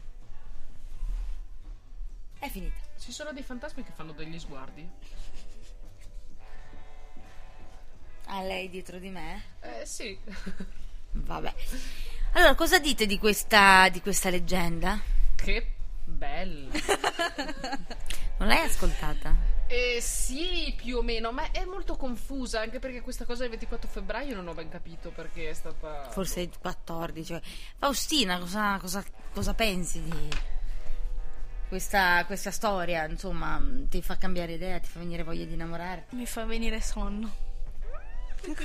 È 2.40 2.48
finita. 2.50 2.91
Ci 3.02 3.12
sono 3.12 3.34
dei 3.34 3.42
fantasmi 3.42 3.84
che 3.84 3.92
fanno 3.96 4.12
degli 4.12 4.38
sguardi. 4.38 4.88
A 8.26 8.42
lei 8.44 8.70
dietro 8.70 9.00
di 9.00 9.10
me? 9.10 9.44
Eh 9.60 9.86
sì. 9.88 10.16
Vabbè. 11.14 11.54
Allora, 12.34 12.54
cosa 12.54 12.78
dite 12.78 13.08
di 13.08 13.18
questa, 13.18 13.90
di 13.90 14.02
questa 14.02 14.30
leggenda? 14.30 15.02
che 15.36 15.74
bella. 16.06 16.70
Non 18.38 18.50
l'hai 18.50 18.66
ascoltata? 18.66 19.36
Eh 19.68 20.00
sì, 20.02 20.74
più 20.76 20.98
o 20.98 21.02
meno, 21.04 21.32
ma 21.32 21.52
è 21.52 21.64
molto 21.64 21.96
confusa 21.96 22.60
anche 22.60 22.80
perché 22.80 23.02
questa 23.02 23.26
cosa 23.26 23.42
del 23.42 23.52
24 23.52 23.88
febbraio 23.88 24.36
non 24.36 24.48
ho 24.48 24.54
ben 24.56 24.68
capito 24.70 25.12
perché 25.12 25.50
è 25.50 25.54
stata... 25.54 26.10
Forse 26.10 26.42
il 26.42 26.52
14. 26.60 27.40
Faustina, 27.78 28.40
cosa, 28.40 28.80
cosa- 28.80 29.06
cosa 29.32 29.54
pensi 29.54 30.02
di 30.02 30.30
questa, 31.72 32.26
questa 32.26 32.52
storia? 32.52 33.08
Insomma, 33.08 33.58
ti 33.88 34.02
fa 34.02 34.18
cambiare 34.18 34.52
idea, 34.52 34.78
ti 34.80 34.90
fa 34.90 35.00
venire 35.00 35.24
voglia 35.24 35.46
di 35.46 35.54
innamorare? 35.54 36.08
Mi 36.10 36.26
fa 36.26 36.44
venire 36.44 36.82
sonno. 36.82 37.34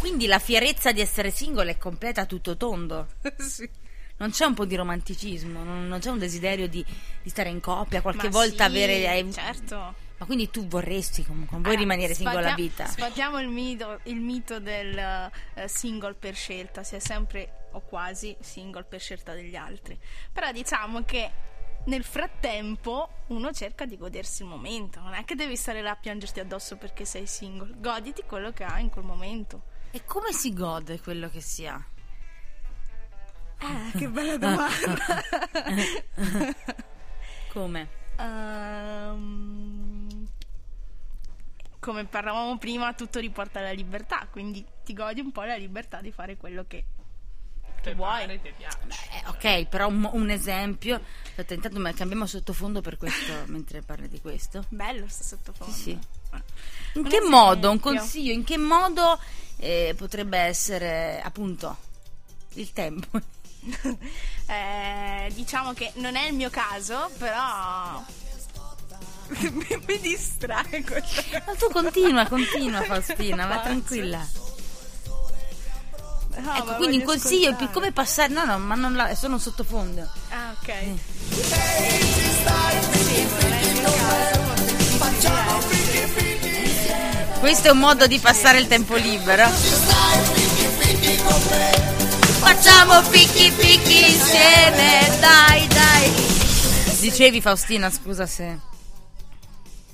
Quindi 0.00 0.26
la 0.26 0.40
fierezza 0.40 0.90
di 0.90 1.00
essere 1.00 1.30
single 1.30 1.70
è 1.70 1.78
completa 1.78 2.22
a 2.22 2.26
tutto 2.26 2.56
tondo. 2.56 3.06
sì. 3.38 3.70
Non 4.16 4.30
c'è 4.32 4.44
un 4.44 4.54
po' 4.54 4.64
di 4.64 4.74
romanticismo, 4.74 5.62
non, 5.62 5.86
non 5.86 6.00
c'è 6.00 6.10
un 6.10 6.18
desiderio 6.18 6.66
di, 6.66 6.84
di 7.22 7.30
stare 7.30 7.50
in 7.50 7.60
coppia, 7.60 8.02
qualche 8.02 8.24
Ma 8.28 8.38
volta 8.38 8.64
sì, 8.64 8.70
avere... 8.70 9.08
hai- 9.08 9.32
Certo. 9.32 9.94
Ma 10.16 10.26
quindi 10.26 10.50
tu 10.50 10.66
vorresti 10.66 11.24
comunque, 11.24 11.58
vuoi 11.58 11.74
Allora, 11.74 11.80
rimanere 11.80 12.14
single 12.14 12.38
a 12.38 12.42
sfatia- 12.42 12.54
vita? 12.56 12.86
Sfatiamo 12.86 13.40
il 13.40 13.48
mito, 13.48 14.00
il 14.04 14.16
mito 14.16 14.58
del 14.58 14.98
eh, 14.98 15.68
single 15.68 16.14
per 16.14 16.34
scelta, 16.34 16.82
si 16.82 16.96
è 16.96 16.98
sempre 16.98 17.68
o 17.72 17.80
quasi 17.82 18.36
single 18.40 18.82
per 18.82 19.00
scelta 19.00 19.32
degli 19.32 19.54
altri. 19.54 19.96
Però 20.32 20.50
diciamo 20.50 21.04
che 21.04 21.30
nel 21.84 22.04
frattempo 22.04 23.08
uno 23.28 23.52
cerca 23.52 23.84
di 23.84 23.96
godersi 23.96 24.42
il 24.42 24.48
momento, 24.48 25.00
non 25.00 25.14
è 25.14 25.24
che 25.24 25.34
devi 25.34 25.56
stare 25.56 25.82
là 25.82 25.90
a 25.90 25.96
piangerti 25.96 26.40
addosso 26.40 26.76
perché 26.76 27.04
sei 27.04 27.26
single, 27.26 27.74
goditi 27.78 28.22
quello 28.26 28.52
che 28.52 28.64
hai 28.64 28.82
in 28.82 28.90
quel 28.90 29.04
momento. 29.04 29.72
E 29.90 30.04
come 30.04 30.32
si 30.32 30.52
gode 30.52 31.00
quello 31.00 31.28
che 31.28 31.40
si 31.40 31.66
ha? 31.66 31.82
Ah, 33.58 33.90
che 33.96 34.08
bella 34.08 34.36
domanda. 34.36 35.22
Come? 37.52 37.88
Ehm, 38.16 40.28
come 41.78 42.04
parlavamo 42.06 42.56
prima, 42.58 42.94
tutto 42.94 43.20
riporta 43.20 43.58
alla 43.58 43.72
libertà, 43.72 44.26
quindi 44.30 44.64
ti 44.82 44.94
godi 44.94 45.20
un 45.20 45.32
po' 45.32 45.42
la 45.42 45.56
libertà 45.56 46.00
di 46.00 46.10
fare 46.10 46.36
quello 46.36 46.64
che 46.66 46.84
che 47.90 47.94
vuoi. 47.94 48.20
pare 48.20 48.40
ti 48.42 48.52
piace. 48.56 48.78
Eh, 49.12 49.28
ok, 49.28 49.66
però 49.68 49.88
un, 49.88 50.08
un 50.12 50.30
esempio. 50.30 51.00
Aspetta, 51.26 51.54
intanto 51.54 51.80
ma 51.80 51.92
cambiamo 51.92 52.26
sottofondo 52.26 52.80
per 52.80 52.96
questo 52.96 53.32
mentre 53.46 53.82
parli 53.82 54.08
di 54.08 54.20
questo. 54.20 54.64
Bello 54.68 55.06
sto 55.08 55.24
sottofondo. 55.24 55.72
Sì, 55.72 55.82
sì. 55.82 55.90
In 55.90 56.00
Un 56.94 57.02
che 57.04 57.16
esempio. 57.16 57.28
modo, 57.30 57.70
un 57.70 57.80
consiglio, 57.80 58.32
in 58.32 58.44
che 58.44 58.56
modo 58.56 59.18
eh, 59.56 59.94
potrebbe 59.96 60.38
essere 60.38 61.20
appunto 61.22 61.76
il 62.54 62.72
tempo? 62.72 63.20
Eh, 64.46 65.30
diciamo 65.32 65.72
che 65.72 65.90
non 65.94 66.16
è 66.16 66.26
il 66.26 66.34
mio 66.34 66.50
caso, 66.50 67.10
però 67.16 68.04
mi, 69.40 69.82
mi 69.86 69.98
distrae 70.00 70.84
questo. 70.84 71.22
Ma 71.46 71.54
tu 71.54 71.70
continua, 71.72 72.26
continua 72.26 72.82
Faustina, 72.82 73.46
vai 73.46 73.62
tranquilla. 73.62 74.28
No, 76.36 76.54
ecco, 76.54 76.64
ma 76.64 76.74
quindi 76.74 76.96
un 76.98 77.04
consiglio 77.04 77.50
ascoltare. 77.50 77.72
come 77.72 77.92
passare. 77.92 78.32
No, 78.32 78.44
no, 78.44 78.58
ma 78.58 78.74
non 78.74 78.94
la, 78.94 79.08
è 79.08 79.14
solo 79.14 79.34
un 79.34 79.40
sottofondo. 79.40 80.08
Ah, 80.30 80.54
ok. 80.60 80.74
Difficile. 81.28 81.74
Questo 87.40 87.68
è 87.68 87.70
un 87.70 87.78
modo 87.78 88.06
di 88.06 88.18
passare 88.18 88.58
il 88.58 88.66
tempo 88.66 88.94
libero. 88.94 89.46
Facciamo 92.40 93.02
picchi 93.10 93.50
picchi 93.52 94.10
insieme, 94.10 95.18
dai 95.20 95.66
dai. 95.68 96.12
Dicevi 97.00 97.40
Faustina, 97.42 97.90
scusa 97.90 98.26
se. 98.26 98.58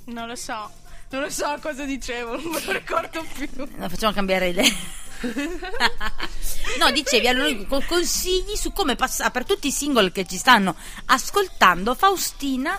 Non 0.04 0.28
lo 0.28 0.36
so. 0.36 0.70
Non 1.10 1.22
lo 1.22 1.30
so 1.30 1.58
cosa 1.60 1.84
dicevo, 1.84 2.36
non 2.36 2.52
me 2.52 2.64
lo 2.64 2.72
ricordo 2.72 3.24
più. 3.34 3.48
No, 3.76 3.88
facciamo 3.88 4.12
cambiare 4.12 4.48
idea. 4.48 4.98
no, 6.78 6.90
dicevi 6.92 7.28
allora 7.28 7.54
con 7.68 7.84
consigli 7.86 8.56
su 8.56 8.72
come 8.72 8.96
passare 8.96 9.30
per 9.30 9.44
tutti 9.44 9.68
i 9.68 9.72
single 9.72 10.12
che 10.12 10.26
ci 10.26 10.36
stanno 10.36 10.74
ascoltando. 11.06 11.94
Faustina 11.94 12.78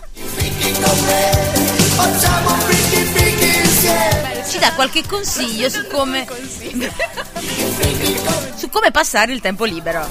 ci 4.48 4.58
dà 4.58 4.72
qualche 4.74 5.06
consiglio 5.06 5.68
su 5.68 5.86
come, 5.86 6.26
su 8.56 8.68
come 8.68 8.90
passare 8.90 9.32
il 9.32 9.40
tempo 9.40 9.64
libero. 9.64 10.08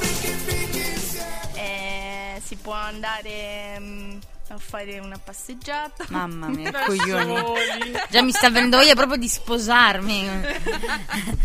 Eh, 1.54 2.42
si 2.44 2.56
può 2.56 2.74
andare 2.74 3.78
mm, 3.80 4.18
a 4.50 4.58
fare 4.58 5.00
una 5.00 5.18
passeggiata. 5.18 6.06
Mamma 6.10 6.48
mia, 6.48 6.72
coglioni. 6.86 7.94
Già 8.10 8.22
mi 8.22 8.32
sta 8.32 8.50
venendo 8.50 8.78
voglia 8.78 8.96
proprio 8.96 9.18
di 9.18 9.28
sposarmi. 9.28 10.30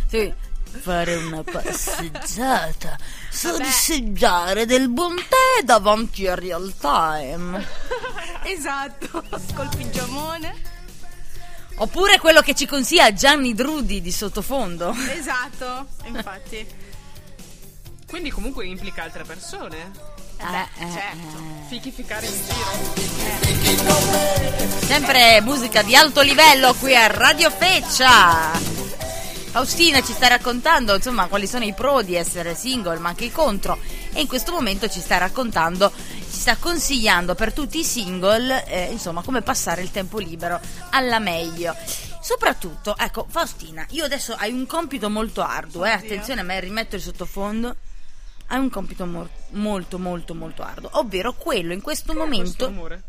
Sì. 0.09 0.45
Fare 0.81 1.15
una 1.17 1.43
passeggiata, 1.45 2.97
sorseggiare 3.31 4.67
del 4.67 4.89
buon 4.89 5.17
tè 5.17 5.65
davanti 5.65 6.27
a 6.27 6.35
real 6.35 6.73
time. 6.79 7.67
esatto, 8.45 9.25
col 9.55 9.69
pigiamone. 9.77 10.75
Oppure 11.79 12.19
quello 12.19 12.41
che 12.41 12.55
ci 12.55 12.67
consiglia 12.67 13.13
Gianni 13.13 13.53
Drudi 13.53 14.01
di 14.01 14.11
sottofondo. 14.11 14.95
Esatto, 15.11 15.87
infatti. 16.05 16.67
Quindi 18.07 18.31
comunque 18.31 18.65
implica 18.67 19.03
altre 19.03 19.25
persone. 19.25 19.91
Eh, 20.39 20.85
eh, 20.85 20.91
certo. 20.91 21.43
Fichificare 21.69 22.27
in 22.27 22.33
giro. 23.63 23.95
Sempre 24.81 25.41
musica 25.41 25.83
di 25.83 25.97
alto 25.97 26.21
livello 26.21 26.75
qui 26.75 26.95
a 26.95 27.07
Radio 27.09 27.51
Feccia. 27.51 28.53
Faustina 29.57 30.03
ci 30.03 30.13
sta 30.13 30.27
raccontando 30.27 30.95
insomma 30.95 31.29
quali 31.29 31.47
sono 31.47 31.65
i 31.65 31.73
pro 31.73 32.03
di 32.03 32.15
essere 32.15 32.55
single 32.55 32.99
ma 32.99 33.09
anche 33.09 33.25
i 33.25 33.33
contro 33.33 33.79
e 34.13 34.21
in 34.21 34.27
questo 34.27 34.53
momento 34.53 34.87
ci 34.87 35.01
sta 35.01 35.17
raccontando, 35.17 35.91
ci 35.97 36.41
sta 36.41 36.59
consigliando 36.59 37.35
per 37.35 37.55
tutti 37.55 37.79
i 37.79 37.83
single 37.83 38.67
eh, 38.67 38.93
insomma 38.93 39.23
come 39.23 39.41
passare 39.41 39.81
il 39.81 39.91
tempo 39.91 40.19
libero 40.19 40.61
alla 40.91 41.19
meglio. 41.21 41.75
Soprattutto, 42.21 42.99
ecco 42.99 43.25
Faustina, 43.31 43.87
io 43.93 44.05
adesso 44.05 44.35
hai 44.35 44.53
un 44.53 44.67
compito 44.67 45.09
molto 45.09 45.41
arduo, 45.41 45.87
eh, 45.87 45.93
attenzione 45.93 46.43
a 46.43 46.45
me 46.45 46.61
rimetto 46.61 46.97
il 46.97 47.01
sottofondo. 47.01 47.77
Hai 48.49 48.59
un 48.59 48.69
compito 48.69 49.07
mor- 49.07 49.31
molto 49.53 49.99
molto 49.99 50.35
molto 50.35 50.65
arduo, 50.65 50.91
ovvero 50.99 51.33
quello 51.33 51.73
in 51.73 51.81
questo 51.81 52.13
Questo 52.13 52.23
momento 52.23 52.67
rumore. 52.67 53.03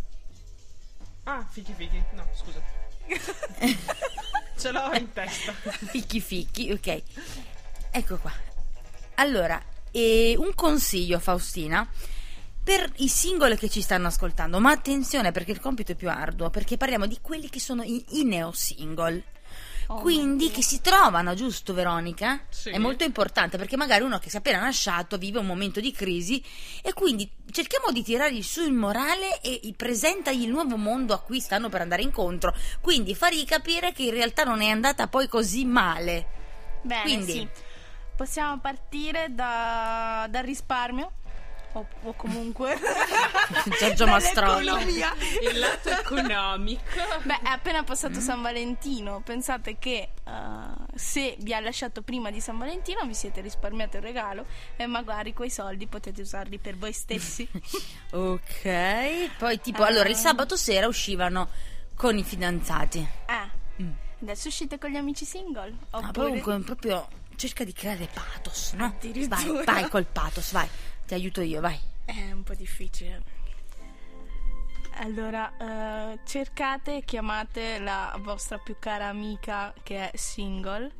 Ah, 1.26 1.46
fichi 1.50 1.74
fichi. 1.76 2.02
No, 2.14 2.26
scusa. 2.34 2.62
Ce 4.58 4.72
l'ho 4.72 4.92
in 4.94 5.12
testa. 5.14 5.52
Ficchi 5.92 6.20
ficchi, 6.20 6.72
ok. 6.72 7.02
Ecco 7.92 8.18
qua. 8.18 8.32
Allora, 9.16 9.62
eh, 9.92 10.36
un 10.38 10.54
consiglio 10.56 11.20
Faustina 11.20 11.88
per 12.64 12.92
i 12.98 13.08
singoli 13.08 13.56
che 13.56 13.70
ci 13.70 13.82
stanno 13.82 14.08
ascoltando, 14.08 14.60
ma 14.60 14.72
attenzione 14.72 15.32
perché 15.32 15.52
il 15.52 15.60
compito 15.60 15.94
è 15.94 15.96
più 15.96 16.10
arduo, 16.10 16.50
perché 16.50 16.76
parliamo 16.76 17.06
di 17.06 17.20
quelli 17.22 17.50
che 17.50 17.60
sono 17.60 17.84
i, 17.84 18.04
i 18.20 18.24
neo 18.26 18.52
single. 18.52 19.24
Oh, 19.90 20.02
Quindi 20.02 20.52
che 20.52 20.62
si 20.62 20.82
trovano, 20.82 21.34
giusto 21.34 21.74
Veronica? 21.74 22.42
Sì. 22.50 22.72
È 22.72 22.78
molto 22.78 23.06
importante 23.06 23.58
perché 23.58 23.78
magari 23.78 24.04
uno 24.04 24.20
che 24.20 24.30
si 24.30 24.36
è 24.36 24.40
appena 24.40 24.60
lasciato 24.60 25.18
vive 25.18 25.40
un 25.40 25.46
momento 25.46 25.80
di 25.80 25.94
crisi 25.94 26.44
e 26.82 26.92
quindi 26.92 27.30
cerchiamo 27.52 27.92
di 27.92 28.04
tirargli 28.04 28.42
su 28.42 28.64
il 28.64 28.74
morale 28.74 29.40
e 29.42 29.74
presentagli 29.78 30.44
il 30.44 30.50
nuovo 30.50 30.76
mondo 30.76 31.14
a 31.14 31.22
cui 31.22 31.40
stanno 31.40 31.70
per 31.70 31.82
andare 31.82 32.02
incontro. 32.02 32.54
Quindi 32.82 33.16
fargli 33.16 33.46
capire 33.46 33.94
che 33.94 34.04
in 34.04 34.12
realtà 34.12 34.44
non 34.44 34.62
è 34.62 34.68
andata 34.68 35.08
poi 35.08 35.30
così 35.30 35.64
male. 35.64 36.28
Bene, 36.82 37.02
Quindi- 37.04 37.32
sì. 37.32 37.48
Possiamo 38.18 38.60
partire 38.60 39.28
da- 39.30 40.28
dal 40.30 40.44
risparmio 40.44 41.12
o, 41.74 41.86
o 42.04 42.14
comunque 42.14 42.78
Giorgio 43.80 44.06
dall'economia. 44.06 45.14
Il 45.42 45.60
lato 45.60 45.90
economico. 45.90 46.82
Beh, 47.24 47.40
è 47.42 47.48
appena 47.50 47.84
passato 47.84 48.20
San 48.20 48.42
Valentino. 48.42 49.22
Pensate 49.22 49.78
che 49.78 50.10
eh, 50.24 50.32
se 50.96 51.36
vi 51.40 51.54
ha 51.54 51.60
lasciato 51.60 52.02
prima 52.02 52.32
di 52.32 52.40
San 52.42 52.58
Valentino 52.58 53.06
vi 53.06 53.14
siete 53.14 53.42
risparmiato 53.42 53.98
il 53.98 54.04
regalo 54.04 54.46
e 54.76 54.86
magari 54.88 55.34
quei 55.34 55.50
soldi 55.50 55.88
potete 55.88 56.22
usarli 56.22 56.58
per 56.58 56.78
voi 56.78 56.94
stessi. 56.94 57.48
Ok. 58.12 59.36
Poi 59.38 59.60
tipo, 59.62 59.84
Ah. 59.84 59.88
allora 59.88 60.10
il 60.10 60.16
sabato 60.16 60.56
sera 60.56 60.88
uscivano 60.88 61.50
con 61.96 62.18
i 62.18 62.24
fidanzati. 62.24 63.08
eh. 63.28 63.56
Adesso 64.20 64.48
uscite 64.48 64.80
con 64.80 64.90
gli 64.90 64.96
amici 64.96 65.26
single. 65.26 65.76
Ma 65.92 66.00
Oppure... 66.00 66.12
comunque 66.42 66.60
proprio 66.62 67.08
cerca 67.36 67.64
di 67.64 67.72
creare 67.72 68.08
pathos, 68.12 68.72
no? 68.74 68.96
Vai, 69.28 69.64
vai 69.64 69.88
col 69.90 70.06
pathos, 70.06 70.52
vai. 70.52 70.68
Ti 71.08 71.14
aiuto 71.14 71.40
io, 71.42 71.62
vai. 71.62 71.80
È 72.04 72.32
un 72.32 72.44
po' 72.44 72.54
difficile. 72.54 73.22
Allora, 75.00 75.54
eh, 75.58 76.20
cercate 76.26 76.98
e 76.98 77.06
chiamate 77.06 77.80
la 77.80 78.14
vostra 78.20 78.58
più 78.58 78.76
cara 78.78 79.08
amica 79.08 79.74
che 79.84 80.12
è 80.12 80.18
single. 80.18 80.92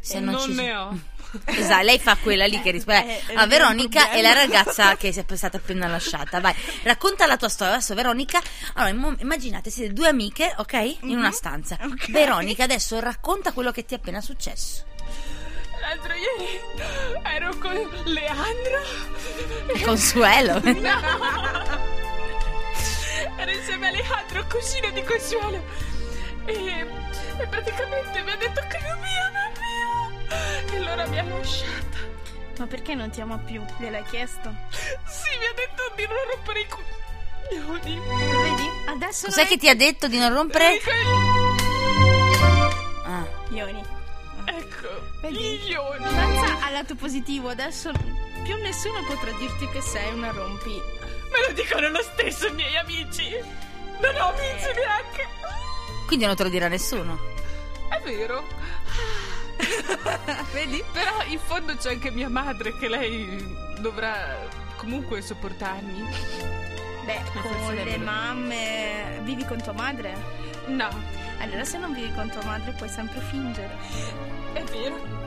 Se 0.00 0.18
non 0.18 0.38
ci 0.40 0.52
ne 0.52 0.74
ho. 0.74 0.98
Esatto, 1.44 1.82
lei 1.82 1.98
fa 1.98 2.16
quella 2.16 2.46
lì 2.46 2.60
che 2.60 2.70
risponde. 2.70 3.18
Eh, 3.18 3.22
eh, 3.32 3.34
Ah, 3.34 3.46
Veronica 3.46 4.10
è 4.10 4.20
la 4.20 4.32
ragazza 4.32 4.96
che 4.96 5.08
è 5.08 5.36
stata 5.36 5.56
appena 5.58 5.86
lasciata. 5.86 6.40
Vai, 6.40 6.54
racconta 6.82 7.26
la 7.26 7.36
tua 7.36 7.48
storia. 7.48 7.74
Adesso, 7.74 7.94
Veronica. 7.94 8.40
Allora, 8.74 9.14
immaginate, 9.20 9.70
siete 9.70 9.92
due 9.92 10.08
amiche, 10.08 10.54
ok? 10.56 10.98
In 11.02 11.18
una 11.18 11.30
stanza. 11.30 11.76
Mhm. 11.80 11.90
Ok. 11.92 12.10
Veronica, 12.10 12.64
adesso 12.64 12.98
racconta 13.00 13.52
quello 13.52 13.70
che 13.70 13.84
ti 13.84 13.94
è 13.94 13.98
appena 13.98 14.20
successo. 14.20 14.84
L'altro 15.86 16.14
ieri 16.14 16.60
ero 17.22 17.56
con 17.58 18.02
Leandro. 18.06 18.80
Consuelo. 19.84 20.60
Ero 23.38 23.50
insieme 23.50 23.86
a 23.86 23.90
Alejandro, 23.90 24.44
cugino 24.48 24.90
di 24.90 25.04
Consuelo. 25.04 25.62
E, 26.46 26.86
e 27.38 27.46
praticamente 27.46 28.20
mi 28.22 28.30
ha 28.32 28.36
detto 28.36 28.60
che 28.68 28.78
non 28.80 28.98
mi 28.98 29.16
ama 29.28 29.52
più. 29.54 30.74
E 30.74 30.76
allora 30.76 31.06
mi 31.06 31.18
ha 31.20 31.22
lasciata. 31.22 31.98
Ma 32.58 32.66
perché 32.66 32.94
non 32.96 33.10
ti 33.10 33.20
ama 33.20 33.38
più? 33.38 33.62
Gliel'hai 33.78 34.04
chiesto? 34.10 34.52
Sì, 34.70 35.38
mi 35.38 35.44
ha 35.44 35.54
detto 35.54 35.92
di 35.94 36.04
non 36.08 36.16
rompere 36.34 36.60
i 36.60 36.66
coglioni. 36.66 38.00
Vedi? 38.00 38.70
Adesso 38.86 39.26
Cos'è 39.26 39.42
non 39.42 39.50
che 39.50 39.56
ti 39.56 39.68
ha 39.68 39.76
detto 39.76 40.08
di 40.08 40.18
non 40.18 40.32
rompere? 40.32 40.80
Ah. 43.04 43.24
Ioni. 43.50 43.95
Ecco, 44.46 44.88
Vedi? 45.20 45.38
i 45.38 45.66
ioni. 45.70 46.04
Pensa 46.04 46.64
al 46.66 46.72
lato 46.72 46.94
positivo, 46.94 47.48
adesso 47.48 47.90
più 48.44 48.56
nessuno 48.62 49.02
potrà 49.06 49.30
dirti 49.32 49.68
che 49.68 49.80
sei 49.80 50.12
una 50.14 50.30
rompi. 50.30 50.80
Me 51.30 51.46
lo 51.48 51.52
dicono 51.52 51.88
lo 51.88 52.02
stesso 52.02 52.46
i 52.46 52.52
miei 52.52 52.76
amici. 52.76 53.28
Non 54.00 54.14
ho 54.16 54.28
amici 54.28 54.72
neanche. 54.74 55.26
Quindi 56.06 56.26
non 56.26 56.36
te 56.36 56.42
lo 56.44 56.48
dirà 56.48 56.68
nessuno. 56.68 57.18
È 57.88 58.00
vero. 58.04 58.44
Vedi? 60.52 60.82
Però 60.92 61.22
in 61.26 61.38
fondo 61.38 61.74
c'è 61.76 61.90
anche 61.90 62.10
mia 62.10 62.28
madre 62.28 62.76
che 62.78 62.88
lei 62.88 63.56
dovrà 63.78 64.38
comunque 64.76 65.20
sopportarmi. 65.22 66.04
Beh, 67.04 67.20
Ma 67.34 67.40
con 67.40 67.74
le 67.74 67.96
mamme 67.98 69.20
vivi 69.22 69.44
con 69.44 69.60
tua 69.62 69.72
madre? 69.72 70.14
No, 70.66 70.88
Allora 71.38 71.64
se 71.64 71.78
non 71.78 71.92
vivi 71.92 72.12
con 72.14 72.28
tua 72.30 72.44
madre 72.44 72.72
puoi 72.72 72.88
sempre 72.88 73.20
fingere. 73.20 73.76
è 74.54 74.62
vero. 74.64 75.24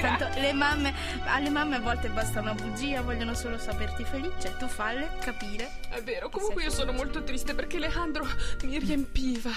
Tanto 0.00 0.28
le 0.38 0.52
mamme, 0.52 0.92
alle 1.24 1.48
mamme 1.50 1.76
a 1.76 1.80
volte 1.80 2.08
basta 2.08 2.40
una 2.40 2.52
bugia, 2.52 3.00
vogliono 3.00 3.32
solo 3.34 3.58
saperti 3.58 4.04
felice. 4.04 4.54
Tu 4.58 4.68
falle 4.68 5.08
capire. 5.20 5.70
È 5.88 6.02
vero, 6.02 6.28
comunque 6.28 6.62
io 6.64 6.70
sono 6.70 6.92
molto 6.92 7.22
triste 7.24 7.54
perché 7.54 7.78
Alejandro 7.78 8.26
mi 8.64 8.78
riempiva. 8.78 9.50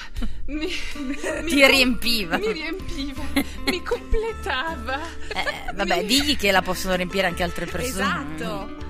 Mi, 0.46 0.68
mi 0.98 1.16
Ti 1.48 1.68
riempiva. 1.68 2.38
Mi 2.38 2.52
riempiva. 2.52 3.24
mi 3.66 3.84
completava. 3.84 5.00
Eh, 5.34 5.74
vabbè, 5.74 6.06
digli 6.06 6.38
che 6.38 6.52
la 6.52 6.62
possono 6.62 6.96
riempire 6.96 7.28
anche 7.28 7.44
altre 7.44 7.66
persone. 7.66 7.90
Esatto. 7.90 8.86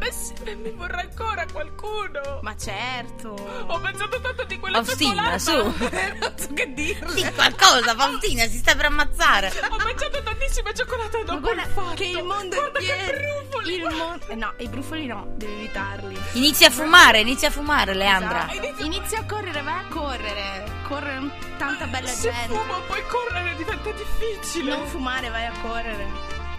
Ma 0.00 0.10
sì, 0.10 0.32
mi 0.54 0.70
vorrà 0.70 1.00
ancora 1.00 1.44
qualcuno. 1.52 2.38
Ma 2.42 2.56
certo. 2.56 3.28
Ho 3.66 3.78
pensato 3.80 4.18
tanto 4.20 4.44
di 4.44 4.58
quella 4.58 4.82
Faustina, 4.82 5.38
cioccolata. 5.38 6.16
non 6.18 6.34
so 6.38 6.52
che 6.54 6.72
dirle. 6.72 7.14
Di 7.14 7.32
qualcosa, 7.34 7.94
Faustina, 7.94 8.46
si 8.46 8.56
sta 8.58 8.74
per 8.74 8.86
ammazzare. 8.86 9.52
Ho 9.68 9.76
mangiato 9.76 10.22
tantissima 10.22 10.72
cioccolata 10.72 11.18
dopo 11.18 11.32
Ma 11.32 11.38
guarda 11.40 11.62
il 11.62 11.68
fatto. 11.68 11.94
che 11.94 12.04
il 12.06 12.24
mondo 12.24 12.56
Guarda 12.56 12.78
è 12.78 12.82
pieno. 12.82 13.04
che 13.04 13.12
brufoli. 13.44 13.74
Il 13.74 13.82
mon- 13.94 14.20
eh, 14.28 14.34
no, 14.34 14.54
i 14.56 14.68
brufoli 14.68 15.06
no, 15.06 15.26
devi 15.36 15.52
evitarli. 15.52 16.18
Inizia 16.32 16.68
a 16.68 16.70
fumare, 16.70 17.20
inizia 17.20 17.48
a 17.48 17.50
fumare, 17.50 17.92
Leandra. 17.94 18.50
Esatto. 18.50 18.82
Inizia 18.84 19.18
a 19.18 19.24
correre, 19.26 19.60
vai 19.62 19.78
a 19.78 19.84
correre. 19.88 20.64
Corre 20.88 21.16
un- 21.18 21.30
tanta 21.58 21.86
bella 21.86 22.08
Se 22.08 22.30
gente. 22.30 22.46
fumo 22.54 22.80
poi 22.86 23.02
correre 23.06 23.54
diventa 23.54 23.90
difficile. 23.90 24.74
Non 24.76 24.86
fumare, 24.86 25.28
vai 25.28 25.44
a 25.44 25.52
correre. 25.62 26.06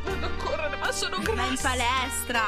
Vado 0.03 0.25
a 0.25 0.29
correre, 0.43 0.77
ma 0.77 0.91
sono 0.91 1.17
Vai 1.21 1.25
in 1.47 1.55
grassa. 1.55 1.69
palestra. 1.69 2.43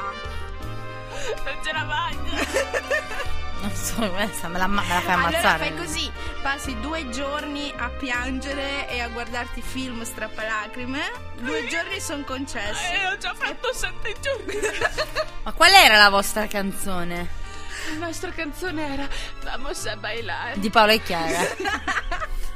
Non 1.44 1.64
ce 1.64 1.72
la 1.72 1.88
faccio. 1.88 3.32
Non 3.64 3.74
so, 3.76 4.10
questa 4.12 4.50
me 4.50 4.58
la, 4.58 4.68
me 4.68 4.76
la 4.76 4.84
fai 4.84 5.14
Allora 5.14 5.28
ammazzare. 5.28 5.68
fai 5.70 5.78
così, 5.78 6.12
passi 6.42 6.78
due 6.82 7.10
giorni 7.12 7.74
a 7.78 7.88
piangere 7.88 8.90
e 8.90 9.00
a 9.00 9.08
guardarti 9.08 9.62
film 9.62 10.04
strappalacrime. 10.04 11.00
Due 11.38 11.66
giorni 11.68 12.02
sono 12.02 12.26
concessi. 12.26 12.92
Eh, 12.94 13.08
ho 13.08 13.18
già 13.18 13.34
fatto 13.34 13.72
sette 13.74 14.16
giorni. 14.20 14.56
Ma 15.44 15.54
qual 15.54 15.72
era 15.72 15.96
la 15.96 16.10
vostra 16.10 16.46
canzone? 16.46 17.30
La 17.98 18.08
nostra 18.08 18.32
canzone 18.32 18.94
era 18.96 19.08
Vamos 19.44 19.86
a 19.86 19.96
bailar. 19.96 20.58
Di 20.58 20.70
Paolo 20.70 20.92
e 20.92 21.02
Chiara. 21.02 21.40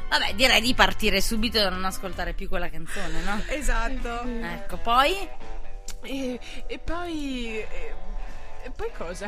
Vabbè, 0.10 0.34
direi 0.36 0.60
di 0.60 0.74
partire 0.74 1.22
subito 1.22 1.58
da 1.58 1.70
non 1.70 1.86
ascoltare 1.86 2.34
più 2.34 2.50
quella 2.50 2.70
canzone, 2.70 3.22
no? 3.24 3.42
Esatto. 3.48 4.24
Ecco, 4.26 4.76
poi... 4.76 5.30
E, 6.04 6.40
e 6.68 6.80
poi. 6.80 7.60
E, 7.60 7.96
e 8.68 8.72
poi 8.72 8.92
cosa? 8.96 9.28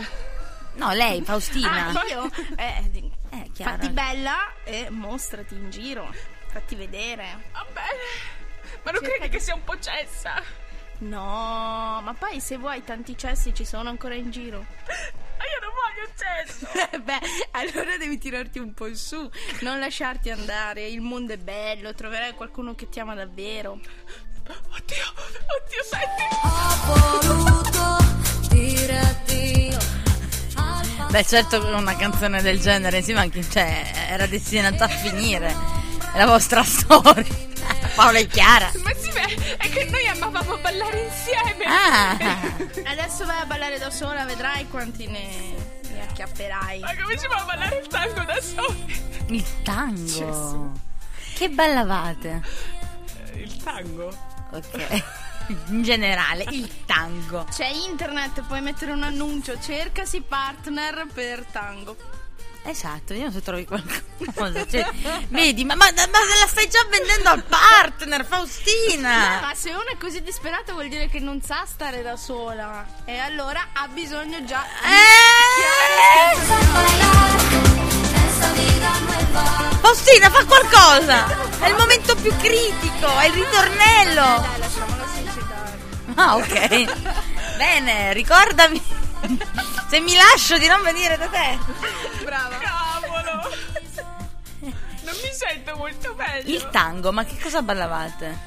No, 0.73 0.91
lei, 0.93 1.21
Faustina. 1.25 1.87
Ah, 1.87 2.05
io? 2.07 2.29
Eh, 2.55 3.11
Eh, 3.31 3.51
Chiara. 3.53 3.71
fatti 3.73 3.89
bella 3.89 4.53
e 4.63 4.89
mostrati 4.89 5.53
in 5.55 5.69
giro. 5.69 6.13
Fatti 6.47 6.75
vedere. 6.75 7.43
Va 7.51 7.65
bene. 7.71 8.37
Ma 8.83 8.91
non 8.91 9.01
Cerca 9.01 9.17
credi 9.17 9.29
di- 9.29 9.37
che 9.37 9.39
sia 9.43 9.55
un 9.55 9.63
po' 9.63 9.77
cessa? 9.79 10.41
No, 10.99 12.01
ma 12.03 12.13
poi 12.17 12.39
se 12.41 12.57
vuoi 12.57 12.83
tanti 12.83 13.17
cessi 13.17 13.53
ci 13.53 13.63
sono 13.65 13.89
ancora 13.89 14.15
in 14.15 14.31
giro. 14.31 14.59
Ma 14.59 15.45
io 15.45 15.59
non 15.61 15.71
voglio 15.79 16.03
il 16.03 16.11
cesso. 16.17 16.97
Beh, 17.01 17.19
allora 17.51 17.97
devi 17.97 18.17
tirarti 18.17 18.59
un 18.59 18.73
po' 18.73 18.93
su, 18.95 19.29
non 19.61 19.79
lasciarti 19.79 20.29
andare. 20.29 20.87
Il 20.87 21.01
mondo 21.01 21.33
è 21.33 21.37
bello, 21.37 21.93
troverai 21.93 22.33
qualcuno 22.33 22.75
che 22.75 22.89
ti 22.89 22.99
ama 22.99 23.15
davvero. 23.15 23.71
Oddio, 23.73 25.05
oddio, 25.55 25.83
senti. 25.83 26.23
Ho 26.43 27.19
voluto 27.21 27.98
Beh, 31.09 31.25
certo, 31.25 31.59
con 31.59 31.73
una 31.73 31.95
canzone 31.95 32.39
del 32.43 32.59
genere, 32.59 32.97
insieme 32.97 33.21
anche, 33.21 33.41
cioè, 33.49 33.91
era 34.09 34.27
destinata 34.27 34.85
a 34.85 34.87
finire. 34.87 35.55
È 36.13 36.17
la 36.17 36.27
vostra 36.27 36.61
storia. 36.63 37.47
Paolo 37.95 38.19
e 38.19 38.27
Chiara. 38.27 38.71
Ma 38.83 38.91
sì, 38.93 39.09
beh, 39.11 39.57
è 39.57 39.69
che 39.69 39.85
noi 39.89 40.05
amavamo 40.07 40.57
ballare 40.57 40.99
insieme. 41.07 41.65
Ah, 41.65 42.11
Adesso 42.91 43.25
vai 43.25 43.41
a 43.41 43.45
ballare 43.45 43.79
da 43.79 43.89
sola, 43.89 44.23
vedrai 44.25 44.67
quanti 44.69 45.07
ne, 45.07 45.27
ne 45.91 46.01
acchiapperai. 46.03 46.79
Ma 46.79 46.95
come 47.01 47.17
si 47.17 47.27
fa 47.27 47.41
a 47.41 47.45
ballare 47.45 47.77
il 47.79 47.87
tango 47.87 48.23
da 48.23 48.39
soli? 48.41 49.07
il 49.29 49.45
tango. 49.63 50.71
Che 51.35 51.49
ballavate. 51.49 52.41
Il 53.33 53.63
tango? 53.63 54.15
Ok. 54.51 55.03
In 55.67 55.81
generale, 55.83 56.45
il 56.51 56.85
tango. 56.85 57.45
C'è 57.51 57.67
internet, 57.67 58.41
puoi 58.43 58.61
mettere 58.61 58.91
un 58.91 59.01
annuncio, 59.03 59.59
cercasi 59.59 60.21
partner 60.21 61.07
per 61.13 61.45
tango. 61.51 61.95
Esatto, 62.63 63.13
vediamo 63.13 63.31
se 63.31 63.41
trovi 63.41 63.65
qualcosa. 63.65 64.67
Cioè, 64.67 64.85
vedi, 65.29 65.63
ma, 65.65 65.75
ma, 65.75 65.85
ma 65.95 66.01
la 66.39 66.47
stai 66.47 66.69
già 66.69 66.85
vendendo 66.89 67.29
al 67.29 67.43
partner, 67.43 68.25
Faustina. 68.25 69.39
Ma 69.41 69.53
se 69.55 69.69
uno 69.71 69.87
è 69.91 69.97
così 69.97 70.21
disperato 70.21 70.73
vuol 70.73 70.89
dire 70.89 71.07
che 71.09 71.19
non 71.19 71.41
sa 71.41 71.63
stare 71.65 72.01
da 72.03 72.15
sola. 72.15 72.85
E 73.05 73.17
allora 73.17 73.69
ha 73.73 73.87
bisogno 73.87 74.43
già 74.45 74.63
Eh! 74.83 76.35
vida 78.53 78.91
nueva. 78.99 79.41
Faustina, 79.81 80.29
fa 80.29 80.45
qualcosa! 80.45 81.25
È 81.59 81.69
il 81.69 81.75
momento 81.75 82.13
più 82.15 82.35
critico, 82.37 83.07
è 83.17 83.25
il 83.27 83.33
ritornello. 83.33 84.21
Dai, 84.21 84.69
suicidare. 84.69 84.98
Ah, 86.21 86.35
ok. 86.35 87.55
Bene, 87.57 88.11
ricordami. 88.13 88.81
Se 89.89 89.99
mi 90.01 90.15
lascio 90.15 90.57
di 90.57 90.67
non 90.67 90.81
venire 90.81 91.17
da 91.17 91.27
te. 91.27 91.57
Brava. 92.25 92.57
Cavolo! 92.57 93.49
Non 94.61 95.15
mi 95.23 95.31
sento 95.33 95.75
molto 95.77 96.13
meglio. 96.15 96.53
Il 96.55 96.67
tango, 96.69 97.11
ma 97.13 97.23
che 97.23 97.37
cosa 97.39 97.61
ballavate? 97.61 98.37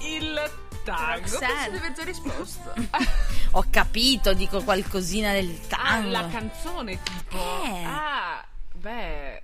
Il 0.00 0.50
tango. 0.84 1.20
Roxanne. 1.20 1.46
Penso 1.46 1.70
di 1.70 1.76
aver 1.76 1.92
già 1.92 2.04
risposto. 2.04 2.74
Ho 3.52 3.64
capito, 3.70 4.32
dico 4.34 4.62
qualcosina 4.62 5.32
del 5.32 5.56
Ah, 5.70 5.76
tango. 5.76 6.10
la 6.10 6.28
canzone 6.28 7.02
tipo. 7.02 7.36
Eh. 7.64 7.84
Ah, 7.84 8.44
beh. 8.74 9.39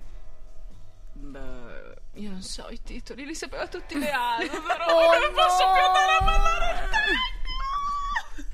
Io 2.17 2.31
non 2.31 2.41
so 2.41 2.67
i 2.69 2.81
titoli, 2.81 3.25
li 3.25 3.35
sapeva 3.35 3.67
tutti 3.67 3.97
le 3.97 4.09
altre, 4.11 4.59
però 4.59 4.85
Oh, 4.87 5.19
non 5.19 5.31
posso 5.33 5.71
più 5.71 5.83
andare 5.83 6.11
a 6.11 6.23
ballare 6.23 6.71
il 6.71 6.89
tango. 6.89 8.45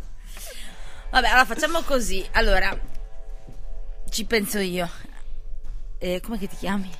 Vabbè, 1.11 1.27
allora 1.27 1.45
facciamo 1.45 1.81
così. 1.83 2.27
Allora, 2.33 2.77
ci 4.09 4.25
penso 4.25 4.59
io. 4.59 4.89
Eh, 5.97 6.19
come 6.21 6.37
che 6.37 6.47
ti 6.47 6.57
chiami? 6.57 6.91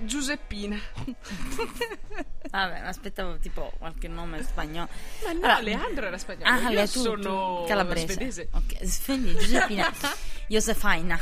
Giuseppina. 0.00 0.78
Vabbè, 2.50 2.80
aspettavo 2.84 3.38
tipo 3.38 3.72
qualche 3.78 4.08
nome 4.08 4.42
spagnolo. 4.42 4.88
Ma 5.24 5.32
no, 5.32 5.38
Allora- 5.38 5.60
Leandro 5.60 6.06
era 6.06 6.18
spagnolo. 6.18 6.50
Ah, 6.50 6.70
io 6.70 6.82
tu, 6.88 7.00
sono 7.00 7.60
tu, 7.62 7.66
calabrese. 7.66 8.06
svedese. 8.12 8.48
Ok, 8.52 8.84
Svegli, 8.84 9.36
Giuseppina. 9.36 9.92
Josefina. 10.48 11.18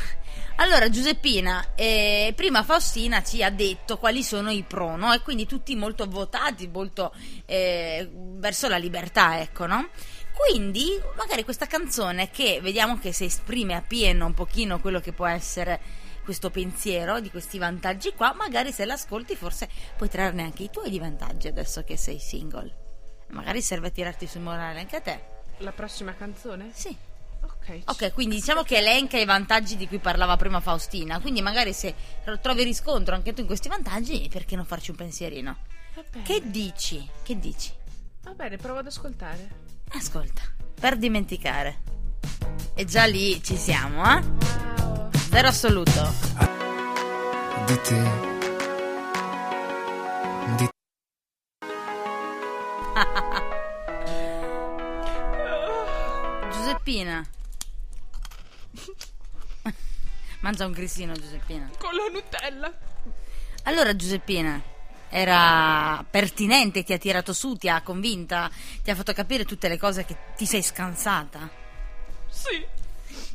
Allora, 0.56 0.88
Giuseppina, 0.90 1.74
eh, 1.74 2.32
prima 2.37 2.62
Faustina 2.62 3.22
ci 3.22 3.42
ha 3.42 3.50
detto 3.50 3.96
quali 3.96 4.22
sono 4.22 4.50
i 4.50 4.62
pro, 4.62 4.96
no? 4.96 5.12
E 5.12 5.20
quindi 5.20 5.46
tutti 5.46 5.74
molto 5.74 6.06
votati, 6.06 6.68
molto 6.68 7.12
eh, 7.46 8.08
verso 8.12 8.68
la 8.68 8.76
libertà, 8.76 9.40
ecco, 9.40 9.66
no? 9.66 9.88
Quindi, 10.32 11.00
magari 11.16 11.42
questa 11.44 11.66
canzone 11.66 12.30
che 12.30 12.60
vediamo 12.62 12.98
che 12.98 13.12
si 13.12 13.24
esprime 13.24 13.74
appieno 13.74 14.26
un 14.26 14.34
pochino 14.34 14.78
quello 14.80 15.00
che 15.00 15.12
può 15.12 15.26
essere 15.26 15.80
questo 16.24 16.50
pensiero 16.50 17.20
di 17.20 17.30
questi 17.30 17.58
vantaggi 17.58 18.12
qua, 18.14 18.32
magari 18.32 18.72
se 18.72 18.84
l'ascolti 18.84 19.37
forse 19.37 19.68
puoi 19.96 20.08
trarne 20.08 20.42
anche 20.42 20.64
i 20.64 20.70
tuoi 20.70 20.90
di 20.90 20.98
vantaggi 20.98 21.46
adesso 21.46 21.84
che 21.84 21.96
sei 21.96 22.18
single. 22.18 22.82
Magari 23.28 23.62
serve 23.62 23.88
a 23.88 23.90
tirarti 23.90 24.26
sul 24.26 24.40
morale 24.40 24.80
anche 24.80 24.96
a 24.96 25.00
te. 25.00 25.24
La 25.58 25.72
prossima 25.72 26.14
canzone? 26.14 26.70
Sì. 26.72 26.96
Ok. 27.87 28.12
Quindi 28.12 28.37
diciamo 28.37 28.62
che 28.62 28.76
elenca 28.76 29.18
i 29.18 29.24
vantaggi 29.24 29.76
di 29.76 29.88
cui 29.88 29.98
parlava 29.98 30.37
prima 30.37 30.60
Faustina. 30.60 31.20
Quindi 31.20 31.40
magari 31.40 31.72
se 31.72 31.94
trovi 32.40 32.62
riscontro 32.62 33.14
anche 33.14 33.32
tu 33.32 33.40
in 33.40 33.46
questi 33.46 33.68
vantaggi, 33.68 34.28
perché 34.30 34.56
non 34.56 34.64
farci 34.64 34.90
un 34.90 34.96
pensierino? 34.96 35.56
Che 36.22 36.42
dici? 36.44 37.08
Che 37.22 37.38
dici? 37.38 37.72
Va 38.22 38.33
bene, 38.33 38.56
provo 38.56 38.81
ad 38.81 38.87
ascoltare. 38.87 39.48
Ascolta, 39.92 40.42
per 40.79 40.96
dimenticare. 40.96 41.83
E 42.75 42.85
già 42.85 43.04
lì 43.04 43.42
ci 43.42 43.56
siamo, 43.56 44.02
eh? 44.04 44.20
Wow. 44.20 45.04
Zero 45.35 45.48
assoluto. 45.48 46.14
di 47.66 47.80
te. 47.80 47.98
Di 50.56 50.68
Giuseppina. 56.52 57.26
Mangia 60.38 60.66
un 60.66 60.72
grissino, 60.72 61.14
Giuseppina. 61.14 61.68
Con 61.78 61.96
la 61.96 62.06
Nutella. 62.12 62.72
Allora, 63.64 63.96
Giuseppina, 63.96 64.62
era 65.08 66.06
pertinente, 66.08 66.85
ti 66.85 66.92
ha 66.92 66.98
tirato 66.98 67.32
su, 67.32 67.56
ti 67.56 67.68
ha 67.68 67.82
convinta, 67.82 68.48
ti 68.85 68.92
ha 68.92 68.94
fatto 68.94 69.12
capire 69.12 69.44
tutte 69.44 69.66
le 69.66 69.78
cose 69.78 70.04
che 70.04 70.16
ti 70.37 70.46
sei 70.46 70.62
scansata. 70.62 71.50
Sì. 72.28 72.83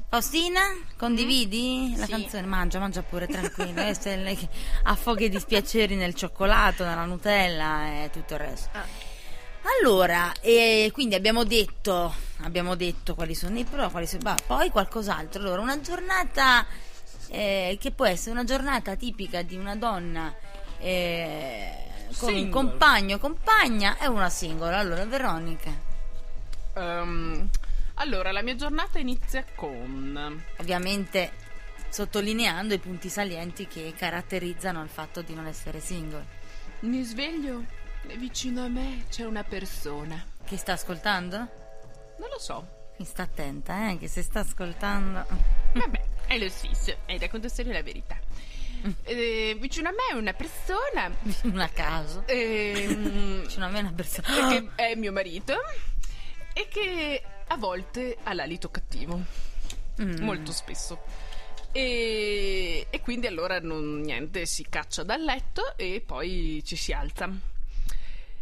Faustina, 0.09 0.61
condividi 0.97 1.93
la 1.95 2.05
Sì. 2.05 2.11
canzone? 2.11 2.47
Mangia, 2.47 2.79
mangia 2.79 3.03
pure, 3.03 3.27
tranquilla. 3.27 3.87
Eh, 3.89 3.93
se 3.93 4.15
lei 4.15 4.35
che 4.35 4.49
affoghi 4.83 5.25
i 5.25 5.29
dispiaceri 5.29 5.95
nel 5.95 6.15
cioccolato, 6.15 6.83
nella 6.83 7.05
Nutella 7.05 8.03
e 8.03 8.09
tutto 8.11 8.33
il 8.33 8.39
resto. 8.39 8.69
Ah, 8.73 8.85
Allora, 9.81 10.31
e 10.41 10.89
quindi 10.93 11.13
abbiamo 11.13 11.43
detto, 11.43 12.11
abbiamo 12.41 12.73
detto 12.75 13.13
quali 13.13 13.35
sono 13.35 13.59
i 13.59 13.65
pro, 13.65 13.89
quali 13.91 14.07
sono, 14.07 14.23
bah, 14.23 14.35
poi 14.47 14.69
qualcos'altro. 14.71 15.41
Allora, 15.43 15.61
una 15.61 15.79
giornata 15.79 16.65
eh, 17.27 17.77
che 17.79 17.91
può 17.91 18.05
essere 18.07 18.31
una 18.31 18.45
giornata 18.45 18.95
tipica 18.95 19.43
di 19.43 19.55
una 19.57 19.75
donna 19.75 20.33
eh, 20.79 21.71
con 22.17 22.33
un 22.33 22.49
compagno 22.49 23.17
o 23.17 23.19
compagna 23.19 23.97
è 23.99 24.07
una 24.07 24.29
singola. 24.31 24.79
Allora, 24.79 25.05
Veronica, 25.05 25.69
Ehm, 26.75 27.49
allora, 28.01 28.31
la 28.31 28.41
mia 28.41 28.55
giornata 28.55 28.97
inizia 28.99 29.45
con... 29.55 30.43
ovviamente 30.57 31.47
sottolineando 31.89 32.73
i 32.73 32.79
punti 32.79 33.09
salienti 33.09 33.67
che 33.67 33.93
caratterizzano 33.97 34.81
il 34.83 34.89
fatto 34.89 35.21
di 35.21 35.33
non 35.33 35.47
essere 35.47 35.79
single. 35.79 36.25
Mi 36.81 37.03
sveglio 37.03 37.63
e 38.07 38.15
vicino 38.15 38.63
a 38.63 38.67
me 38.67 39.05
c'è 39.09 39.25
una 39.25 39.43
persona. 39.43 40.23
Chi 40.45 40.55
sta 40.55 40.73
ascoltando? 40.73 41.37
Non 41.37 42.29
lo 42.31 42.39
so. 42.39 42.77
Mi 42.97 43.05
sta 43.05 43.23
attenta, 43.23 43.89
eh, 43.89 43.97
che 43.97 44.07
se 44.07 44.21
sta 44.21 44.41
ascoltando. 44.41 45.25
Vabbè, 45.73 46.05
è 46.27 46.37
lo 46.37 46.49
stesso, 46.49 46.95
hai 47.07 47.17
da 47.17 47.29
contestare 47.29 47.71
la 47.73 47.81
verità. 47.81 48.17
Eh, 49.03 49.57
vicino 49.59 49.89
a 49.89 49.91
me 49.91 50.13
è 50.13 50.13
una 50.13 50.31
persona 50.33 51.11
Un 51.43 51.59
a 51.59 51.67
caso. 51.69 52.23
ehm, 52.27 53.41
Vicino 53.43 53.65
a 53.65 53.69
me 53.69 53.79
è 53.79 53.81
una 53.81 53.93
persona. 53.93 54.47
che 54.49 54.69
è 54.75 54.95
mio 54.95 55.11
marito 55.11 55.53
e 56.53 56.67
che 56.69 57.21
a 57.49 57.57
volte 57.57 58.17
ha 58.23 58.33
l'alito 58.33 58.69
cattivo. 58.69 59.19
Mm. 60.01 60.21
Molto 60.21 60.51
spesso. 60.51 61.01
E, 61.71 62.87
e 62.89 63.01
quindi 63.01 63.27
allora 63.27 63.59
non, 63.59 64.01
niente, 64.01 64.45
si 64.45 64.65
caccia 64.69 65.03
dal 65.03 65.21
letto 65.21 65.77
e 65.77 66.01
poi 66.05 66.61
ci 66.65 66.75
si 66.75 66.91
alza. 66.93 67.29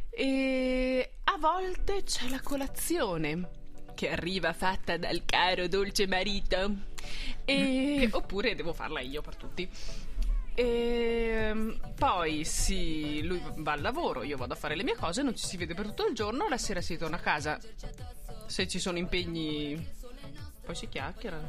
E 0.09 1.11
a 1.23 1.37
volte 1.37 2.03
c'è 2.03 2.29
la 2.29 2.41
colazione 2.41 3.49
che 3.95 4.09
arriva 4.09 4.53
fatta 4.53 4.97
dal 4.97 5.23
caro 5.25 5.67
dolce 5.67 6.07
marito. 6.07 6.75
E, 7.45 8.09
oppure 8.13 8.55
devo 8.55 8.73
farla 8.73 8.99
io 8.99 9.21
per 9.21 9.35
tutti. 9.35 9.69
E 10.53 11.77
poi 11.95 12.43
sì, 12.43 13.21
lui 13.21 13.39
va 13.57 13.73
al 13.73 13.81
lavoro, 13.81 14.23
io 14.23 14.37
vado 14.37 14.53
a 14.53 14.55
fare 14.55 14.75
le 14.75 14.83
mie 14.83 14.95
cose, 14.95 15.21
non 15.21 15.35
ci 15.35 15.45
si 15.45 15.55
vede 15.55 15.75
per 15.75 15.85
tutto 15.85 16.07
il 16.07 16.15
giorno, 16.15 16.47
la 16.47 16.57
sera 16.57 16.81
si 16.81 16.97
torna 16.97 17.17
a 17.17 17.19
casa. 17.19 17.59
Se 18.47 18.67
ci 18.67 18.79
sono 18.79 18.97
impegni, 18.97 19.85
poi 20.65 20.75
si 20.75 20.87
chiacchiera. 20.89 21.39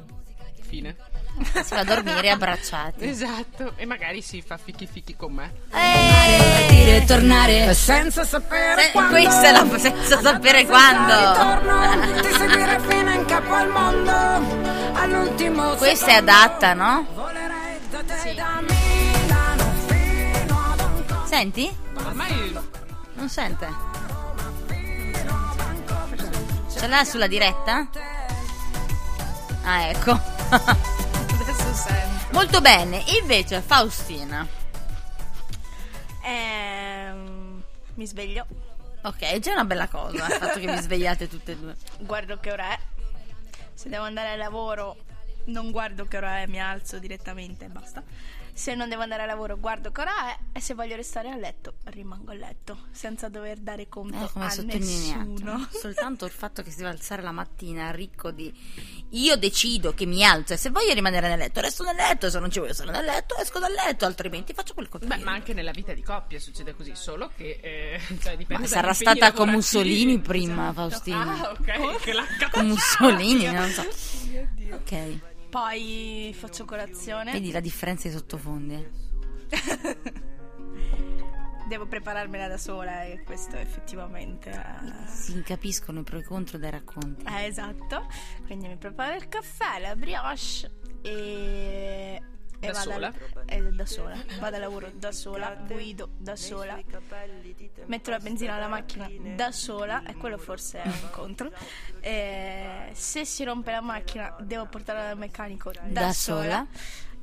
Fine. 0.62 0.96
Si 1.38 1.72
va 1.72 1.80
a 1.80 1.84
dormire 1.84 2.30
abbracciati. 2.30 3.06
Esatto, 3.08 3.74
e 3.76 3.86
magari 3.86 4.20
si 4.22 4.42
fa 4.42 4.56
fichi 4.58 4.86
fichi 4.86 5.14
con 5.14 5.32
me. 5.32 5.52
Partire 5.70 6.96
e 6.96 7.04
tornare. 7.06 7.72
Senza 7.74 8.24
sapere 8.24 8.88
Eh, 8.88 8.90
quando 8.90 9.10
questa 9.12 9.48
è 9.48 9.52
la 9.52 9.78
senza 9.78 10.20
sapere 10.20 10.66
quando. 10.66 11.14
Ritorno, 11.14 12.20
ti 12.20 12.28
seguire 12.36 12.80
fino 12.80 13.12
in 13.12 13.24
capo 13.24 13.52
al 13.54 13.68
mondo 13.68 14.96
All'ultimo 14.98 15.74
Questa 15.76 16.06
è 16.08 16.14
adatta, 16.14 16.74
no? 16.74 17.06
Volerei 17.14 17.78
da 17.90 18.02
te 18.02 18.34
da 18.34 18.60
Milano 18.60 19.72
fino 19.86 20.72
ad 20.72 20.80
Hong 20.80 21.24
Senti? 21.26 21.76
Ormai 21.94 22.58
Non 23.14 23.28
sente? 23.28 23.66
Ce 26.78 26.86
l'ha 26.86 27.04
sulla 27.04 27.26
diretta? 27.26 27.88
Ah, 29.64 29.86
ecco. 29.88 30.12
Adesso 30.50 31.74
sento. 31.74 32.26
Molto 32.32 32.60
bene. 32.60 33.02
Invece, 33.20 33.60
Faustina. 33.60 34.46
Ehm, 36.24 37.62
mi 37.94 38.06
sveglio, 38.06 38.46
Ok, 39.02 39.20
è 39.20 39.38
già 39.38 39.52
una 39.52 39.64
bella 39.64 39.86
cosa 39.88 40.26
il 40.26 40.32
fatto 40.32 40.58
che 40.58 40.66
vi 40.66 40.76
svegliate 40.76 41.28
tutte 41.28 41.52
e 41.52 41.56
due. 41.56 41.76
guardo 42.00 42.38
che 42.40 42.50
ora 42.52 42.72
è. 42.72 42.78
Se 43.72 43.88
devo 43.88 44.04
andare 44.04 44.30
al 44.32 44.38
lavoro, 44.38 44.96
non 45.46 45.70
guardo 45.70 46.06
che 46.06 46.16
ora 46.16 46.38
è, 46.40 46.46
mi 46.46 46.60
alzo 46.60 46.98
direttamente 46.98 47.64
e 47.66 47.68
basta. 47.68 48.02
Se 48.58 48.74
non 48.74 48.88
devo 48.88 49.02
andare 49.02 49.22
al 49.22 49.28
lavoro, 49.28 49.56
guardo 49.56 49.92
che 49.92 50.00
ora 50.00 50.30
è. 50.32 50.38
E 50.50 50.60
se 50.60 50.74
voglio 50.74 50.96
restare 50.96 51.30
a 51.30 51.36
letto, 51.36 51.74
rimango 51.84 52.32
a 52.32 52.34
letto, 52.34 52.86
senza 52.90 53.28
dover 53.28 53.58
dare 53.58 53.88
conto 53.88 54.24
Eh, 54.24 54.30
come 54.32 54.46
a 54.46 54.62
nessuno. 54.62 55.68
Soltanto 55.70 56.24
il 56.24 56.32
fatto 56.32 56.64
che 56.64 56.72
si 56.72 56.78
deve 56.78 56.88
alzare 56.88 57.22
la 57.22 57.30
mattina 57.30 57.92
ricco 57.92 58.32
di 58.32 58.52
io 59.10 59.36
decido 59.36 59.94
che 59.94 60.06
mi 60.06 60.24
alzo 60.24 60.54
e 60.54 60.56
se 60.56 60.70
voglio 60.70 60.92
rimanere 60.92 61.28
nel 61.28 61.38
letto 61.38 61.60
resto 61.60 61.84
nel 61.84 61.94
letto 61.94 62.26
e 62.26 62.30
se 62.30 62.40
non 62.40 62.50
ci 62.50 62.58
voglio 62.58 62.74
stare 62.74 62.90
nel 62.90 63.04
letto 63.04 63.36
esco 63.36 63.60
dal 63.60 63.72
letto 63.72 64.04
altrimenti 64.04 64.52
faccio 64.52 64.74
quel 64.74 64.88
che 64.88 64.98
Beh, 65.06 65.18
ma 65.18 65.32
anche 65.32 65.54
nella 65.54 65.70
vita 65.70 65.94
di 65.94 66.02
coppia 66.02 66.40
succede 66.40 66.74
così, 66.74 66.96
solo 66.96 67.30
che 67.36 67.60
eh, 67.62 68.00
cioè, 68.20 68.36
dipende 68.36 68.64
Ma 68.64 68.68
sarà 68.68 68.92
stata 68.92 69.32
con. 69.32 69.50
Mussolini 69.50 70.18
prima 70.18 70.72
Faustina 70.72 71.42
Ah, 71.42 71.50
ok, 71.52 72.02
che 72.02 72.48
con 72.50 72.66
Mussolini 72.66 73.46
non 73.52 73.70
so 73.70 73.86
ok 74.72 75.36
Poi 75.48 76.34
faccio 76.36 76.64
colazione. 76.64 77.32
vedi 77.32 77.50
la 77.50 77.60
differenza 77.60 78.08
di 78.08 78.14
sottofondi 78.14 78.74
eh? 78.74 78.90
Devo 81.68 81.86
prepararmela 81.86 82.48
da 82.48 82.56
sola 82.56 83.04
e 83.04 83.22
questo 83.24 83.56
effettivamente 83.56 84.50
è... 84.50 84.78
si 85.06 85.42
capiscono 85.42 86.00
i 86.00 86.02
pro 86.02 86.16
e 86.16 86.20
i 86.20 86.24
contro 86.24 86.56
dai 86.56 86.70
racconti 86.70 87.26
Eh, 87.26 87.44
esatto. 87.44 88.06
Quindi 88.46 88.68
mi 88.68 88.76
preparo 88.76 89.16
il 89.16 89.28
caffè, 89.28 89.78
la 89.78 89.94
brioche 89.94 90.70
e... 91.02 92.22
e 92.60 92.66
Da 92.66 92.72
vado 92.72 92.90
sola? 92.92 93.06
al- 93.06 93.14
eh, 93.46 93.62
da 93.72 93.86
sola. 93.86 94.16
Vado 94.40 94.54
al 94.56 94.60
lavoro 94.62 94.90
da 94.94 95.12
sola, 95.12 95.54
guido 95.66 96.08
da 96.16 96.34
sola, 96.36 96.78
metto 97.86 98.10
la 98.10 98.18
benzina 98.18 98.54
alla 98.54 98.68
macchina 98.68 99.08
da 99.36 99.52
sola, 99.52 100.02
e 100.04 100.14
quello 100.16 100.38
forse 100.38 100.82
è 100.82 100.86
un 100.86 101.08
contro. 101.12 101.50
Eh, 102.00 102.90
se 102.94 103.24
si 103.24 103.44
rompe 103.44 103.70
la 103.70 103.80
macchina, 103.80 104.34
devo 104.40 104.66
portarla 104.66 105.02
dal 105.08 105.18
meccanico 105.18 105.70
da, 105.70 105.80
Da 106.02 106.12
sola. 106.12 106.42
sola. 106.42 106.66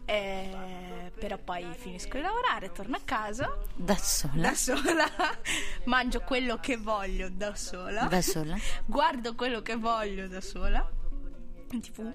Eh, 0.07 1.11
però 1.19 1.35
poi 1.39 1.65
finisco 1.75 2.17
di 2.17 2.21
lavorare, 2.21 2.71
torno 2.71 2.95
a 2.95 3.01
casa 3.03 3.57
da 3.75 3.95
sola 3.97 4.33
da 4.35 4.53
sola, 4.53 5.05
mangio 5.85 6.19
quello 6.19 6.57
che 6.59 6.77
voglio 6.77 7.27
da 7.31 7.55
sola, 7.55 8.03
da 8.05 8.21
sola 8.21 8.55
guardo 8.85 9.33
quello 9.33 9.63
che 9.63 9.75
voglio 9.75 10.27
da 10.27 10.41
sola, 10.41 10.87
in 11.71 11.81
tv, 11.81 12.13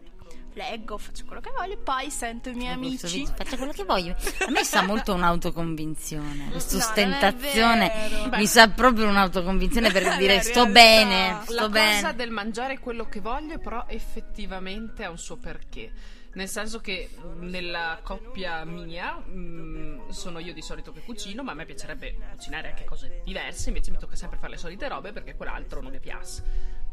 leggo, 0.55 0.99
faccio 0.99 1.25
quello 1.25 1.41
che 1.41 1.51
voglio, 1.57 1.79
poi 1.79 2.11
sento 2.11 2.49
i 2.49 2.55
miei 2.55 2.73
amici. 2.73 3.27
faccio 3.27 3.57
quello 3.57 3.73
che 3.73 3.85
voglio 3.85 4.17
a 4.47 4.51
me 4.51 4.65
sa 4.65 4.83
molto 4.83 5.15
un'autoconvinzione 5.15 6.51
questa 6.51 6.77
No, 6.81 6.83
ostentazione 6.83 7.93
mi 8.33 8.47
sa 8.47 8.69
proprio 8.71 9.09
un'autoconvinzione 9.09 9.91
per 9.91 10.17
dire 10.17 10.41
sto 10.41 10.67
bene 10.67 11.41
sto 11.43 11.55
La 11.55 11.69
bene 11.69 12.01
cosa 12.01 12.13
del 12.13 12.31
mangiare 12.31 12.79
quello 12.79 13.09
che 13.09 13.21
voglio, 13.21 13.59
però 13.59 13.85
effettivamente 13.89 15.05
ha 15.05 15.11
un 15.11 15.19
suo 15.19 15.37
perché. 15.37 15.93
Nel 16.33 16.49
senso 16.49 16.81
che 16.81 17.11
mh, 17.13 17.45
nella 17.49 17.99
coppia 18.03 18.65
mia 18.65 19.15
mh, 19.15 20.11
sono 20.11 20.39
io 20.39 20.53
di 20.53 20.63
solito 20.63 20.93
che 20.93 21.01
cucino, 21.01 21.43
ma 21.43 21.53
a 21.53 21.55
me 21.55 21.65
piacerebbe 21.65 22.17
cucinare 22.31 22.69
anche 22.69 22.85
cose 22.85 23.21
diverse, 23.25 23.69
invece 23.69 23.91
mi 23.91 23.99
tocca 23.99 24.15
sempre 24.15 24.39
fare 24.39 24.53
le 24.53 24.59
solite 24.59 24.87
robe 24.87 25.13
perché 25.13 25.35
quell'altro 25.35 25.81
non 25.83 25.91
mi 25.91 25.99
piace. 25.99 26.43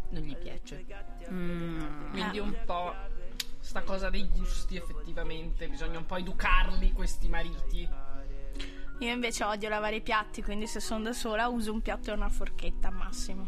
Non 0.10 0.24
gli 0.24 0.36
piace. 0.36 0.86
Mm. 1.30 2.12
Quindi 2.12 2.40
un 2.40 2.56
po' 2.66 2.96
sta 3.68 3.82
cosa 3.82 4.10
dei 4.10 4.26
gusti 4.30 4.78
effettivamente, 4.78 5.68
bisogna 5.68 5.98
un 5.98 6.06
po' 6.06 6.16
educarli 6.16 6.94
questi 6.94 7.28
mariti. 7.28 7.88
Io 9.00 9.12
invece 9.12 9.44
odio 9.44 9.68
lavare 9.68 9.98
i 9.98 10.02
piatti, 10.02 10.42
quindi 10.42 10.68
se 10.68 10.80
sono 10.80 11.04
da 11.04 11.12
sola 11.14 11.50
uso 11.50 11.74
un 11.74 11.82
piatto 11.82 12.10
e 12.10 12.14
una 12.14 12.30
forchetta 12.30 12.88
al 12.88 12.94
massimo. 12.94 13.48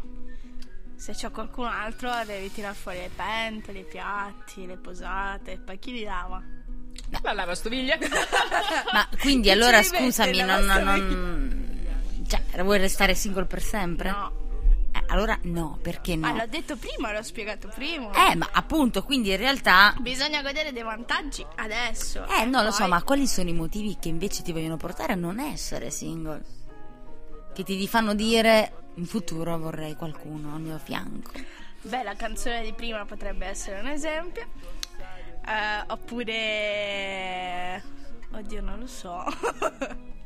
Se 0.94 1.12
c'è 1.12 1.30
qualcun 1.30 1.64
altro 1.66 2.10
devi 2.26 2.52
tirare 2.52 2.74
fuori 2.74 2.98
le 2.98 3.10
pentole, 3.16 3.78
i 3.78 3.84
piatti, 3.84 4.66
le 4.66 4.76
posate, 4.76 5.58
poi 5.58 5.78
chi 5.78 5.92
li 5.92 6.04
lava? 6.04 6.42
La 7.22 7.32
lavastoviglie. 7.32 7.98
Ma 8.92 9.08
quindi 9.18 9.50
allora 9.50 9.82
scusami, 9.82 10.36
non, 10.36 10.66
lavastoviglie? 10.66 11.14
non- 11.14 12.24
Cioè, 12.28 12.62
vuoi 12.62 12.78
restare 12.78 13.14
single 13.14 13.46
per 13.46 13.62
sempre? 13.62 14.10
No. 14.10 14.48
Allora 15.10 15.36
no, 15.42 15.76
perché 15.82 16.14
no? 16.14 16.28
Ma 16.28 16.36
l'ho 16.36 16.46
detto 16.48 16.76
prima, 16.76 17.12
l'ho 17.12 17.22
spiegato 17.22 17.68
prima. 17.74 18.30
Eh, 18.30 18.36
ma 18.36 18.48
appunto, 18.52 19.02
quindi 19.02 19.30
in 19.30 19.38
realtà... 19.38 19.92
Bisogna 19.98 20.40
godere 20.40 20.72
dei 20.72 20.84
vantaggi 20.84 21.44
adesso. 21.56 22.26
Eh, 22.28 22.44
no, 22.44 22.62
lo 22.62 22.70
so, 22.70 22.82
Poi- 22.82 22.88
ma 22.88 23.02
quali 23.02 23.26
sono 23.26 23.48
i 23.48 23.52
motivi 23.52 23.96
che 24.00 24.08
invece 24.08 24.42
ti 24.42 24.52
vogliono 24.52 24.76
portare 24.76 25.14
a 25.14 25.16
non 25.16 25.40
essere 25.40 25.90
single? 25.90 26.44
Che 27.52 27.64
ti 27.64 27.88
fanno 27.88 28.14
dire, 28.14 28.72
in 28.94 29.06
futuro 29.06 29.58
vorrei 29.58 29.96
qualcuno 29.96 30.54
al 30.54 30.60
mio 30.60 30.78
fianco. 30.78 31.32
Beh, 31.82 32.04
la 32.04 32.14
canzone 32.14 32.62
di 32.62 32.72
prima 32.72 33.04
potrebbe 33.04 33.46
essere 33.46 33.80
un 33.80 33.88
esempio. 33.88 34.46
Eh, 35.44 35.84
oppure... 35.88 37.82
Oddio, 38.32 38.60
non 38.62 38.78
lo 38.78 38.86
so. 38.86 39.24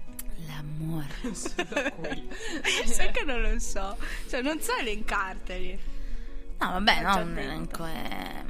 L'amore. 0.47 1.07
Sai 2.85 3.11
che 3.13 3.25
non 3.25 3.41
lo 3.43 3.59
so. 3.59 3.97
Cioè, 4.29 4.43
non 4.43 4.61
so 4.61 4.75
elencarteli. 4.77 5.79
No, 6.59 6.71
vabbè, 6.71 7.03
no, 7.03 7.17
un 7.19 7.39
elenco 7.39 7.85
è... 7.85 8.43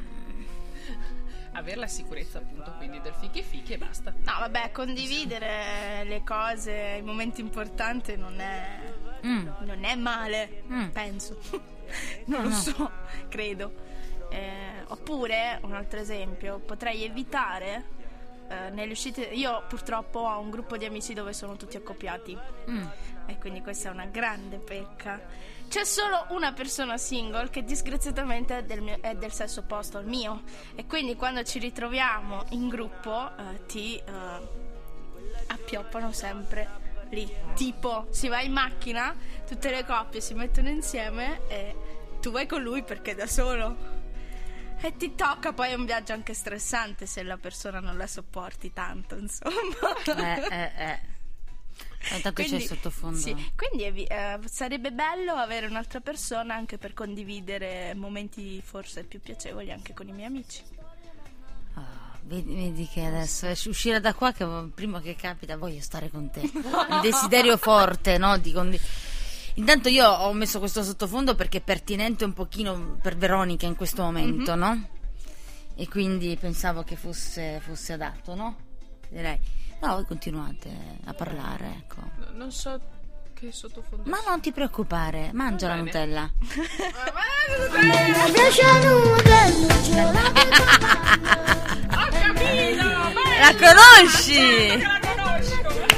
Avere 1.57 1.77
la 1.79 1.87
sicurezza 1.87 2.39
appunto 2.39 2.73
quindi 2.79 3.01
del 3.01 3.15
fichi 3.21 3.43
fichi 3.43 3.75
e 3.75 3.79
basta. 3.79 4.11
No, 4.11 4.33
vabbè, 4.41 4.73
condividere 4.73 6.03
le 6.05 6.23
cose, 6.25 6.97
i 6.99 7.03
momenti 7.03 7.41
importanti 7.41 8.17
non 8.17 8.41
è... 8.41 8.81
Mm. 9.25 9.49
Non 9.65 9.85
è 9.85 9.95
male, 9.95 10.63
Mm. 10.71 10.89
penso. 10.89 11.39
non 12.27 12.43
lo 12.43 12.49
No. 12.49 12.55
so, 12.55 12.91
credo. 13.29 13.73
Eh, 14.31 14.83
oppure, 14.89 15.61
un 15.63 15.75
altro 15.75 16.01
esempio, 16.01 16.59
potrei 16.59 17.05
evitare 17.05 17.85
eh, 18.49 18.71
nelle 18.71 18.93
uscite. 18.93 19.23
Io 19.23 19.65
purtroppo 19.69 20.21
ho 20.21 20.39
un 20.39 20.51
gruppo 20.51 20.77
di 20.77 20.85
amici 20.85 21.15
dove 21.15 21.33
sono 21.33 21.57
tutti 21.57 21.77
accoppiati. 21.77 22.37
Mm. 22.71 22.87
E 23.27 23.39
quindi 23.39 23.63
questa 23.63 23.89
è 23.89 23.93
una 23.93 24.07
grande 24.07 24.59
pecca. 24.59 25.21
C'è 25.69 25.85
solo 25.85 26.27
una 26.29 26.53
persona 26.53 26.99
single 26.99 27.49
che 27.51 27.65
disgraziatamente 27.65 28.59
è 28.59 28.65
del, 28.65 28.83
mio- 28.83 28.99
è 29.01 29.15
del 29.15 29.33
sesso 29.33 29.61
opposto 29.61 29.99
al 29.99 30.07
mio. 30.07 30.43
E 30.75 30.87
quindi 30.87 31.17
quando 31.17 31.43
ci 31.43 31.59
ritroviamo 31.59 32.45
in 32.51 32.69
gruppo 32.69 33.31
eh, 33.37 33.67
ti 33.67 33.97
eh, 33.97 34.03
appioppano 35.47 36.13
sempre 36.13 36.83
lì. 37.11 37.29
Tipo, 37.55 38.07
si 38.11 38.29
va 38.29 38.41
in 38.41 38.53
macchina, 38.53 39.15
tutte 39.47 39.71
le 39.71 39.85
coppie 39.85 40.21
si 40.21 40.35
mettono 40.35 40.69
insieme 40.69 41.41
e 41.49 41.75
tu 42.21 42.31
vai 42.31 42.47
con 42.47 42.63
lui 42.63 42.83
perché 42.83 43.13
è 43.13 43.15
da 43.15 43.27
solo. 43.27 43.94
E 44.81 44.97
ti 44.97 45.15
tocca, 45.15 45.53
poi 45.53 45.71
è 45.71 45.75
un 45.75 45.87
viaggio 45.87 46.13
anche 46.13 46.35
stressante 46.35 47.07
se 47.07 47.23
la 47.23 47.39
persona 47.39 47.81
non 47.81 47.97
la 47.97 48.07
sopporti 48.07 48.73
tanto, 48.73 49.17
insomma. 49.17 49.53
Eh, 50.05 50.47
eh, 50.51 50.73
eh. 50.77 51.13
Intanto 52.17 52.43
c'è 52.43 52.57
il 52.57 52.63
sottofondo. 52.63 53.17
Sì, 53.17 53.35
quindi 53.57 54.05
eh, 54.05 54.39
sarebbe 54.45 54.93
bello 54.93 55.33
avere 55.35 55.67
un'altra 55.67 56.01
persona 56.01 56.55
anche 56.55 56.77
per 56.77 56.93
condividere 56.93 57.95
momenti 57.95 58.61
forse 58.63 59.05
più 59.05 59.21
piacevoli 59.21 59.71
anche 59.73 59.95
con 59.95 60.07
i 60.09 60.13
miei 60.13 60.27
amici. 60.27 60.63
Ah, 61.75 62.17
vedi, 62.23 62.55
vedi 62.55 62.87
che 62.87 63.05
adesso 63.05 63.47
esci- 63.47 63.71
uscire 63.71 64.01
da 64.01 64.13
qua 64.13 64.33
che 64.33 64.47
prima 64.75 65.01
che 65.01 65.17
capita 65.17 65.57
voglio 65.57 65.81
stare 65.81 66.11
con 66.11 66.31
te. 66.31 66.41
Il 66.53 67.01
desiderio 67.01 67.57
forte, 67.57 68.19
no? 68.19 68.37
Di 68.37 68.53
condi- 68.53 68.81
Intanto 69.55 69.89
io 69.89 70.09
ho 70.09 70.33
messo 70.33 70.59
questo 70.59 70.83
sottofondo 70.83 71.35
perché 71.35 71.59
è 71.59 71.61
pertinente 71.61 72.25
un 72.25 72.33
pochino 72.33 72.99
per 73.01 73.17
Veronica 73.17 73.67
in 73.67 73.77
questo 73.77 74.03
momento, 74.03 74.55
no? 74.55 74.89
E 75.77 75.89
quindi 75.89 76.37
pensavo 76.41 76.83
che 76.83 76.97
fosse, 76.97 77.61
fosse 77.65 77.93
adatto, 77.93 78.35
no? 78.35 78.57
Direi. 79.09 79.39
No, 79.81 79.95
voi 79.95 80.05
continuate 80.07 80.71
a 81.05 81.15
parlare, 81.15 81.77
ecco. 81.79 82.01
No, 82.17 82.27
Non 82.33 82.51
so 82.51 82.81
che 83.33 83.53
sottofondo. 83.53 84.09
Ma 84.09 84.19
non 84.27 84.41
ti 84.41 84.51
preoccupare, 84.51 85.31
mangia 85.33 85.69
la. 85.69 85.75
Nutella. 85.77 86.31
Ho 91.95 92.09
capito! 92.11 92.85
La 93.41 93.55
conosci? 93.59 95.14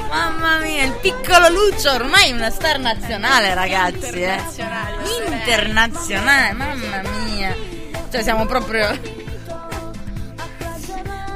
Mamma 0.09 0.59
mia, 0.61 0.85
il 0.85 0.93
piccolo 1.01 1.49
Lucio 1.51 1.91
ormai 1.93 2.31
è 2.31 2.33
una 2.33 2.51
star 2.51 2.79
nazionale, 2.79 3.53
ragazzi. 3.55 4.23
eh. 4.23 4.41
Internazionale, 5.31 6.53
mamma 6.53 7.03
mia. 7.25 7.55
Cioè, 8.11 8.23
siamo 8.23 8.47
proprio. 8.47 8.89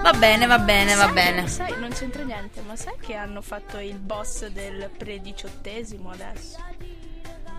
Va 0.03 0.12
bene, 0.14 0.46
va 0.46 0.59
bene, 0.59 0.94
va 0.94 1.05
Sai- 1.05 1.12
bene. 1.12 1.46
Sai, 1.48 1.78
non 1.78 1.90
c'entra 1.90 2.22
niente, 2.22 2.62
ma 2.66 2.74
sai 2.74 2.94
che 2.98 3.14
hanno 3.14 3.42
fatto 3.42 3.78
il 3.78 3.98
boss 3.98 4.46
del 4.46 4.88
prediciottesimo 4.96 6.11
adesso? 6.11 6.57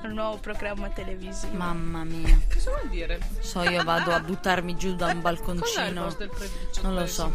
Il 0.04 0.10
nuovo 0.14 0.38
programma 0.38 0.90
televisivo. 0.90 1.56
Mamma 1.56 2.04
mia. 2.04 2.36
Cosa 2.52 2.72
vuol 2.72 2.90
dire? 2.90 3.20
So, 3.42 3.62
io 3.62 3.84
vado 3.84 4.12
a 4.12 4.20
buttarmi 4.20 4.76
giù 4.76 4.96
da 4.96 5.06
un 5.08 5.12
il 5.12 5.18
balconcino. 5.20 6.04
boss 6.06 6.18
del 6.18 6.30
prediciottesimo? 6.30 6.88
Non 6.90 6.96
lo 7.00 7.06
so. 7.06 7.32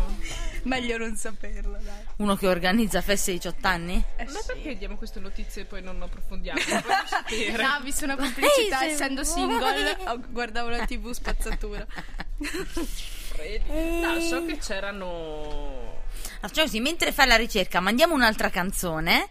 Meglio 0.75 0.99
non 0.99 1.17
saperlo, 1.17 1.79
dai. 1.81 1.95
Uno 2.17 2.35
che 2.37 2.49
organizza 2.49 3.01
feste 3.01 3.31
di 3.33 3.37
18 3.39 3.67
anni? 3.69 4.03
Eh 4.17 4.25
Ma 4.25 4.31
sì. 4.31 4.47
perché 4.47 4.77
diamo 4.77 4.97
queste 4.97 5.21
notizie 5.21 5.63
e 5.63 5.65
poi 5.65 5.83
non 5.83 6.03
approfondiamo? 6.03 6.59
Sapere. 7.07 7.63
No, 7.63 7.81
visto 7.83 8.05
una 8.05 8.17
pubblicità, 8.17 8.83
Ehi, 8.83 8.89
se 8.89 8.95
essendo 8.95 9.23
vuoi. 9.23 9.35
single, 9.35 9.97
guardavo 10.31 10.69
la 10.69 10.85
tv 10.85 11.11
spazzatura. 11.13 11.87
No, 13.69 14.21
so 14.21 14.45
che 14.45 14.59
c'erano. 14.59 16.03
Facciamo 16.41 16.67
così, 16.67 16.81
mentre 16.81 17.13
fai 17.13 17.27
la 17.27 17.37
ricerca, 17.37 17.81
mandiamo 17.81 18.15
un'altra 18.15 18.51
canzone. 18.51 19.29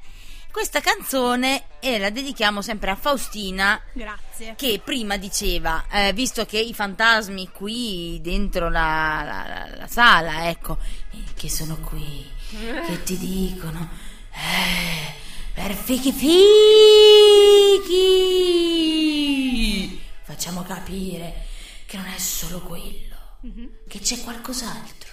Questa 0.56 0.80
canzone 0.80 1.64
e 1.82 2.00
la 2.00 2.10
dedichiamo 2.10 2.62
sempre 2.62 2.90
a 2.90 2.96
Faustina 2.96 3.78
Grazie. 3.92 4.54
che 4.56 4.80
prima 4.82 5.18
diceva, 5.18 5.84
eh, 5.92 6.14
visto 6.14 6.46
che 6.46 6.58
i 6.58 6.74
fantasmi 6.74 7.50
qui 7.52 8.20
dentro 8.22 8.70
la, 8.70 9.22
la- 9.26 9.46
la- 9.48 9.76
la 9.80 9.88
sala, 9.88 10.48
ecco, 10.48 10.78
eh, 11.12 11.24
che 11.36 11.50
sono 11.50 11.76
qui, 11.80 12.26
che 12.88 13.04
ti 13.04 13.18
dicono, 13.18 13.90
eh, 14.32 15.14
per 15.54 15.74
fichi 15.74 16.14
fichi, 19.46 20.02
facciamo 20.24 20.64
capire 20.64 21.48
che 21.86 21.98
non 21.98 22.06
è 22.08 22.18
solo 22.18 22.62
quello, 22.62 23.40
che 23.90 24.00
c'è 24.00 24.22
qualcos'altro 24.22 25.12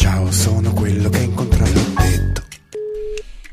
Ciao, 0.00 0.32
sono 0.32 0.72
quello 0.72 1.10
che 1.10 1.18
hai 1.18 1.24
incontrato 1.24 1.78
ho 1.78 1.92
detto. 1.98 2.42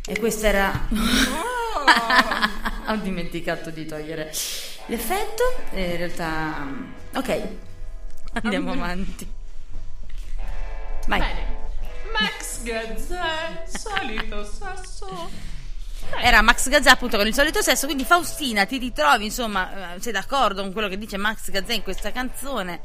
E 0.05 0.17
questa 0.17 0.47
era. 0.47 0.87
Ho 2.87 2.95
dimenticato 2.95 3.69
di 3.69 3.85
togliere 3.85 4.31
l'effetto. 4.85 5.43
E 5.71 5.89
in 5.89 5.97
realtà. 5.97 6.65
Ok, 7.15 7.41
andiamo 8.31 8.71
avanti. 8.71 9.29
Vai. 11.07 11.19
Bene. 11.19 11.45
Max 12.17 12.63
Gazzè, 12.63 13.63
solito 13.67 14.45
sasso. 14.45 15.29
Era 16.21 16.41
Max 16.41 16.69
Gazzè 16.69 16.89
appunto 16.89 17.17
con 17.17 17.27
il 17.27 17.33
solito 17.33 17.61
sesso. 17.61 17.87
Quindi, 17.87 18.05
Faustina, 18.05 18.65
ti 18.65 18.77
ritrovi, 18.77 19.25
insomma, 19.25 19.95
eh, 19.95 20.01
sei 20.01 20.13
d'accordo 20.13 20.61
con 20.61 20.71
quello 20.71 20.87
che 20.87 20.97
dice 20.97 21.17
Max 21.17 21.51
Gazzè 21.51 21.73
in 21.73 21.83
questa 21.83 22.13
canzone? 22.13 22.79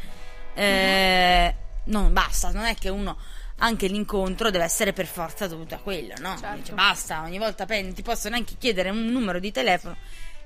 Eh, 0.52 1.54
non 1.84 2.12
basta, 2.12 2.50
non 2.50 2.64
è 2.64 2.74
che 2.74 2.88
uno. 2.88 3.16
Anche 3.64 3.86
l'incontro 3.86 4.50
deve 4.50 4.64
essere 4.64 4.92
per 4.92 5.06
forza 5.06 5.46
dovuto 5.46 5.74
a 5.74 5.78
quello, 5.78 6.14
no? 6.18 6.36
Certo. 6.36 6.56
Dice, 6.56 6.72
basta, 6.74 7.22
ogni 7.22 7.38
volta 7.38 7.64
pen- 7.64 7.94
ti 7.94 8.02
posso 8.02 8.28
neanche 8.28 8.54
chiedere 8.58 8.90
un 8.90 9.06
numero 9.06 9.38
di 9.38 9.52
telefono 9.52 9.96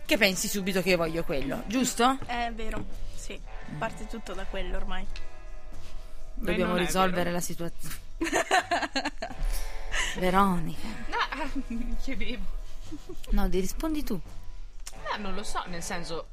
che 0.05 0.19
pensi 0.19 0.49
subito 0.49 0.83
che 0.83 0.91
io 0.91 0.97
voglio 0.99 1.25
quello, 1.25 1.63
giusto? 1.67 2.19
È 2.27 2.51
vero, 2.55 2.85
sì. 3.15 3.41
Parte 3.79 4.07
tutto 4.07 4.35
da 4.35 4.45
quello 4.45 4.77
ormai. 4.77 5.05
Dobbiamo 6.35 6.77
risolvere 6.77 7.31
la 7.33 7.41
situazione. 7.41 7.95
Veronica, 10.19 10.87
Ah, 11.11 11.49
mi 11.69 11.97
chiedevo. 12.03 12.45
no, 13.31 13.49
ti 13.49 13.61
rispondi 13.61 14.03
tu. 14.05 14.21
Ah, 15.13 15.17
non 15.17 15.35
lo 15.35 15.43
so, 15.43 15.63
nel 15.69 15.83
senso. 15.83 16.29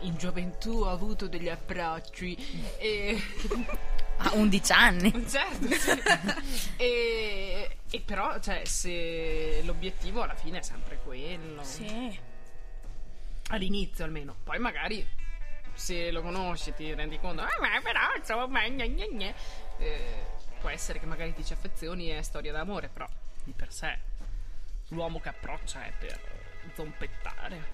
In 0.00 0.16
gioventù 0.16 0.82
ho 0.82 0.90
avuto 0.90 1.26
degli 1.28 1.48
approcci 1.48 2.36
e. 2.78 3.20
A 4.16 4.30
11 4.34 4.72
anni. 4.72 5.10
certo, 5.28 5.68
sì. 5.74 6.02
e, 6.76 7.76
e 7.90 8.00
però, 8.00 8.38
cioè, 8.40 8.64
se 8.64 9.62
l'obiettivo 9.64 10.22
alla 10.22 10.34
fine 10.34 10.58
è 10.58 10.62
sempre 10.62 10.98
quello. 11.02 11.62
Sì. 11.62 12.18
All'inizio 13.48 14.04
almeno. 14.04 14.34
Poi 14.42 14.58
magari 14.58 15.06
se 15.74 16.10
lo 16.10 16.22
conosci 16.22 16.72
ti 16.74 16.94
rendi 16.94 17.18
conto. 17.18 17.42
Ah, 17.42 17.56
ma 17.60 17.80
però 17.82 18.14
insomma. 18.16 18.66
Gne, 18.68 18.88
gne, 18.88 19.08
gne". 19.08 19.34
Eh, 19.78 20.24
può 20.60 20.70
essere 20.70 20.98
che 20.98 21.06
magari 21.06 21.34
ti 21.34 21.44
ci 21.44 21.52
affezioni 21.52 22.10
e 22.10 22.18
è 22.18 22.22
storia 22.22 22.52
d'amore, 22.52 22.88
però 22.88 23.06
di 23.42 23.52
per 23.52 23.72
sé 23.72 24.12
l'uomo 24.88 25.20
che 25.20 25.28
approccia 25.28 25.84
è 25.84 25.92
per 25.98 26.18
zompettare. 26.74 27.72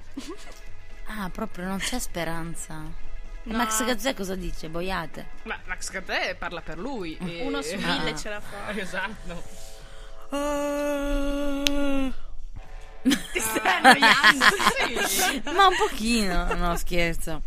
Ah, 1.07 1.29
proprio 1.31 1.67
non 1.67 1.79
c'è 1.79 1.99
speranza. 1.99 3.09
E 3.43 3.51
No. 3.51 3.57
Max 3.57 3.85
Gazzè 3.85 4.15
cosa 4.15 4.35
dice? 4.37 4.69
Boiate. 4.69 5.27
Ma 5.45 5.59
Max 5.67 5.91
Gazzè 5.91 6.35
parla 6.37 6.61
per 6.61 6.79
lui. 6.79 7.17
e- 7.17 7.43
Uno 7.43 7.63
su 7.63 7.75
Ah. 7.75 7.79
mille 7.99 8.17
ce 8.17 8.29
la 8.29 8.41
fa. 8.41 8.71
Esatto. 8.79 9.43
Ti 13.03 13.41
stai 13.41 13.77
annoiando? 13.83 14.45
Sì. 15.09 15.43
Ma 15.55 15.67
un 15.69 15.77
pochino, 15.77 16.53
no 16.55 16.77
scherzo. 16.77 17.43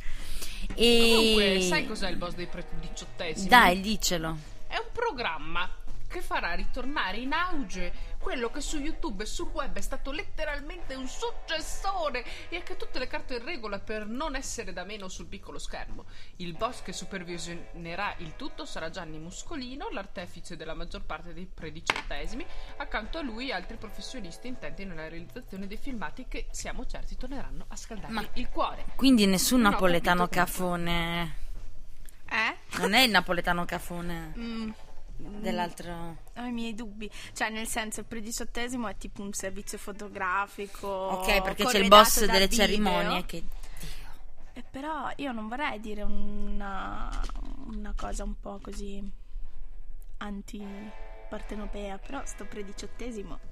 E... 0.76 1.12
Comunque, 1.16 1.62
sai 1.62 1.86
cos'è 1.88 2.10
il 2.10 2.16
boss 2.18 2.34
dei 2.34 2.48
pre- 2.48 2.66
diciottesimi? 2.80 3.48
Dai, 3.48 3.80
dicelo. 3.80 4.38
È 4.68 4.76
un 4.78 4.88
programma 4.92 5.70
che 6.08 6.22
farà 6.22 6.54
ritornare 6.54 7.18
in 7.18 7.34
auge 7.34 7.92
quello 8.24 8.50
che 8.50 8.62
su 8.62 8.80
YouTube 8.80 9.24
e 9.24 9.26
sul 9.26 9.50
web 9.52 9.76
è 9.76 9.82
stato 9.82 10.12
letteralmente 10.12 10.96
un 10.96 11.10
successore 11.10 12.24
e 12.48 12.64
che 12.64 12.74
ha 12.74 12.76
tutte 12.78 12.98
le 12.98 13.08
carte 13.08 13.36
in 13.36 13.44
regola 13.44 13.80
per 13.80 14.06
non 14.08 14.36
essere 14.36 14.72
da 14.72 14.86
meno 14.86 15.10
sul 15.10 15.26
piccolo 15.26 15.60
schermo. 15.60 16.06
Il 16.38 16.54
boss 16.54 16.82
che 16.82 16.94
supervisionerà 16.94 18.16
il 18.20 18.38
tutto 18.38 18.64
sarà 18.66 18.90
Gianni 18.90 19.20
Muscolino, 19.20 19.90
l'artefice 19.90 20.56
della 20.56 20.74
maggior 20.74 21.04
parte 21.04 21.34
dei 21.34 21.46
prediciottesimi. 21.54 22.46
Accanto 22.78 23.18
a 23.18 23.22
lui 23.22 23.52
altri 23.52 23.76
professionisti 23.76 24.48
intenti 24.48 24.86
nella 24.86 25.10
realizzazione 25.10 25.68
dei 25.68 25.78
filmati 25.78 26.26
che 26.30 26.48
siamo 26.52 26.86
certi 26.86 27.18
torneranno 27.18 27.66
a 27.68 27.76
scaldargli 27.76 28.14
Ma- 28.14 28.28
il 28.36 28.48
cuore. 28.48 28.86
Quindi 28.96 29.26
nessun 29.26 29.60
No, 29.60 29.72
napoletano 29.72 30.30
cafone. 30.30 31.36
Eh? 32.30 32.78
Non 32.80 32.94
è 32.94 33.02
il 33.02 33.12
napoletano 33.12 33.66
cafone. 33.66 34.34
Mm, 34.38 34.72
dell'altro... 35.40 36.18
Ho 36.36 36.44
i 36.44 36.52
miei 36.52 36.74
dubbi. 36.74 37.10
Cioè, 37.34 37.50
nel 37.50 37.68
senso, 37.68 38.02
il 38.02 38.06
prediciottesimo 38.06 38.88
è 38.88 38.96
tipo 38.98 39.22
un 39.22 39.34
servizio 39.34 39.78
fotografico. 39.78 40.88
Ok, 40.88 41.42
perché 41.42 41.66
c'è 41.66 41.80
il 41.80 41.88
boss 41.88 42.20
delle 42.26 42.48
video. 42.48 42.66
cerimonie 42.66 43.26
che... 43.26 43.44
Eh, 44.54 44.64
però 44.70 45.10
io 45.16 45.32
non 45.32 45.48
vorrei 45.48 45.80
dire 45.80 46.04
una, 46.04 47.10
una 47.66 47.94
cosa 47.96 48.24
un 48.24 48.40
po' 48.40 48.60
così 48.62 49.04
anti-partenopea, 50.18 51.98
però 51.98 52.22
sto 52.26 52.46
prediciottesimo 52.46 53.52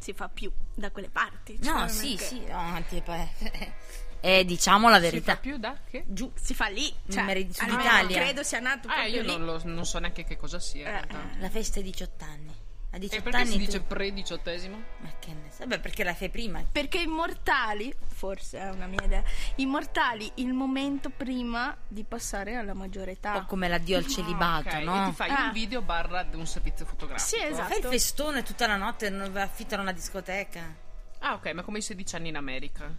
si 0.00 0.14
fa 0.14 0.28
più 0.28 0.50
da 0.74 0.90
quelle 0.90 1.10
parti. 1.10 1.60
cioè, 1.60 1.72
No, 1.80 1.88
sì, 1.88 2.16
che- 2.16 2.24
sì, 2.24 2.44
no, 2.46 2.82
tipo, 2.88 3.12
eh, 4.20 4.44
diciamo 4.44 4.88
la 4.88 4.96
Si 4.96 5.02
verità. 5.02 5.32
fa 5.34 5.38
più 5.40 5.56
da 5.58 5.76
che? 5.88 6.04
Giù. 6.06 6.30
Si 6.34 6.54
fa 6.54 6.66
lì, 6.68 6.92
cioè, 7.08 7.20
Numeri 7.20 7.48
su 7.52 7.62
almeno 7.62 7.80
Italia. 7.80 8.20
credo 8.22 8.42
sia 8.42 8.60
nato 8.60 8.88
Ah, 8.88 9.04
io 9.06 9.22
lì. 9.22 9.26
non, 9.26 9.44
lo- 9.44 9.60
non 9.64 9.84
so 9.86 9.98
neanche 9.98 10.24
che 10.24 10.36
cosa 10.36 10.58
sia 10.58 10.82
in 10.82 10.86
Eh, 10.88 10.90
realtà. 10.90 11.18
La 11.38 11.50
festa 11.50 11.78
ai 11.78 11.84
18 11.84 12.24
anni. 12.24 12.54
A 12.92 12.96
E 12.96 12.98
18 12.98 13.22
perché 13.22 13.36
anni 13.38 13.46
si 13.50 13.52
tu- 13.58 13.64
dice 13.66 13.80
pre-diciottesimo? 13.82 14.82
Ma 14.98 15.10
che 15.20 15.32
ne 15.32 15.48
sai? 15.52 15.68
Beh, 15.68 15.78
perché 15.78 16.02
la 16.02 16.12
fai 16.12 16.28
prima. 16.28 16.60
Perché 16.72 16.98
immortali, 16.98 17.94
forse 18.08 18.58
è 18.58 18.68
una 18.70 18.86
mia 18.86 19.04
idea, 19.04 19.22
immortali 19.56 20.28
il 20.36 20.52
momento 20.52 21.08
prima 21.10 21.76
di 21.86 22.02
passare 22.02 22.56
alla 22.56 22.74
maggiore 22.74 23.12
Un 23.12 23.16
età. 23.16 23.32
po' 23.40 23.44
come 23.46 23.68
l'addio 23.68 23.96
al 23.96 24.06
celibato, 24.08 24.68
Ok, 24.70 24.74
no? 24.82 25.02
E 25.04 25.08
ti 25.10 25.14
fai 25.14 25.30
Ah. 25.30 25.44
un 25.44 25.52
video 25.52 25.82
barra 25.82 26.26
un 26.32 26.46
servizio 26.48 26.84
fotografico. 26.84 27.28
Sì, 27.36 27.40
esatto. 27.44 27.68
Fai 27.68 27.78
il 27.78 27.84
festone 27.86 28.42
tutta 28.42 28.66
la 28.66 28.76
notte 28.76 29.06
e 29.06 29.10
non 29.10 29.36
affittano 29.36 29.82
una 29.82 29.92
discoteca. 29.92 30.74
Ah, 31.20 31.34
ok, 31.34 31.52
ma 31.52 31.62
come 31.62 31.78
i 31.78 31.82
16 31.82 32.16
anni 32.16 32.28
in 32.30 32.36
America. 32.36 32.92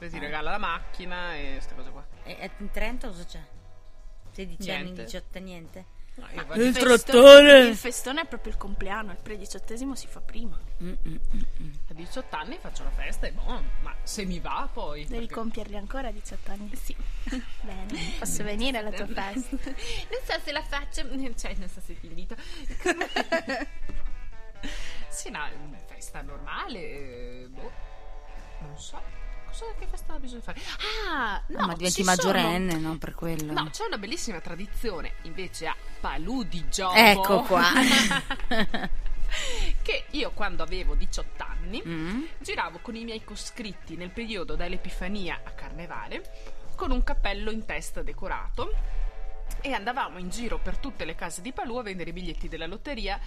Poi 0.00 0.08
ti 0.10 0.18
regala 0.18 0.50
la 0.52 0.58
macchina 0.58 1.34
e 1.36 1.52
queste 1.52 1.74
cose 1.74 1.90
qua. 1.90 2.04
E 2.24 2.36
e 2.40 2.50
in 2.58 2.70
Trento 2.70 3.08
cosa 3.08 3.24
c'è? 3.24 3.40
16 4.32 4.70
anni, 4.70 4.82
Niente. 4.84 5.04
18 5.04 5.38
niente? 5.40 5.84
No, 6.14 6.26
Il 6.32 6.60
Il 6.62 6.72
trattore! 6.76 6.96
festone- 6.96 7.58
Il 7.68 7.76
festone 7.76 8.20
è 8.22 8.26
proprio 8.26 8.52
il 8.52 8.58
compleanno, 8.58 9.12
il 9.12 9.18
prediciottesimo 9.18 9.94
si 9.94 10.06
fa 10.06 10.20
prima. 10.20 10.58
Mm, 10.82 10.92
mm, 11.06 11.16
mm, 11.36 11.72
a 11.90 11.94
18 11.94 12.36
anni 12.36 12.56
faccio 12.58 12.82
la 12.84 12.90
festa 12.90 13.26
e 13.26 13.32
boh, 13.32 13.62
ma 13.82 13.94
se 14.02 14.24
mi 14.24 14.38
va 14.40 14.68
poi. 14.72 15.04
Devi 15.04 15.18
perché- 15.26 15.34
compierli 15.34 15.76
ancora 15.76 16.08
a 16.08 16.10
18 16.12 16.50
anni? 16.50 16.74
Sì. 16.76 16.96
Bene, 17.62 18.14
posso 18.18 18.42
venire 18.42 18.78
alla 18.78 18.90
tua 18.92 19.06
festa? 19.06 19.56
Non 19.56 20.20
so 20.24 20.40
se 20.42 20.52
la 20.52 20.62
faccio, 20.62 21.02
cioè 21.36 21.54
non 21.56 21.68
so 21.68 21.80
se 21.80 21.98
ti 22.00 22.06
invito. 22.06 22.34
sì, 25.08 25.30
no, 25.30 25.40
festa 25.86 26.22
normale, 26.22 26.78
eh, 26.80 27.46
boh, 27.48 27.70
non 28.60 28.78
so. 28.78 29.00
Cosa 29.50 29.64
che 29.78 29.86
festa 29.86 30.18
bisogna 30.18 30.42
fare? 30.42 30.60
Ah, 31.08 31.42
no, 31.48 31.58
Ah, 31.58 31.66
ma 31.66 31.74
diventi 31.74 32.02
ci 32.02 32.04
sono- 32.04 32.16
maggiorenne, 32.16 32.74
non 32.76 32.98
per 32.98 33.14
quello. 33.14 33.52
No, 33.52 33.68
c'è 33.70 33.84
una 33.84 33.98
bellissima 33.98 34.40
tradizione 34.40 35.14
invece 35.22 35.66
a 35.66 35.76
Palù 36.00 36.44
di 36.44 36.68
Gioco. 36.68 36.94
Ecco 36.94 37.42
qua. 37.42 37.64
che 39.82 40.04
io 40.10 40.30
quando 40.32 40.62
avevo 40.62 40.94
18 40.94 41.44
anni 41.44 41.82
Mm. 41.86 42.24
giravo 42.38 42.78
con 42.80 42.96
i 42.96 43.04
miei 43.04 43.22
coscritti 43.22 43.96
nel 43.96 44.10
periodo 44.10 44.56
dall'Epifania 44.56 45.40
a 45.44 45.50
Carnevale 45.50 46.22
con 46.74 46.90
un 46.90 47.04
cappello 47.04 47.50
in 47.52 47.64
testa 47.64 48.02
decorato 48.02 48.72
e 49.60 49.72
andavamo 49.72 50.18
in 50.18 50.30
giro 50.30 50.58
per 50.58 50.78
tutte 50.78 51.04
le 51.04 51.14
case 51.14 51.42
di 51.42 51.52
Palù 51.52 51.76
a 51.76 51.82
vendere 51.82 52.10
i 52.10 52.12
biglietti 52.12 52.48
della 52.48 52.66
lotteria 52.66 53.20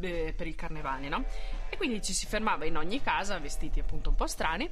eh, 0.00 0.32
per 0.36 0.46
il 0.46 0.54
carnevale, 0.54 1.08
no? 1.08 1.24
E 1.68 1.76
quindi 1.76 2.00
ci 2.02 2.12
si 2.14 2.26
fermava 2.26 2.64
in 2.64 2.76
ogni 2.76 3.02
casa, 3.02 3.38
vestiti 3.38 3.80
appunto 3.80 4.10
un 4.10 4.14
po' 4.14 4.26
strani, 4.28 4.70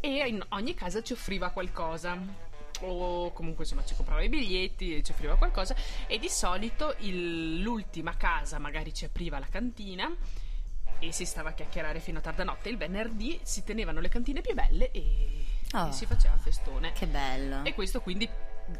e 0.00 0.26
in 0.28 0.44
ogni 0.50 0.74
casa 0.74 1.02
ci 1.02 1.12
offriva 1.12 1.50
qualcosa. 1.50 2.48
O 2.82 3.30
comunque 3.32 3.64
insomma 3.64 3.84
ci 3.84 3.94
comprava 3.94 4.22
i 4.22 4.30
biglietti 4.30 4.96
e 4.96 5.02
ci 5.02 5.12
offriva 5.12 5.36
qualcosa. 5.36 5.74
E 6.06 6.18
di 6.18 6.28
solito 6.30 6.94
il- 7.00 7.60
l'ultima 7.60 8.16
casa 8.16 8.58
magari 8.58 8.94
ci 8.94 9.04
apriva 9.04 9.38
la 9.38 9.46
cantina 9.50 10.10
e 10.98 11.12
si 11.12 11.24
stava 11.26 11.50
a 11.50 11.52
chiacchierare 11.52 12.00
fino 12.00 12.18
a 12.18 12.22
tarda 12.22 12.44
notte. 12.44 12.68
Il 12.70 12.78
venerdì 12.78 13.38
si 13.42 13.64
tenevano 13.64 14.00
le 14.00 14.08
cantine 14.08 14.40
più 14.40 14.54
belle 14.54 14.90
e, 14.92 15.44
Oh. 15.74 15.88
e 15.88 15.92
si 15.92 16.06
faceva 16.06 16.36
festone. 16.38 16.92
Che 16.92 17.06
bello. 17.06 17.64
E 17.64 17.74
questo 17.74 18.00
quindi, 18.00 18.28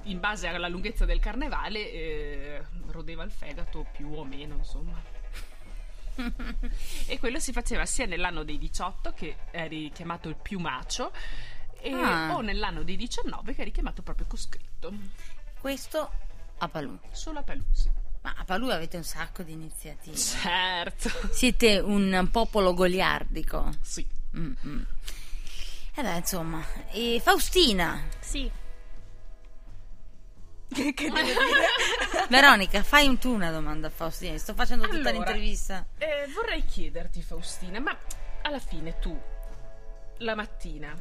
in 0.04 0.18
base 0.18 0.46
alla 0.48 0.68
lunghezza 0.68 1.04
del 1.04 1.20
carnevale, 1.20 1.92
eh, 1.92 2.62
rodeva 2.88 3.22
il 3.22 3.30
fegato 3.30 3.86
più 3.92 4.12
o 4.14 4.24
meno, 4.24 4.54
insomma. 4.56 5.00
E 7.06 7.18
quello 7.18 7.38
si 7.38 7.52
faceva 7.52 7.86
sia 7.86 8.06
nell'anno 8.06 8.42
dei 8.44 8.58
18, 8.58 9.12
che 9.12 9.36
eri 9.50 9.90
chiamato 9.92 10.28
il 10.28 10.36
piumacio, 10.36 11.12
e- 11.80 11.92
Ah. 11.92 12.34
o 12.34 12.40
nell'anno 12.40 12.82
dei 12.82 12.96
19, 12.96 13.54
che 13.54 13.62
eri 13.62 13.70
chiamato 13.72 14.02
proprio 14.02 14.26
coscritto. 14.26 14.92
Questo 15.60 16.10
a 16.58 16.68
Palù. 16.68 16.98
Solo 17.12 17.38
a 17.38 17.42
Pelusi. 17.42 17.90
Ma 18.22 18.34
a 18.36 18.44
Palù 18.44 18.68
avete 18.68 18.96
un 18.98 19.04
sacco 19.04 19.42
di 19.42 19.52
iniziative. 19.52 20.16
Certo. 20.16 21.10
Siete 21.32 21.78
un 21.78 22.28
popolo 22.30 22.74
goliardico. 22.74 23.70
Sì. 23.80 24.06
Mm, 24.36 24.52
mm. 24.66 24.80
E 25.94 26.02
beh, 26.02 26.16
insomma. 26.16 26.62
E 26.90 27.18
Faustina. 27.22 28.02
Sì. 28.20 28.50
Che 30.72 31.10
devo 31.10 31.20
dire? 31.22 32.26
Veronica, 32.28 32.82
fai 32.82 33.06
un 33.08 33.18
tu 33.18 33.32
una 33.32 33.50
domanda 33.50 33.88
a 33.88 33.90
Faustina. 33.90 34.36
Sto 34.38 34.54
facendo 34.54 34.84
tutta 34.84 35.08
Allora, 35.08 35.12
l'intervista. 35.12 35.86
Eh, 35.98 36.26
vorrei 36.34 36.64
chiederti, 36.64 37.22
Faustina, 37.22 37.80
ma 37.80 37.96
alla 38.42 38.58
fine 38.60 38.98
tu, 38.98 39.18
la 40.18 40.34
mattina, 40.34 40.94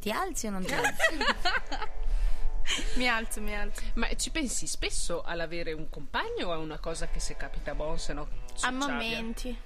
Ti 0.00 0.10
alzi 0.10 0.46
o 0.46 0.50
non 0.50 0.64
ti 0.64 0.72
alzi? 0.74 1.16
mi 2.96 3.08
alzo, 3.08 3.40
mi 3.40 3.54
alzo. 3.56 3.82
Ma 3.94 4.14
ci 4.16 4.30
pensi 4.30 4.66
spesso 4.66 5.22
all'avere 5.22 5.72
un 5.72 5.88
compagno 5.88 6.48
o 6.48 6.54
è 6.54 6.56
una 6.56 6.78
cosa 6.78 7.08
che 7.08 7.20
se 7.20 7.36
capita 7.36 7.74
bon, 7.74 7.98
se 7.98 8.12
no 8.12 8.28
A 8.60 8.70
momenti. 8.70 9.56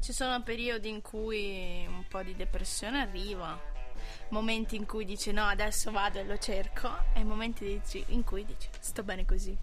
Ci 0.00 0.12
sono 0.14 0.42
periodi 0.42 0.88
in 0.88 1.02
cui 1.02 1.84
un 1.86 2.06
po' 2.08 2.22
di 2.22 2.34
depressione 2.34 3.00
arriva. 3.02 3.58
Momenti 4.30 4.76
in 4.76 4.86
cui 4.86 5.04
dici 5.04 5.32
no, 5.32 5.44
adesso 5.44 5.90
vado 5.90 6.18
e 6.18 6.24
lo 6.24 6.38
cerco. 6.38 6.90
E 7.14 7.24
momenti 7.24 7.64
dici- 7.82 8.04
in 8.08 8.24
cui 8.24 8.44
dici 8.44 8.68
sto 8.80 9.02
bene 9.02 9.24
così. 9.24 9.56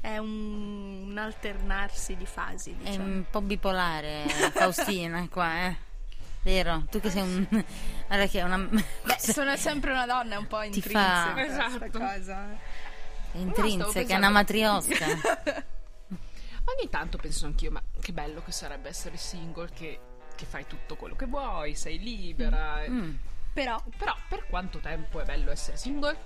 È 0.00 0.16
un, 0.16 1.08
un 1.10 1.18
alternarsi 1.18 2.16
di 2.16 2.24
fasi, 2.26 2.70
È 2.70 2.74
diciamo. 2.88 3.04
un 3.04 3.24
po' 3.30 3.40
bipolare 3.42 4.24
Faustina 4.52 5.26
qua, 5.28 5.66
eh. 5.66 5.76
Vero? 6.42 6.84
Tu 6.90 7.00
che 7.00 7.10
sei 7.10 7.20
un... 7.22 7.46
Guarda 8.06 8.26
che 8.26 8.40
è 8.40 8.42
una... 8.42 8.56
Beh, 8.58 9.18
sono 9.18 9.54
sempre 9.56 9.90
una 9.90 10.06
donna, 10.06 10.36
è 10.36 10.38
un 10.38 10.46
po' 10.46 10.62
intrinseca 10.62 11.24
fa- 11.26 11.32
questa 11.32 11.66
Esatto. 11.66 11.98
cosa. 11.98 12.48
È 13.32 13.36
intrinseca, 13.38 14.14
è 14.14 14.16
una 14.16 14.30
matriosca. 14.30 15.06
Ogni 16.64 16.88
tanto 16.88 17.18
penso 17.18 17.44
anch'io, 17.46 17.70
ma 17.70 17.82
che 18.00 18.12
bello 18.12 18.42
che 18.42 18.52
sarebbe 18.52 18.88
essere 18.88 19.16
single, 19.18 19.68
che, 19.74 20.00
che 20.34 20.44
fai 20.46 20.66
tutto 20.66 20.96
quello 20.96 21.14
che 21.16 21.26
vuoi, 21.26 21.74
sei 21.74 21.98
libera. 21.98 22.82
e- 22.84 22.88
Mm. 22.90 23.14
Però 23.52 23.82
Però 23.96 24.16
per 24.28 24.46
quanto 24.48 24.78
tempo 24.78 25.20
è 25.20 25.24
bello 25.24 25.50
essere 25.50 25.76
single? 25.76 26.16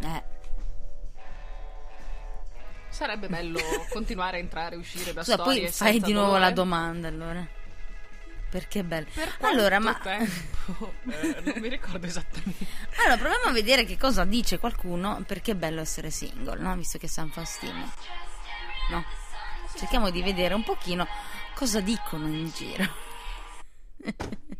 Eh. 0.00 0.22
Sarebbe 2.88 3.28
bello 3.28 3.58
continuare 3.90 4.38
a 4.38 4.40
entrare 4.40 4.74
e 4.74 4.78
uscire 4.78 5.12
da 5.12 5.22
Scusa, 5.22 5.42
storie 5.42 5.60
poi 5.62 5.70
fai 5.70 6.00
di 6.00 6.12
nuovo 6.12 6.28
dolore? 6.28 6.44
la 6.44 6.50
domanda 6.52 7.08
allora. 7.08 7.46
Perché 8.48 8.80
è 8.80 8.82
bello. 8.84 9.06
Per 9.12 9.36
Allora, 9.40 9.78
ma... 9.80 9.94
tempo? 9.94 10.94
Eh, 11.10 11.40
non 11.42 11.54
mi 11.58 11.68
ricordo 11.68 12.06
esattamente. 12.06 12.64
Allora, 12.96 13.16
proviamo 13.18 13.44
a 13.46 13.52
vedere 13.52 13.84
che 13.84 13.98
cosa 13.98 14.24
dice 14.24 14.58
qualcuno 14.58 15.22
perché 15.26 15.52
è 15.52 15.54
bello 15.54 15.80
essere 15.80 16.10
single, 16.10 16.58
no? 16.60 16.74
Visto 16.76 16.96
che 16.96 17.08
San 17.08 17.28
Faustino. 17.28 17.92
No? 18.90 19.04
Cerchiamo 19.76 20.10
di 20.10 20.22
vedere 20.22 20.54
un 20.54 20.62
pochino 20.62 21.06
cosa 21.54 21.80
dicono 21.80 22.28
in 22.28 22.50
giro. 22.50 22.84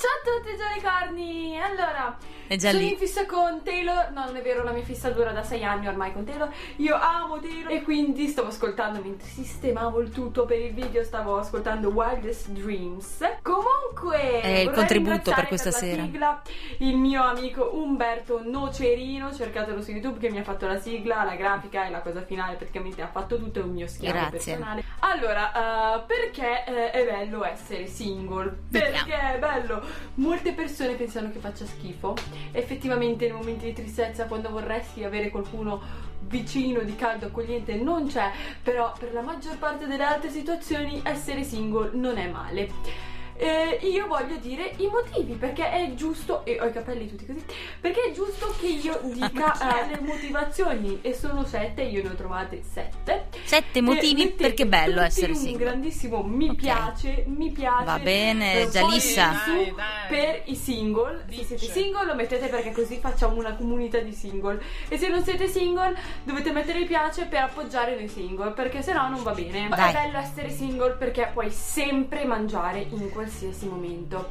Ciao 0.00 0.08
a 0.34 0.38
tutti 0.40 0.56
Giallicorni! 0.56 1.60
Allora, 1.60 2.16
È 2.46 2.56
già 2.56 2.70
sono 2.70 2.82
lì. 2.82 2.92
in 2.92 2.96
fissa 2.96 3.26
con 3.26 3.62
Taylor, 3.62 4.10
no 4.12 4.24
non 4.24 4.34
è 4.36 4.40
vero, 4.40 4.62
la 4.64 4.70
mia 4.72 4.82
fissa 4.82 5.10
dura 5.10 5.30
da 5.32 5.42
sei 5.42 5.62
anni 5.62 5.88
ormai 5.88 6.10
con 6.14 6.24
Taylor, 6.24 6.50
io 6.76 6.94
amo 6.98 7.38
Taylor 7.38 7.70
e 7.70 7.82
quindi 7.82 8.26
stavo 8.28 8.48
ascoltando 8.48 9.00
mentre 9.02 9.28
sistemavo 9.28 10.00
il 10.00 10.10
tutto 10.10 10.46
per 10.46 10.58
il 10.58 10.72
video, 10.72 11.04
stavo 11.04 11.36
ascoltando 11.36 11.88
Wildest 11.90 12.48
Dreams. 12.48 13.18
Comunque, 13.42 14.40
È 14.40 14.48
il 14.60 14.70
contributo 14.70 15.32
per 15.34 15.46
questa 15.48 15.68
la 15.68 15.76
sera. 15.76 16.02
sigla 16.02 16.42
il 16.78 16.96
mio 16.96 17.22
amico 17.22 17.70
Umberto 17.74 18.40
Nocerino, 18.42 19.34
cercatelo 19.34 19.82
su 19.82 19.90
YouTube 19.90 20.18
che 20.18 20.30
mi 20.30 20.38
ha 20.38 20.44
fatto 20.44 20.66
la 20.66 20.78
sigla, 20.78 21.24
la 21.24 21.34
grafica 21.34 21.84
e 21.86 21.90
la 21.90 22.00
cosa 22.00 22.22
finale, 22.22 22.56
praticamente 22.56 23.02
ha 23.02 23.08
fatto 23.08 23.36
tutto, 23.36 23.60
è 23.60 23.62
un 23.62 23.72
mio 23.72 23.86
schiavo 23.86 24.14
Grazie. 24.18 24.30
personale. 24.54 24.84
Allora, 25.00 25.96
eh, 25.98 26.02
perché 26.06 26.64
eh, 26.64 26.90
è 26.90 27.04
bello 27.04 27.44
essere 27.44 27.86
single? 27.86 28.56
Perché 28.70 29.34
è 29.34 29.38
bello. 29.38 29.88
Molte 30.14 30.52
persone 30.52 30.94
pensano 30.94 31.30
che 31.30 31.38
faccia 31.38 31.64
schifo. 31.64 32.16
Effettivamente 32.52 33.26
nei 33.26 33.36
momenti 33.36 33.66
di 33.66 33.72
tristezza, 33.72 34.26
quando 34.26 34.50
vorresti 34.50 35.04
avere 35.04 35.30
qualcuno 35.30 35.80
vicino, 36.22 36.80
di 36.80 36.94
caldo, 36.96 37.26
accogliente, 37.26 37.74
non 37.76 38.06
c'è. 38.06 38.30
Però 38.62 38.92
per 38.98 39.12
la 39.12 39.22
maggior 39.22 39.56
parte 39.58 39.86
delle 39.86 40.04
altre 40.04 40.30
situazioni 40.30 41.00
essere 41.04 41.44
single 41.44 41.90
non 41.94 42.18
è 42.18 42.28
male. 42.28 43.08
Eh, 43.40 43.78
io 43.86 44.06
voglio 44.06 44.36
dire 44.36 44.72
i 44.76 44.86
motivi 44.86 45.34
perché 45.34 45.70
è 45.70 45.94
giusto, 45.94 46.44
e 46.44 46.58
ho 46.60 46.66
i 46.66 46.72
capelli 46.72 47.08
tutti 47.08 47.24
così, 47.26 47.42
perché 47.80 48.10
è 48.10 48.12
giusto 48.12 48.54
che 48.60 48.66
io 48.66 49.00
dica 49.12 49.84
eh, 49.84 49.88
le 49.88 50.00
motivazioni 50.00 50.98
e 51.02 51.14
sono 51.14 51.44
sette, 51.44 51.82
io 51.82 52.02
ne 52.02 52.10
ho 52.10 52.14
trovate 52.14 52.62
sette. 52.62 53.28
Sette 53.44 53.80
motivi 53.80 54.20
E 54.22 54.24
mettete 54.24 54.42
perché 54.42 54.62
è 54.64 54.66
bello 54.66 55.00
essere 55.00 55.32
un 55.32 55.38
single. 55.38 55.64
grandissimo 55.64 56.22
mi 56.22 56.50
Ok. 56.50 56.54
piace, 56.56 57.24
mi 57.28 57.50
piace. 57.50 57.84
Va 57.84 57.98
bene, 57.98 58.60
eh, 58.60 58.68
Dai, 58.68 59.72
dai. 59.74 60.08
per 60.08 60.42
i 60.44 60.54
single. 60.54 61.24
Se 61.30 61.34
siete 61.44 61.54
Dice. 61.66 61.72
single 61.72 62.04
lo 62.04 62.14
mettete 62.14 62.46
perché 62.48 62.72
così 62.72 62.98
facciamo 62.98 63.36
una 63.36 63.54
comunità 63.54 63.98
di 64.00 64.12
single. 64.12 64.60
E 64.88 64.98
se 64.98 65.08
non 65.08 65.22
siete 65.24 65.48
single 65.48 65.96
dovete 66.24 66.52
mettere 66.52 66.80
mi 66.80 66.84
piace 66.86 67.24
per 67.24 67.40
appoggiare 67.42 67.94
noi 67.94 68.08
single, 68.08 68.50
perché 68.50 68.82
sennò 68.82 69.08
non 69.08 69.22
va 69.22 69.32
bene. 69.32 69.68
Dai. 69.68 69.90
È 69.90 69.92
bello 69.92 70.18
essere 70.18 70.50
single 70.50 70.92
perché 70.92 71.30
puoi 71.32 71.50
sempre 71.50 72.24
mangiare 72.24 72.80
in 72.90 73.08
qualsiasi 73.10 73.28
momento. 73.66 74.30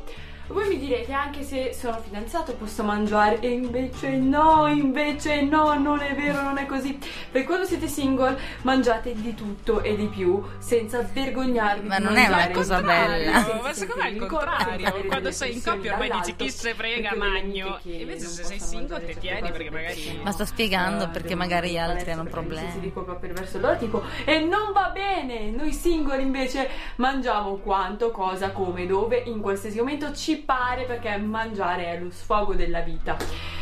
Voi 0.49 0.67
mi 0.67 0.79
direte 0.79 1.13
anche 1.13 1.43
se 1.43 1.73
sono 1.73 1.99
fidanzato 2.01 2.53
posso 2.53 2.83
mangiare 2.83 3.39
e 3.39 3.49
invece 3.49 4.15
no, 4.17 4.65
invece 4.65 5.41
no, 5.43 5.77
non 5.77 5.99
è 5.99 6.15
vero, 6.15 6.41
non 6.41 6.57
è 6.57 6.65
così. 6.65 6.97
Perché 7.31 7.45
quando 7.45 7.65
siete 7.65 7.87
single 7.87 8.37
mangiate 8.63 9.13
di 9.13 9.35
tutto 9.35 9.83
e 9.83 9.95
di 9.95 10.07
più 10.07 10.43
senza 10.57 11.01
vergognarvi 11.01 11.87
Ma 11.87 11.97
di 11.97 12.03
non 12.03 12.17
è 12.17 12.27
una 12.27 12.49
cosa 12.49 12.81
bella. 12.81 13.43
senza 13.43 13.61
Ma 13.61 13.73
secondo 13.73 14.01
me 14.01 14.09
è 14.09 14.11
il 14.11 14.25
contrario. 14.25 15.05
Quando 15.05 15.31
sei 15.31 15.53
in 15.53 15.63
coppia 15.63 15.93
ormai 15.93 16.11
dici 16.11 16.35
chi 16.35 16.49
se 16.49 16.73
frega, 16.73 17.15
magno. 17.15 17.77
Invece 17.83 18.25
se 18.25 18.43
sei 18.43 18.59
single 18.59 19.05
ti 19.05 19.19
tieni 19.19 19.51
perché 19.51 19.69
magari... 19.69 20.19
Ma 20.23 20.31
sto 20.31 20.45
spiegando 20.45 21.03
eh, 21.03 21.07
perché 21.09 21.35
magari 21.35 21.69
gli 21.69 21.77
altri 21.77 22.11
hanno 22.11 22.23
problemi. 22.23 22.79
di 22.79 22.91
colpa 22.91 23.13
per 23.13 23.33
verso 23.33 23.59
loro 23.59 23.77
tipo 23.77 24.03
e 24.25 24.39
non 24.39 24.71
va 24.73 24.89
bene 24.93 25.49
noi 25.51 25.73
single 25.73 26.21
invece 26.21 26.69
mangiamo 26.95 27.57
quanto 27.57 28.11
cosa 28.11 28.51
come 28.51 28.85
dove 28.85 29.17
in 29.25 29.41
qualsiasi 29.41 29.77
momento 29.77 30.13
ci 30.13 30.38
pare 30.39 30.85
perché 30.85 31.15
mangiare 31.17 31.85
è 31.85 31.99
lo 31.99 32.09
sfogo 32.11 32.53
della 32.53 32.81
vita 32.81 33.17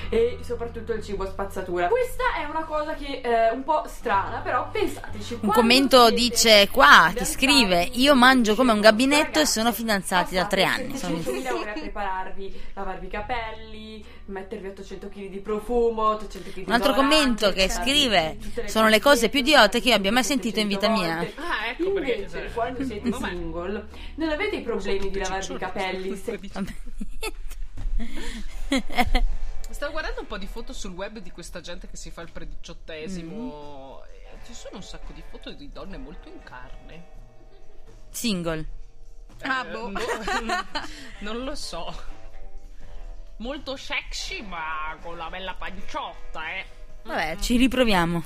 e 0.09 0.37
soprattutto 0.41 0.93
il 0.93 1.03
cibo 1.03 1.25
spazzatura 1.25 1.87
questa 1.87 2.35
è 2.39 2.45
una 2.45 2.63
cosa 2.63 2.93
che 2.93 3.19
è 3.19 3.49
un 3.51 3.63
po' 3.63 3.83
strana 3.87 4.39
però 4.39 4.69
pensateci 4.71 5.39
Un 5.41 5.49
commento 5.49 6.09
dice 6.11 6.69
qua, 6.69 7.11
ti 7.15 7.25
scrive, 7.25 7.89
io 7.93 8.15
mangio 8.15 8.55
come 8.55 8.71
un 8.71 8.79
gabinetto 8.79 9.21
e 9.21 9.33
ragazzi, 9.33 9.51
sono 9.51 9.71
fidanzati 9.71 10.35
da 10.35 10.45
tre 10.45 10.63
anni. 10.63 10.97
Sono 10.97 11.17
700.000 11.17 11.53
ore 11.53 11.69
a 11.69 11.73
prepararvi, 11.73 12.61
lavarvi 12.73 13.05
i 13.05 13.09
capelli, 13.09 14.05
mettervi 14.27 14.67
800 14.67 15.09
kg 15.09 15.27
di 15.27 15.39
profumo, 15.39 16.09
800 16.09 16.49
kg 16.49 16.55
di 16.55 16.63
Un 16.67 16.71
altro 16.71 16.93
commento 16.93 17.51
che 17.51 17.67
farvi 17.67 17.89
scrive, 17.91 18.37
sono 18.65 18.87
le 18.87 18.99
cose 18.99 19.29
più 19.29 19.39
idiote 19.39 19.81
che 19.81 19.89
io 19.89 19.95
abbia 19.95 20.11
mai 20.11 20.23
sentito 20.23 20.59
in 20.59 20.67
vita 20.67 20.87
700 20.87 21.01
mia. 21.01 21.33
Ah, 21.45 21.67
ecco 21.67 21.91
perché... 21.91 22.13
Invece, 22.13 22.39
cioè, 22.39 22.51
quando 22.53 22.83
siete 22.85 23.11
single, 23.11 23.87
non 24.15 24.29
avete 24.29 24.55
i 24.57 24.61
problemi 24.61 25.09
di 25.09 25.19
lavarvi 25.19 25.53
i 25.53 25.57
capelli. 25.57 26.15
Se... 26.15 26.39
Stavo 29.69 29.91
guardando 29.91 30.21
un 30.21 30.27
po' 30.27 30.37
di 30.37 30.47
foto 30.47 30.73
sul 30.73 30.91
web 30.93 31.19
di 31.19 31.31
questa 31.31 31.61
gente 31.61 31.87
che 31.89 31.97
si 31.97 32.09
fa 32.09 32.21
il 32.21 32.31
prediciottesimo. 32.31 34.01
Mm. 34.01 34.09
e 34.33 34.45
Ci 34.45 34.53
sono 34.53 34.77
un 34.77 34.83
sacco 34.83 35.11
di 35.13 35.23
foto 35.29 35.51
di 35.51 35.71
donne 35.71 35.97
molto 35.97 36.29
in 36.29 36.41
carne. 36.43 37.05
Single. 38.09 38.65
Ah, 39.41 39.65
Eh, 39.67 39.71
boh. 39.71 39.89
no, 39.89 39.99
non 41.19 41.43
lo 41.43 41.55
so. 41.55 42.15
Molto 43.37 43.75
sexy, 43.75 44.41
ma 44.41 44.97
con 45.01 45.15
la 45.15 45.29
bella 45.29 45.53
panciotta, 45.53 46.41
eh. 46.55 46.65
Vabbè, 47.03 47.37
ci 47.39 47.55
riproviamo. 47.57 48.23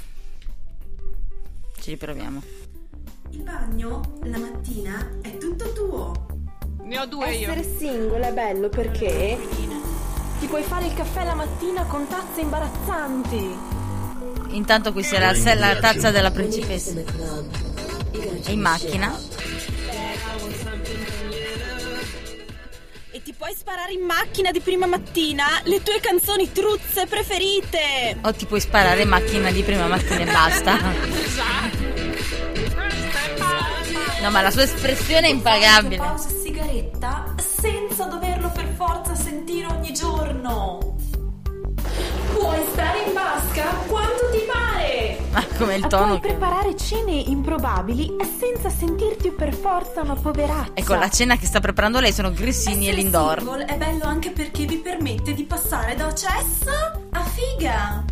Ci 1.81 1.89
riproviamo. 1.91 2.41
Il 3.31 3.43
bagno 3.43 4.19
la 4.23 4.37
mattina 4.37 5.19
è 5.21 5.35
tutto 5.37 5.73
tuo. 5.73 6.27
Ne 6.83 6.99
ho 6.99 7.05
due 7.05 7.33
io. 7.33 7.51
Essere 7.51 7.77
single 7.77 8.27
è 8.29 8.33
bello 8.33 8.69
perché 8.69 9.37
ti 10.39 10.47
puoi 10.47 10.63
fare 10.63 10.87
il 10.87 10.93
caffè 10.93 11.25
la 11.25 11.35
mattina 11.35 11.83
con 11.85 12.07
tazze 12.07 12.41
imbarazzanti. 12.41 13.57
Intanto 14.51 14.93
qui 14.93 15.03
c'è 15.03 15.19
la, 15.19 15.33
la 15.55 15.79
tazza 15.79 16.11
della 16.11 16.31
principessa. 16.31 16.99
In 18.47 18.59
macchina. 18.59 19.30
Puoi 23.41 23.55
sparare 23.55 23.93
in 23.93 24.05
macchina 24.05 24.51
di 24.51 24.59
prima 24.59 24.85
mattina 24.85 25.45
le 25.63 25.81
tue 25.81 25.99
canzoni 25.99 26.51
truzze 26.51 27.07
preferite. 27.07 28.17
O 28.21 28.31
ti 28.35 28.45
puoi 28.45 28.59
sparare 28.59 29.01
in 29.01 29.09
macchina 29.09 29.49
di 29.49 29.63
prima 29.63 29.87
mattina 29.87 30.19
e 30.19 30.25
basta. 30.25 30.77
No, 34.21 34.29
ma 34.29 34.41
la 34.41 34.51
sua 34.51 34.61
espressione 34.61 35.25
è 35.25 35.31
impagabile. 35.31 35.97
Pausa 35.97 36.29
sigaretta 36.29 37.33
senza 37.37 38.03
doverlo 38.03 38.51
per 38.51 38.67
forza 38.75 39.15
sentire 39.15 39.65
ogni 39.65 39.91
giorno. 39.91 40.97
Puoi 42.33 42.63
stare 42.73 42.99
in 43.07 43.13
vasca 43.13 43.63
quando. 43.87 44.20
Ma 45.31 45.45
come 45.57 45.75
il 45.75 45.87
tono 45.87 46.19
puoi 46.19 46.19
che... 46.19 46.27
preparare 46.27 46.75
cene 46.75 47.13
improbabili 47.13 48.15
senza 48.37 48.69
sentirti 48.69 49.31
per 49.31 49.53
forza 49.53 50.01
una 50.01 50.15
poveraccia. 50.15 50.73
Ecco, 50.73 50.95
la 50.95 51.09
cena 51.09 51.37
che 51.37 51.45
sta 51.45 51.59
preparando 51.61 51.99
lei 51.99 52.11
sono 52.11 52.31
grissini 52.31 52.89
e 52.89 52.93
lindor. 52.93 53.39
single 53.39 53.65
è 53.65 53.77
bello 53.77 54.03
anche 54.03 54.31
perché 54.31 54.65
vi 54.65 54.77
permette 54.77 55.33
di 55.33 55.43
passare 55.43 55.95
da 55.95 56.13
cessa 56.13 56.99
a 57.11 57.23
figa. 57.23 58.03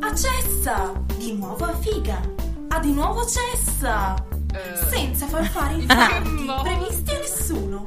A 0.00 0.14
cessa, 0.14 0.92
di 1.16 1.34
nuovo 1.34 1.64
a 1.64 1.76
figa. 1.76 2.20
A 2.68 2.78
di 2.78 2.92
nuovo 2.92 3.24
cessa. 3.26 4.14
Senza 4.88 5.26
far 5.26 5.46
fare 5.46 5.74
i 5.76 5.86
fatti 5.86 6.52
previsti 6.62 7.10
a 7.10 7.18
nessuno. 7.18 7.84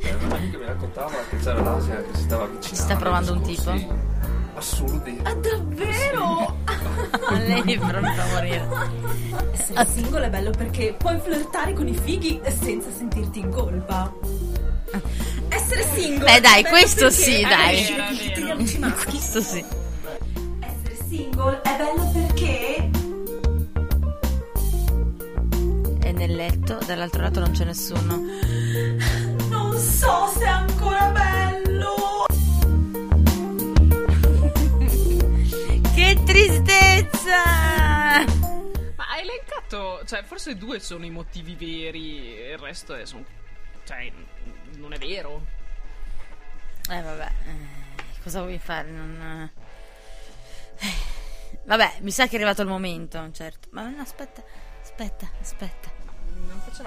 Eh, 0.00 0.14
un 0.14 0.32
amico 0.32 0.58
mi 0.58 0.64
raccontava 0.64 1.12
che 1.28 1.36
c'era 1.36 1.60
l'Asia 1.60 1.96
che 1.96 2.14
si 2.14 2.22
stava 2.22 2.44
avvicinando. 2.44 2.66
Ci 2.66 2.74
sta 2.74 2.96
provando 2.96 3.32
un 3.32 3.42
tipo? 3.42 4.13
Assurdi. 4.54 5.18
Ah, 5.24 5.34
davvero? 5.34 6.56
lei 7.44 7.74
è 7.74 7.78
pronta 7.78 8.22
a 8.22 8.26
morire. 8.32 8.68
Essere 9.52 9.86
single 9.92 10.26
è 10.26 10.30
bello 10.30 10.50
perché 10.50 10.94
puoi 10.96 11.18
flirtare 11.18 11.72
con 11.72 11.88
i 11.88 11.94
fighi 11.94 12.40
senza 12.44 12.88
sentirti 12.96 13.40
in 13.40 13.50
colpa. 13.50 14.12
Essere 15.48 15.84
single 15.94 16.24
Beh, 16.32 16.40
dai, 16.40 16.62
è 16.62 16.68
questo 16.68 17.10
sì, 17.10 17.42
dai. 17.42 17.84
amici 18.50 18.78
maschi. 18.78 19.10
Questo 19.10 19.40
sì. 19.40 19.64
Essere 20.60 20.96
single 21.08 21.60
è 21.62 21.76
bello 21.76 22.10
perché 22.12 22.90
E 26.00 26.12
nel 26.12 26.34
letto, 26.34 26.78
dall'altro 26.86 27.22
lato 27.22 27.40
non 27.40 27.50
c'è 27.50 27.64
nessuno. 27.64 28.20
non 29.48 29.76
so 29.78 30.30
se 30.36 30.44
è 30.44 30.48
ancora 30.48 30.83
tristezza! 36.34 37.44
Ma 38.96 39.08
hai 39.08 39.20
elencato, 39.20 40.04
cioè, 40.04 40.24
forse 40.24 40.56
due 40.56 40.80
sono 40.80 41.04
i 41.04 41.10
motivi 41.10 41.54
veri, 41.54 42.36
e 42.36 42.50
il 42.52 42.58
resto 42.58 42.94
è, 42.94 43.06
son- 43.06 43.24
cioè, 43.84 44.10
non 44.76 44.92
è 44.92 44.98
vero. 44.98 45.46
Eh, 46.90 47.00
vabbè. 47.00 47.30
eh, 47.46 48.20
cosa 48.22 48.42
vuoi 48.42 48.58
fare? 48.58 48.90
Non... 48.90 49.50
eh. 50.78 51.12
Vabbè, 51.66 51.98
mi 52.00 52.10
sa 52.10 52.24
che 52.26 52.32
è 52.32 52.34
arrivato 52.34 52.62
il 52.62 52.68
momento, 52.68 53.30
certo. 53.30 53.68
Ma 53.70 53.88
no, 53.88 54.02
aspetta, 54.02 54.42
aspetta, 54.82 55.30
aspetta. 55.40 55.93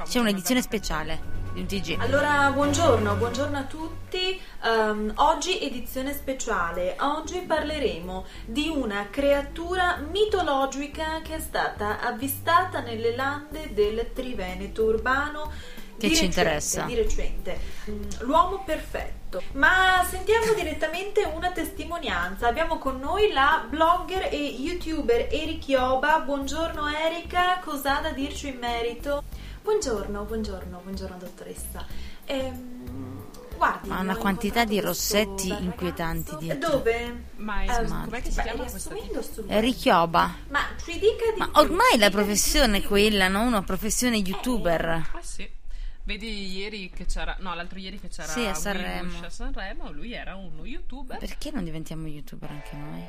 C'è 0.08 0.20
un'edizione 0.20 0.62
speciale 0.62 1.36
di 1.54 1.62
un 1.62 1.66
TG. 1.66 1.98
Allora, 2.00 2.52
buongiorno, 2.52 3.16
buongiorno 3.16 3.58
a 3.58 3.64
tutti. 3.64 4.40
Ehm, 4.64 5.12
oggi 5.16 5.60
edizione 5.62 6.14
speciale. 6.14 6.96
Oggi 7.00 7.40
parleremo 7.40 8.26
di 8.46 8.68
una 8.70 9.08
creatura 9.10 9.98
mitologica 10.10 11.22
che 11.24 11.36
è 11.36 11.40
stata 11.40 12.00
avvistata 12.00 12.82
nelle 12.82 13.16
lande 13.16 13.74
del 13.74 14.12
Triveneto 14.14 14.84
urbano. 14.84 15.52
Che 15.98 16.10
di 16.10 16.16
ci 16.16 16.26
recente, 16.26 16.40
interessa. 16.42 16.82
Di 16.84 16.94
recente. 16.94 17.60
Mm, 17.90 18.02
L'uomo 18.20 18.64
perfetto. 18.64 19.42
Ma 19.54 20.06
sentiamo 20.08 20.54
direttamente 20.54 21.24
una 21.24 21.50
testimonianza. 21.52 22.48
Abbiamo 22.48 22.78
con 22.78 23.00
noi 23.00 23.32
la 23.32 23.66
blogger 23.68 24.30
e 24.32 24.38
youtuber 24.38 25.28
Erikioba. 25.32 26.20
Buongiorno 26.20 26.88
Erika, 26.88 27.60
cosa 27.64 27.98
ha 27.98 28.02
da 28.02 28.12
dirci 28.12 28.50
in 28.50 28.60
merito? 28.60 29.24
Buongiorno, 29.68 30.24
buongiorno, 30.24 30.80
buongiorno 30.82 31.18
dottoressa. 31.18 31.86
Ehm, 32.24 33.26
guardi, 33.58 33.90
Ha 33.90 34.00
una 34.00 34.16
quantità 34.16 34.64
di 34.64 34.80
questo 34.80 34.88
rossetti 34.88 35.50
inquietanti 35.50 36.30
ragazzo. 36.32 36.38
dietro. 36.38 36.70
Dove? 36.70 37.24
Ma 37.36 37.64
è, 37.64 37.82
Ehm, 37.82 38.04
com'è 38.06 38.22
che 38.22 38.30
si 38.32 38.36
beh, 38.38 38.42
chiama 38.44 38.68
sul 38.70 39.46
È 39.46 39.60
Richioba. 39.60 40.36
Ma 40.48 40.62
ci 40.82 40.94
dica 40.94 41.32
di 41.34 41.40
Ma 41.40 41.50
più, 41.50 41.60
ormai 41.60 41.92
ci 41.92 41.98
la 41.98 42.08
di 42.08 42.16
professione 42.16 42.78
è 42.78 42.80
più. 42.80 42.88
quella, 42.88 43.28
no? 43.28 43.42
Una 43.42 43.62
professione 43.62 44.16
youtuber. 44.16 45.10
Ah 45.14 45.22
sì. 45.22 45.46
Vedi 46.04 46.56
ieri 46.56 46.90
che 46.90 47.06
c'era, 47.06 47.36
no 47.42 47.54
l'altro 47.54 47.78
ieri 47.78 48.00
che 48.00 48.08
c'era 48.08 48.30
Sì, 48.32 48.46
a 48.46 48.54
Sanremo. 48.54 49.20
A 49.22 49.30
Sanremo, 49.30 49.92
lui 49.92 50.14
era 50.14 50.36
uno 50.36 50.64
youtuber. 50.64 51.18
Perché 51.18 51.52
non 51.52 51.66
diventiamo 51.66 52.08
youtuber 52.08 52.50
anche 52.50 52.74
noi? 52.78 53.04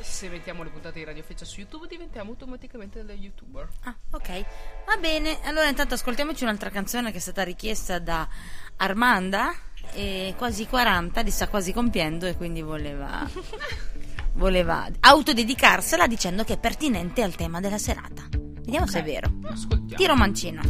Se 0.00 0.28
mettiamo 0.28 0.62
le 0.62 0.70
puntate 0.70 0.98
di 0.98 1.04
Radio 1.04 1.22
Feccia 1.22 1.44
su 1.44 1.60
YouTube 1.60 1.86
diventiamo 1.86 2.30
automaticamente 2.30 2.98
delle 3.04 3.18
youtuber. 3.18 3.68
Ah, 3.82 3.94
ok. 4.10 4.44
Va 4.86 4.96
bene. 4.96 5.38
Allora 5.44 5.68
intanto 5.68 5.94
ascoltiamoci 5.94 6.42
un'altra 6.44 6.70
canzone 6.70 7.10
che 7.10 7.18
è 7.18 7.20
stata 7.20 7.42
richiesta 7.42 7.98
da 7.98 8.28
Armanda. 8.76 9.54
E 9.92 10.34
quasi 10.36 10.66
40, 10.66 11.20
li 11.20 11.30
sta 11.30 11.46
quasi 11.46 11.72
compiendo 11.72 12.26
e 12.26 12.36
quindi 12.36 12.62
voleva, 12.62 13.28
voleva 14.34 14.88
autodedicarsela 14.98 16.06
dicendo 16.06 16.42
che 16.42 16.54
è 16.54 16.58
pertinente 16.58 17.22
al 17.22 17.34
tema 17.34 17.60
della 17.60 17.78
serata. 17.78 18.26
Vediamo 18.30 18.86
se 18.86 19.00
è 19.00 19.04
vero. 19.04 19.30
Ascoltiamo. 19.44 19.94
Tiro 19.94 20.16
mancino. 20.16 20.62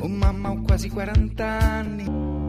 Oh 0.00 0.08
mamma, 0.08 0.50
ho 0.50 0.62
quasi 0.62 0.88
40 0.88 1.46
anni. 1.46 2.41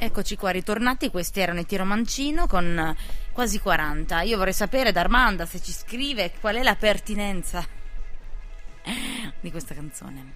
Eccoci 0.00 0.36
qua, 0.36 0.50
ritornati. 0.50 1.10
Questi 1.10 1.40
erano 1.40 1.60
i 1.60 1.66
Tiro 1.66 1.84
Mancino 1.84 2.46
con 2.46 2.78
eh, 2.78 2.96
quasi 3.32 3.58
40. 3.58 4.22
Io 4.22 4.36
vorrei 4.36 4.52
sapere 4.52 4.92
da 4.92 5.00
Armanda 5.00 5.44
se 5.44 5.60
ci 5.60 5.72
scrive 5.72 6.32
qual 6.40 6.56
è 6.56 6.62
la 6.62 6.76
pertinenza 6.76 7.66
di 9.40 9.50
questa 9.50 9.74
canzone. 9.74 10.34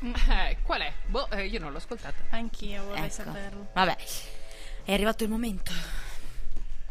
Eh, 0.00 0.58
qual 0.62 0.80
è? 0.82 0.92
Boh, 1.06 1.28
eh, 1.30 1.46
io 1.46 1.58
non 1.58 1.72
l'ho 1.72 1.78
ascoltata. 1.78 2.14
Anch'io 2.30 2.84
vorrei 2.84 3.04
Ecco. 3.04 3.12
saperlo. 3.12 3.66
Vabbè, 3.72 3.96
è 4.84 4.92
arrivato 4.92 5.24
il 5.24 5.30
momento. 5.30 5.72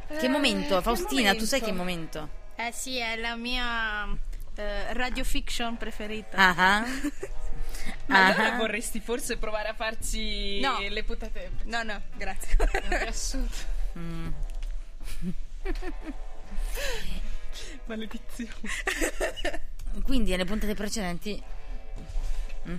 Che 0.07 0.25
Eh, 0.25 0.27
momento? 0.27 0.75
che 0.75 0.81
Faustina, 0.81 1.33
tu 1.33 1.45
sai 1.45 1.61
che 1.61 1.71
momento? 1.71 2.19
momento? 2.19 2.43
Eh 2.57 2.71
sì, 2.73 2.97
è 2.97 3.15
la 3.15 3.35
mia 3.35 4.05
eh, 4.55 4.93
radio 4.93 5.23
fiction 5.23 5.77
preferita. 5.77 6.37
Ah 6.37 6.77
ah. 6.77 6.85
Ma 8.07 8.25
allora 8.27 8.53
Ah. 8.53 8.57
vorresti 8.57 8.99
forse 8.99 9.37
provare 9.37 9.69
a 9.69 9.73
farci 9.73 10.59
No. 10.59 10.77
le 10.79 11.03
puntate? 11.03 11.51
No, 11.65 11.83
no, 11.83 12.01
grazie. 12.15 12.55
Assurdo. 13.07 13.53
Mm. 13.97 14.27
Maledizione. 17.85 18.51
Quindi 20.03 20.31
nelle 20.31 20.45
puntate 20.45 20.73
precedenti. 20.73 21.41
Mm. 22.67 22.75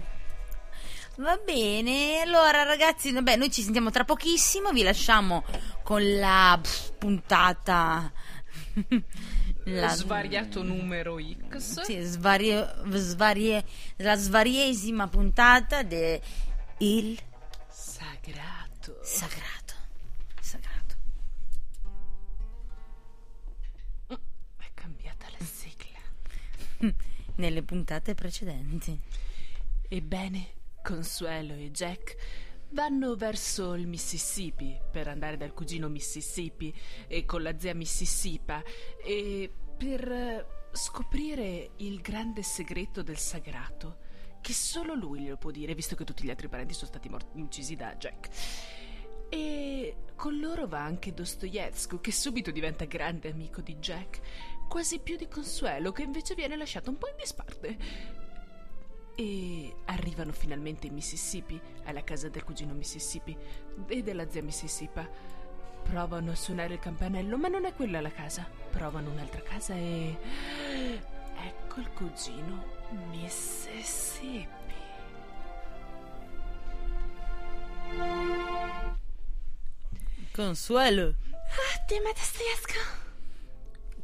Va 1.18 1.38
bene, 1.42 2.20
allora 2.20 2.62
ragazzi, 2.64 3.10
vabbè, 3.10 3.36
noi 3.36 3.50
ci 3.50 3.62
sentiamo 3.62 3.90
tra 3.90 4.04
pochissimo, 4.04 4.70
vi 4.70 4.82
lasciamo 4.82 5.44
con 5.82 6.18
la 6.18 6.60
puntata 6.98 8.12
la- 9.74 9.88
Svariato 9.88 10.62
numero 10.62 11.18
X. 11.48 11.82
Sì, 11.82 12.02
svarie- 12.04 12.74
svarie- 12.94 13.64
la 13.96 14.16
svariesima 14.16 15.08
puntata 15.08 15.82
de 15.82 16.20
Il 16.78 17.18
Sagrato. 17.68 18.98
Sagrato. 19.02 19.74
Sagrato. 20.40 20.94
È 24.08 24.70
cambiata 24.74 25.26
la 25.38 25.44
sigla. 25.44 25.98
Nelle 27.36 27.62
puntate 27.62 28.14
precedenti. 28.14 28.98
Ebbene, 29.88 30.48
Consuelo 30.82 31.54
e 31.54 31.70
Jack 31.70 32.16
vanno 32.76 33.16
verso 33.16 33.72
il 33.72 33.86
Mississippi 33.86 34.78
per 34.92 35.08
andare 35.08 35.38
dal 35.38 35.54
cugino 35.54 35.88
Mississippi 35.88 36.74
e 37.08 37.24
con 37.24 37.42
la 37.42 37.58
zia 37.58 37.74
Mississippa 37.74 38.62
e 39.02 39.50
per 39.78 40.12
eh, 40.12 40.46
scoprire 40.72 41.70
il 41.76 42.02
grande 42.02 42.42
segreto 42.42 43.02
del 43.02 43.16
sagrato 43.16 44.04
che 44.42 44.52
solo 44.52 44.92
lui 44.92 45.20
glielo 45.20 45.38
può 45.38 45.50
dire 45.50 45.74
visto 45.74 45.96
che 45.96 46.04
tutti 46.04 46.22
gli 46.22 46.28
altri 46.28 46.48
parenti 46.48 46.74
sono 46.74 46.88
stati 46.88 47.08
mor- 47.08 47.26
uccisi 47.32 47.76
da 47.76 47.96
Jack. 47.96 48.28
E 49.30 49.96
con 50.14 50.38
loro 50.38 50.66
va 50.66 50.84
anche 50.84 51.14
Dostoevsky 51.14 51.98
che 52.02 52.12
subito 52.12 52.50
diventa 52.50 52.84
grande 52.84 53.30
amico 53.30 53.62
di 53.62 53.76
Jack, 53.76 54.20
quasi 54.68 54.98
più 54.98 55.16
di 55.16 55.28
Consuelo 55.28 55.92
che 55.92 56.02
invece 56.02 56.34
viene 56.34 56.56
lasciato 56.56 56.90
un 56.90 56.98
po' 56.98 57.08
in 57.08 57.16
disparte. 57.16 58.25
E 59.18 59.74
arrivano 59.86 60.32
finalmente 60.32 60.86
in 60.86 60.94
Mississippi, 60.94 61.58
alla 61.84 62.04
casa 62.04 62.28
del 62.28 62.44
cugino 62.44 62.74
Mississippi 62.74 63.36
e 63.86 64.02
della 64.02 64.28
zia 64.28 64.42
Mississippi. 64.42 65.06
Provano 65.82 66.32
a 66.32 66.34
suonare 66.34 66.74
il 66.74 66.80
campanello, 66.80 67.38
ma 67.38 67.48
non 67.48 67.64
è 67.64 67.74
quella 67.74 68.00
la 68.00 68.10
casa. 68.10 68.46
Provano 68.70 69.10
un'altra 69.10 69.40
casa 69.40 69.74
e. 69.74 70.18
Ecco 71.38 71.80
il 71.80 71.90
cugino 71.92 72.64
Mississippi. 73.10 74.54
Consuelo, 80.32 81.14
Ah, 81.48 81.84
dimmi 81.86 82.12
Dostoevsky. 82.12 83.05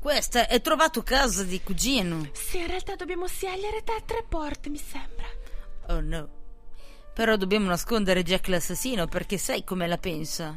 Questa 0.02 0.48
è 0.48 0.60
trovato 0.60 1.02
casa 1.04 1.44
di 1.44 1.62
cugino. 1.62 2.28
Sì, 2.32 2.58
in 2.58 2.66
realtà 2.66 2.96
dobbiamo 2.96 3.28
scegliere 3.28 3.82
da 3.84 3.94
tre 4.04 4.24
porte, 4.28 4.68
mi 4.68 4.76
sembra. 4.78 5.26
Oh 5.88 6.00
no. 6.00 6.28
Però 7.14 7.36
dobbiamo 7.36 7.68
nascondere 7.68 8.24
Jack 8.24 8.48
l'assassino 8.48 9.06
perché 9.06 9.38
sai 9.38 9.62
come 9.62 9.86
la 9.86 9.98
pensa. 9.98 10.56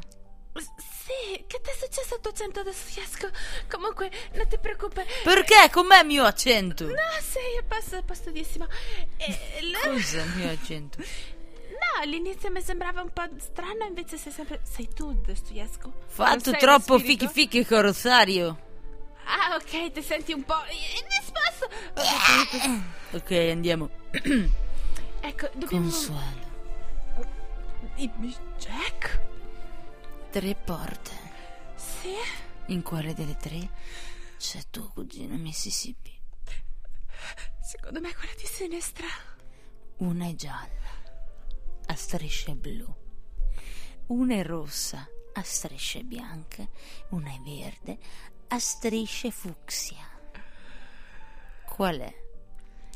Sì, 0.55 1.43
che 1.45 1.61
ti 1.61 1.69
è 1.69 1.73
successo 1.79 2.15
a 2.15 2.17
tuo 2.17 2.31
accento 2.31 2.63
Dostoevsky? 2.63 3.27
Comunque, 3.69 4.09
non 4.33 4.47
ti 4.47 4.57
preoccupare. 4.57 5.05
Perché? 5.23 5.69
Com'è 5.71 5.99
il 5.99 6.05
mio 6.07 6.23
accento? 6.23 6.85
No, 6.85 6.93
sei 7.21 7.57
a 7.59 7.63
posto, 7.67 7.97
a 7.97 8.01
postissimo. 8.01 8.65
E, 9.17 9.37
la- 9.69 9.91
Cosa 9.91 10.21
il 10.23 10.31
mio 10.37 10.49
accento? 10.51 10.97
No, 10.97 12.01
all'inizio 12.01 12.49
mi 12.49 12.61
sembrava 12.61 13.01
un 13.01 13.11
po' 13.11 13.27
strano, 13.37 13.85
invece 13.85 14.17
sei 14.17 14.31
sempre... 14.31 14.61
Sei 14.63 14.87
tu, 14.91 15.13
Dostoevsky. 15.13 15.91
Fatto 16.07 16.51
troppo 16.53 16.97
fichi 16.97 17.27
fichi 17.27 17.63
con 17.63 17.81
Rosario. 17.81 18.63
Ah, 19.25 19.55
ok, 19.55 19.91
ti 19.91 20.01
senti 20.01 20.33
un 20.33 20.43
po' 20.43 20.61
indisposto. 20.69 21.69
Ok, 23.15 23.31
andiamo. 23.31 23.89
Ecco, 25.21 25.49
dobbiamo... 25.53 25.85
Consuelo. 25.85 26.53
I- 27.95 28.11
Jack? 28.57 29.21
Tre 30.31 30.55
porte. 30.55 31.11
Sì? 31.75 32.13
In 32.67 32.81
quale 32.83 33.13
delle 33.13 33.37
tre 33.37 33.69
c'è 34.37 34.59
tuo 34.69 34.89
cugino 34.93 35.35
Mississippi? 35.37 36.13
Secondo 37.61 37.99
me 38.01 38.13
quella 38.13 38.33
di 38.37 38.45
sinistra. 38.45 39.07
Una 39.97 40.27
è 40.27 40.35
gialla, 40.35 40.89
a 41.85 41.95
strisce 41.95 42.53
blu. 42.53 42.93
Una 44.07 44.35
è 44.35 44.43
rossa, 44.43 45.07
a 45.33 45.41
strisce 45.41 46.03
bianche. 46.03 46.69
Una 47.09 47.31
è 47.31 47.39
verde, 47.39 47.97
a 48.55 48.59
strisce 48.59 49.31
fucsia. 49.31 50.09
Qual 51.65 51.99
è? 51.99 52.23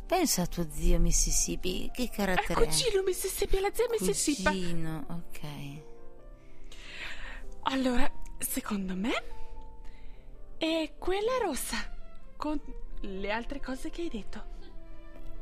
Pensa 0.06 0.44
a 0.44 0.48
tuo 0.48 0.66
zio 0.72 1.00
Mississippi, 1.00 1.92
che 1.94 2.04
È 2.04 2.10
carattere 2.10 2.54
ha? 2.54 2.66
cugino 2.66 3.04
Mississippi, 3.04 3.58
è 3.58 3.60
la 3.60 3.70
zia 3.74 3.86
Mississippi. 3.90 4.44
Cugino, 4.44 5.06
ok. 5.10 5.42
Allora, 7.64 8.10
secondo 8.38 8.96
me... 8.96 9.38
E 10.58 10.96
quella 10.98 11.38
è 11.38 11.42
rossa. 11.42 11.78
Con 12.38 12.60
le 13.02 13.32
altre 13.32 13.60
cose 13.60 13.90
che 13.90 14.02
hai 14.02 14.10
detto. 14.10 14.58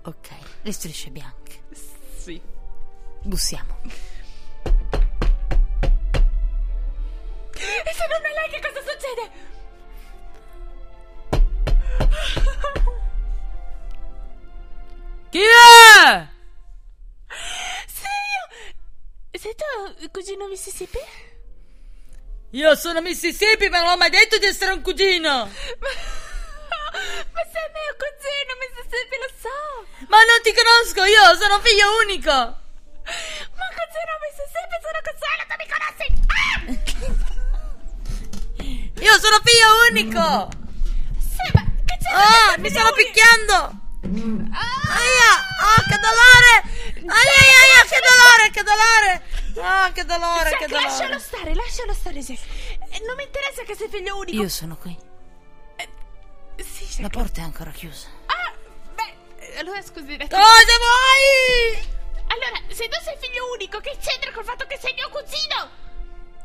Ok, 0.03 0.29
le 0.61 0.71
strisce 0.71 1.09
bianche. 1.11 1.63
Sì. 2.17 2.41
Bussiamo. 3.21 3.77
E 7.59 7.93
se 7.93 8.05
non 8.07 8.23
è 8.23 8.33
lei, 8.33 8.49
che 8.51 8.61
cosa 8.61 8.81
succede? 8.81 9.56
È? 15.43 16.27
Sei 17.85 18.21
io! 18.33 18.45
Sei 19.39 19.55
tu, 19.55 19.93
il 19.99 20.09
cugino 20.11 20.47
Mississippi? 20.47 20.97
Io 22.51 22.75
sono 22.75 23.01
Mississippi, 23.01 23.69
ma 23.69 23.79
non 23.79 23.89
ho 23.89 23.97
mai 23.97 24.09
detto 24.09 24.37
di 24.37 24.45
essere 24.45 24.71
un 24.71 24.81
cugino. 24.81 25.29
Ma 25.29 25.49
sei 27.51 27.69
mio 27.71 27.95
cugino, 28.01 28.55
Mississippi, 28.59 29.17
lo 29.19 29.29
so! 29.39 29.85
Ma 30.07 30.17
non 30.23 30.41
ti 30.41 30.53
conosco, 30.53 31.03
io 31.03 31.35
sono 31.35 31.59
figlio 31.59 31.97
unico. 32.01 32.31
Ma 32.31 32.57
cugino 33.05 34.17
Mississippi, 34.25 34.77
sono 34.81 34.99
Consuelo, 35.05 35.43
tu 35.47 35.55
mi 35.59 35.67
conosci! 35.69 36.07
Ah! 36.33 36.55
Io 39.03 39.19
sono 39.19 39.37
figlio 39.43 39.69
unico. 39.89 40.49
Sì, 41.19 41.45
ma 41.53 41.61
che 41.85 41.95
c'è? 42.01 42.09
Ah, 42.11 42.57
mi 42.57 42.69
stanno 42.69 42.91
picchiando. 42.93 43.85
Aia, 44.57 45.31
ah, 45.61 45.83
che 45.87 45.97
dolore. 45.99 46.53
Aia, 47.05 47.33
aia, 47.41 47.57
aia, 47.63 47.81
che 47.87 47.99
dolore, 48.09 48.49
che 48.51 48.63
dolore. 48.63 49.11
Ah, 49.59 49.91
che 49.91 50.05
dolore, 50.05 50.49
Jack, 50.49 50.57
che 50.59 50.67
dolore. 50.67 50.87
lascialo 50.87 51.19
stare, 51.19 51.53
lascialo 51.55 51.93
stare, 51.93 52.19
Jack. 52.19 52.41
Eh, 52.89 52.99
Non 53.05 53.15
mi 53.15 53.23
interessa 53.23 53.63
che 53.63 53.75
sei 53.75 53.89
figlio 53.89 54.17
unico. 54.17 54.41
Io 54.41 54.49
sono 54.49 54.75
qui. 54.77 54.95
Sì, 56.57 56.85
Jack. 56.85 57.01
La 57.01 57.09
porta 57.09 57.41
è 57.41 57.43
ancora 57.43 57.71
chiusa. 57.71 58.07
Ah, 58.25 58.51
beh, 58.95 59.13
eh, 59.37 59.57
allora 59.59 59.81
scusi. 59.81 60.17
Cosa 60.17 60.75
vuoi? 60.81 61.95
Allora, 62.29 62.59
se 62.69 62.87
tu 62.87 62.97
sei 63.03 63.15
figlio 63.19 63.51
unico, 63.53 63.79
che 63.79 63.95
c'entra 64.01 64.31
col 64.31 64.43
fatto 64.43 64.65
che 64.65 64.77
sei 64.79 64.93
mio 64.93 65.09
cugino? 65.09 65.85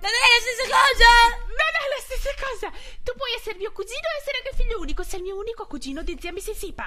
Non 0.03 0.11
è 0.11 0.27
la 0.35 0.41
stessa 0.43 0.69
cosa! 0.69 1.11
Non 1.47 1.73
è 1.81 1.85
la 1.95 2.03
stessa 2.03 2.31
cosa! 2.39 2.73
Tu 3.03 3.15
puoi 3.17 3.33
essere 3.37 3.57
mio 3.57 3.73
cugino 3.73 4.01
e 4.01 4.19
essere 4.21 4.39
anche 4.39 4.57
figlio 4.57 4.79
unico, 4.81 5.03
sei 5.03 5.19
il 5.21 5.25
mio 5.25 5.37
unico 5.37 5.67
cugino 5.67 6.03
di 6.03 6.17
zia 6.21 6.33
Mississippi. 6.33 6.83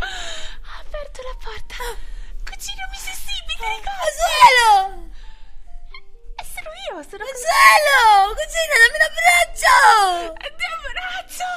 Ha 0.00 0.78
aperto 0.80 1.22
la 1.22 1.36
porta. 1.42 1.84
Cugino 2.44 2.84
che 3.60 3.66
hai 3.66 3.80
cosa? 3.84 3.98
Consuelo! 4.00 5.08
Eh, 6.36 6.44
sono 6.44 6.70
io, 6.88 6.96
sono 7.08 7.24
Consuelo! 7.28 8.32
Cugina, 8.34 8.74
dammi 8.80 8.96
un 8.96 9.04
abbraccio! 9.10 9.76
Ti 10.40 10.64
abbraccio! 10.70 11.52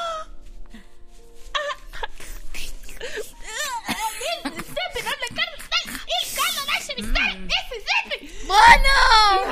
Senti, 4.74 5.00
non 5.04 5.18
le 5.20 5.30
callo, 5.34 5.58
dai, 5.72 5.86
il 5.88 6.28
collo, 6.36 6.62
lasciami 6.68 7.02
stare, 7.08 7.34
Mississippi! 7.48 8.46
Buono! 8.46 8.96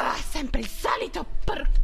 Ah, 0.01 0.19
sempre 0.29 0.59
il 0.61 0.69
solito 0.69 1.25
porco 1.45 1.80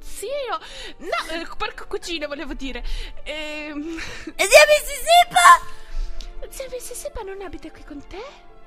zio! 0.00 0.58
No, 0.98 1.18
eh, 1.30 1.46
porco 1.56 1.86
cugino 1.86 2.26
volevo 2.28 2.54
dire. 2.54 2.82
Ehm... 3.24 3.98
E 4.36 4.46
zia 4.46 4.64
Mississippi? 4.68 6.48
Zia 6.48 6.68
Mississippi 6.70 7.24
non 7.24 7.40
abita 7.42 7.70
qui 7.70 7.84
con 7.84 8.06
te? 8.06 8.22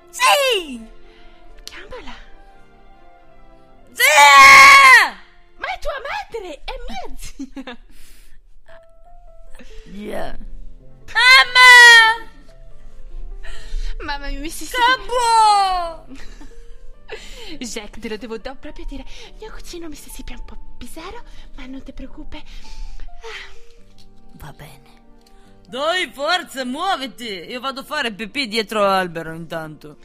Sì! 0.10 0.86
Chiamala. 1.64 2.16
Zia! 3.94 5.26
Ma 5.56 5.68
è 5.68 5.80
tua 5.80 6.00
madre, 6.08 6.62
è 6.64 6.74
mia 6.88 7.08
zia. 7.18 7.78
Zia. 9.92 10.38
Mamma! 11.14 11.70
Mamma 14.02 14.28
mia, 14.28 14.40
Mississippi. 14.40 14.82
Capo! 14.82 16.06
Jack, 17.60 18.00
te 18.00 18.10
lo 18.10 18.18
devo 18.18 18.38
do- 18.38 18.56
proprio 18.60 18.86
dire. 18.86 19.06
Mio 19.40 19.52
cugino 19.52 19.88
Mississippi 19.88 20.34
è 20.34 20.36
un 20.38 20.46
po' 20.46 20.58
pisaro, 20.78 21.24
ma 21.56 21.66
non 21.66 21.82
ti 21.84 21.94
preoccupi. 21.94 22.42
Va 24.34 24.52
bene. 24.52 24.96
Dai, 25.68 26.10
forza, 26.14 26.64
muoviti! 26.64 27.26
Io 27.26 27.60
vado 27.60 27.82
a 27.82 27.84
fare 27.84 28.14
pipì 28.14 28.48
dietro 28.48 28.82
l'albero 28.82 29.34
intanto. 29.34 29.98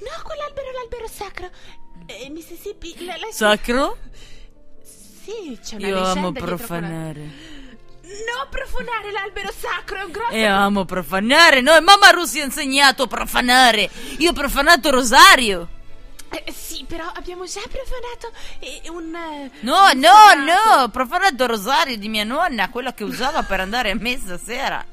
No, 0.00 0.22
quell'albero 0.22 0.68
è 0.68 0.72
l'albero 0.72 1.06
sacro. 1.08 1.48
Eh, 2.06 2.28
Mississippi, 2.30 3.04
la- 3.04 3.16
la- 3.16 3.28
Sacro? 3.30 3.98
Sì, 4.82 5.58
c'è 5.62 5.76
una 5.76 5.86
Io 5.88 6.02
amo 6.04 6.32
profanare. 6.32 7.54
No, 8.02 8.48
profanare 8.48 9.10
l'albero 9.10 9.50
sacro, 9.52 9.98
è 9.98 10.02
un 10.04 10.10
grosso... 10.12 10.30
E 10.32 10.44
amo 10.44 10.84
profanare. 10.84 11.60
No, 11.60 11.72
mamma 11.80 12.10
Russi 12.10 12.40
ha 12.40 12.44
insegnato 12.44 13.04
a 13.04 13.06
profanare. 13.08 13.90
Io 14.18 14.30
ho 14.30 14.32
profanato 14.32 14.90
Rosario. 14.90 15.68
Eh, 16.44 16.52
sì, 16.52 16.84
però 16.86 17.04
abbiamo 17.14 17.44
già 17.46 17.60
profanato 17.68 18.32
eh, 18.60 18.88
un... 18.90 19.14
eh, 19.14 19.50
No, 19.60 19.90
un 19.92 19.98
no, 19.98 20.08
sagrato. 20.08 20.76
no, 20.80 20.88
profanato 20.90 21.46
Rosario 21.46 21.96
di 21.96 22.08
mia 22.08 22.24
nonna, 22.24 22.68
quella 22.70 22.92
che 22.94 23.04
usava 23.04 23.42
per 23.42 23.60
andare 23.60 23.90
a 23.90 23.94
messa 23.94 24.38
sera. 24.38 24.84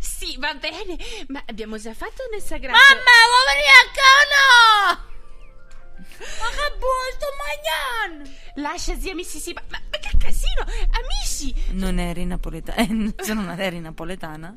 Sì, 0.00 0.36
va 0.38 0.52
bene, 0.54 0.96
ma 1.28 1.42
abbiamo 1.46 1.76
già 1.78 1.94
fatto 1.94 2.22
nel 2.30 2.42
sagrato... 2.42 2.76
Mamma, 2.76 3.10
venire 3.52 3.70
a 3.82 4.96
casa? 4.96 5.12
Ma 6.18 6.48
che 6.50 6.76
buono, 6.78 7.10
sto 7.14 7.26
mangiando! 8.08 8.30
Lascia 8.56 8.98
zia 8.98 9.14
Mississippi... 9.14 9.60
Ma, 9.68 9.80
ma 9.90 9.98
che 9.98 10.10
casino! 10.18 10.64
Amici! 10.90 11.54
Non 11.72 11.98
eri 11.98 12.24
napoletana? 12.24 12.80
Eh, 12.80 13.14
se 13.24 13.32
non 13.34 13.48
eri 13.60 13.80
napoletana? 13.80 14.56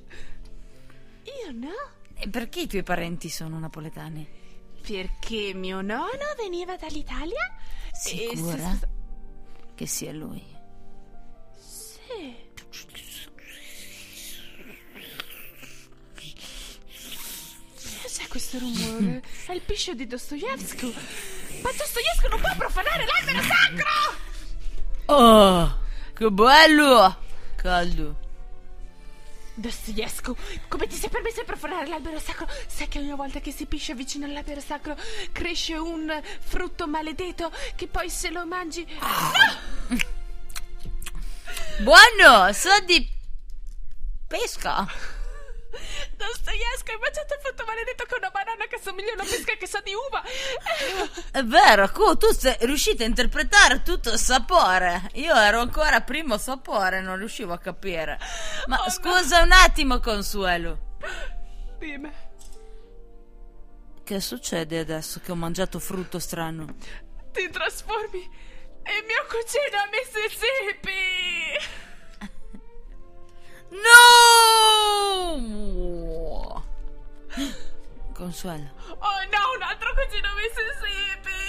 Io 1.24 1.52
no, 1.52 1.74
E 2.16 2.28
perché 2.30 2.62
i 2.62 2.68
tuoi 2.68 2.84
parenti 2.84 3.30
sono 3.30 3.60
napoletani? 3.60 4.28
Perché 4.88 5.54
mio 5.54 5.82
nonno 5.82 6.34
veniva 6.38 6.78
dall'Italia 6.78 7.56
e... 7.92 7.98
Sicura 7.98 8.80
che 9.76 9.86
sia 9.86 10.14
lui? 10.14 10.42
Sì. 11.60 12.36
Cos'è 18.02 18.28
questo 18.30 18.60
rumore? 18.60 19.22
È 19.46 19.52
il 19.52 19.62
piscio 19.62 19.94
di 19.94 20.08
Dostoevsky. 20.08 20.94
Ma 21.62 21.70
Dostoevsky 21.72 22.30
non 22.30 22.40
può 22.40 22.56
profanare 22.58 23.06
l'albero 23.06 23.42
sacro! 23.42 24.26
Oh, 25.14 25.80
che 26.14 26.32
bello! 26.32 27.18
Caldo. 27.58 28.27
Dostoevsky, 29.60 30.36
come 30.68 30.86
ti 30.86 30.96
sei 30.96 31.10
permesso 31.10 31.40
di 31.40 31.48
profanare 31.48 31.88
l'albero 31.88 32.20
sacro? 32.20 32.48
Sai 32.68 32.88
che 32.88 33.00
ogni 33.00 33.16
volta 33.16 33.40
che 33.40 33.52
si 33.52 33.66
pisce 33.66 33.96
vicino 33.96 34.26
all'albero 34.26 34.62
sacro 34.62 34.96
cresce 35.32 35.74
un 35.74 36.22
frutto 36.40 36.88
maledetto 36.88 37.52
che 37.76 37.88
poi 37.88 38.08
se 38.10 38.30
lo 38.30 38.46
mangi... 38.46 38.86
Buono, 41.80 42.54
sa 42.54 42.80
di 42.82 43.08
pesca. 44.28 44.86
Dostoevsky, 46.16 46.92
hai 46.94 47.00
mangiato 47.00 47.34
il 47.34 47.40
frutto 47.42 47.66
maledetto 47.66 48.06
con 48.08 48.18
una 48.20 48.30
banana 48.30 48.66
che 48.68 48.80
somiglia 48.82 49.12
a 49.12 49.14
una 49.14 49.24
pesca 49.24 49.54
che 49.56 49.68
sa 49.68 49.82
di 49.82 49.94
uva. 49.94 50.24
È 51.32 51.44
vero, 51.44 51.90
Cu, 51.92 52.16
tu 52.18 52.32
sei 52.32 52.56
riuscita 52.62 53.04
a 53.04 53.08
interpretare 53.08 53.84
tutto 53.84 54.12
il 54.12 54.18
sapore. 54.18 55.10
Io 55.14 55.36
ero 55.36 55.60
ancora 55.60 56.02
primo 56.02 56.38
sapore, 56.38 57.02
non 57.02 57.18
riuscivo 57.18 57.54
a 57.54 57.60
capire. 57.60 58.20
Ma 58.66 58.82
Oh, 58.84 58.90
scusa 58.90 59.42
un 59.42 59.52
attimo, 59.52 60.00
Consuelo. 60.00 60.96
Dimmi. 61.78 62.12
Che 64.04 64.20
succede 64.22 64.80
adesso 64.80 65.20
che 65.20 65.32
ho 65.32 65.36
mangiato 65.36 65.80
frutto 65.80 66.18
strano? 66.20 66.76
Ti 67.34 67.50
trasformi 67.50 68.20
in 68.20 69.06
mio 69.06 69.26
cugino 69.28 69.86
Mississippi. 69.92 70.96
No! 73.70 75.46
Consuelo. 78.14 78.70
Oh 78.88 79.22
no, 79.32 79.52
un 79.56 79.62
altro 79.62 79.94
cugino 79.94 80.30
Mississippi. 80.36 81.40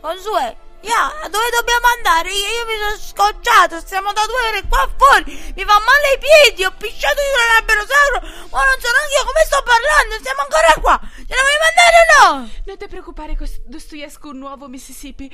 Consuelo, 0.00 0.56
ya, 0.80 1.12
dove 1.30 1.48
dobbiamo 1.50 1.86
andare? 1.96 2.32
Io, 2.32 2.46
io 2.46 2.66
mi 2.66 2.76
sono 2.76 2.96
scocciato, 2.96 3.78
stiamo 3.80 4.12
da 4.12 4.26
due 4.26 4.48
ore 4.48 4.62
qua 4.68 4.88
fuori. 4.96 5.52
Mi 5.54 5.64
fa 5.64 5.78
male 5.78 6.14
i 6.14 6.18
piedi, 6.18 6.64
ho 6.64 6.72
pisciato 6.76 7.20
dietro 7.20 7.46
l'albero 7.52 7.86
sacro. 7.86 8.20
Ma 8.50 8.64
non 8.64 8.80
so 8.80 8.90
neanche 8.90 9.14
io 9.16 9.24
come 9.24 9.44
sto 9.46 9.62
parlando, 9.62 10.18
stiamo 10.18 10.40
ancora 10.40 10.74
qua. 10.80 10.98
Ce 11.00 11.34
ne 11.34 11.40
vogliamo 11.40 11.68
andare 11.70 11.96
o 11.96 12.06
no? 12.12 12.50
Non 12.64 12.76
ti 12.76 12.88
preoccupare, 12.88 13.36
Dostoevsky, 13.64 14.28
un 14.28 14.38
nuovo 14.38 14.68
Mississippi. 14.68 15.30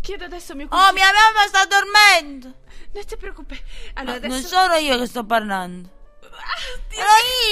Chiedo 0.00 0.24
adesso 0.24 0.52
a 0.52 0.54
mio 0.54 0.68
cugino. 0.68 0.88
Oh, 0.88 0.92
mia 0.92 1.10
mamma 1.12 1.46
sta 1.46 1.64
dormendo. 1.64 2.54
Non 2.92 3.04
ti 3.04 3.16
preoccupare. 3.16 3.62
Allora, 3.94 4.16
adesso... 4.16 4.34
Non 4.34 4.42
sono 4.42 4.74
io 4.74 4.98
che 4.98 5.06
sto 5.06 5.24
parlando. 5.24 5.96
Ah, 6.22 6.78
Dio. 6.88 7.00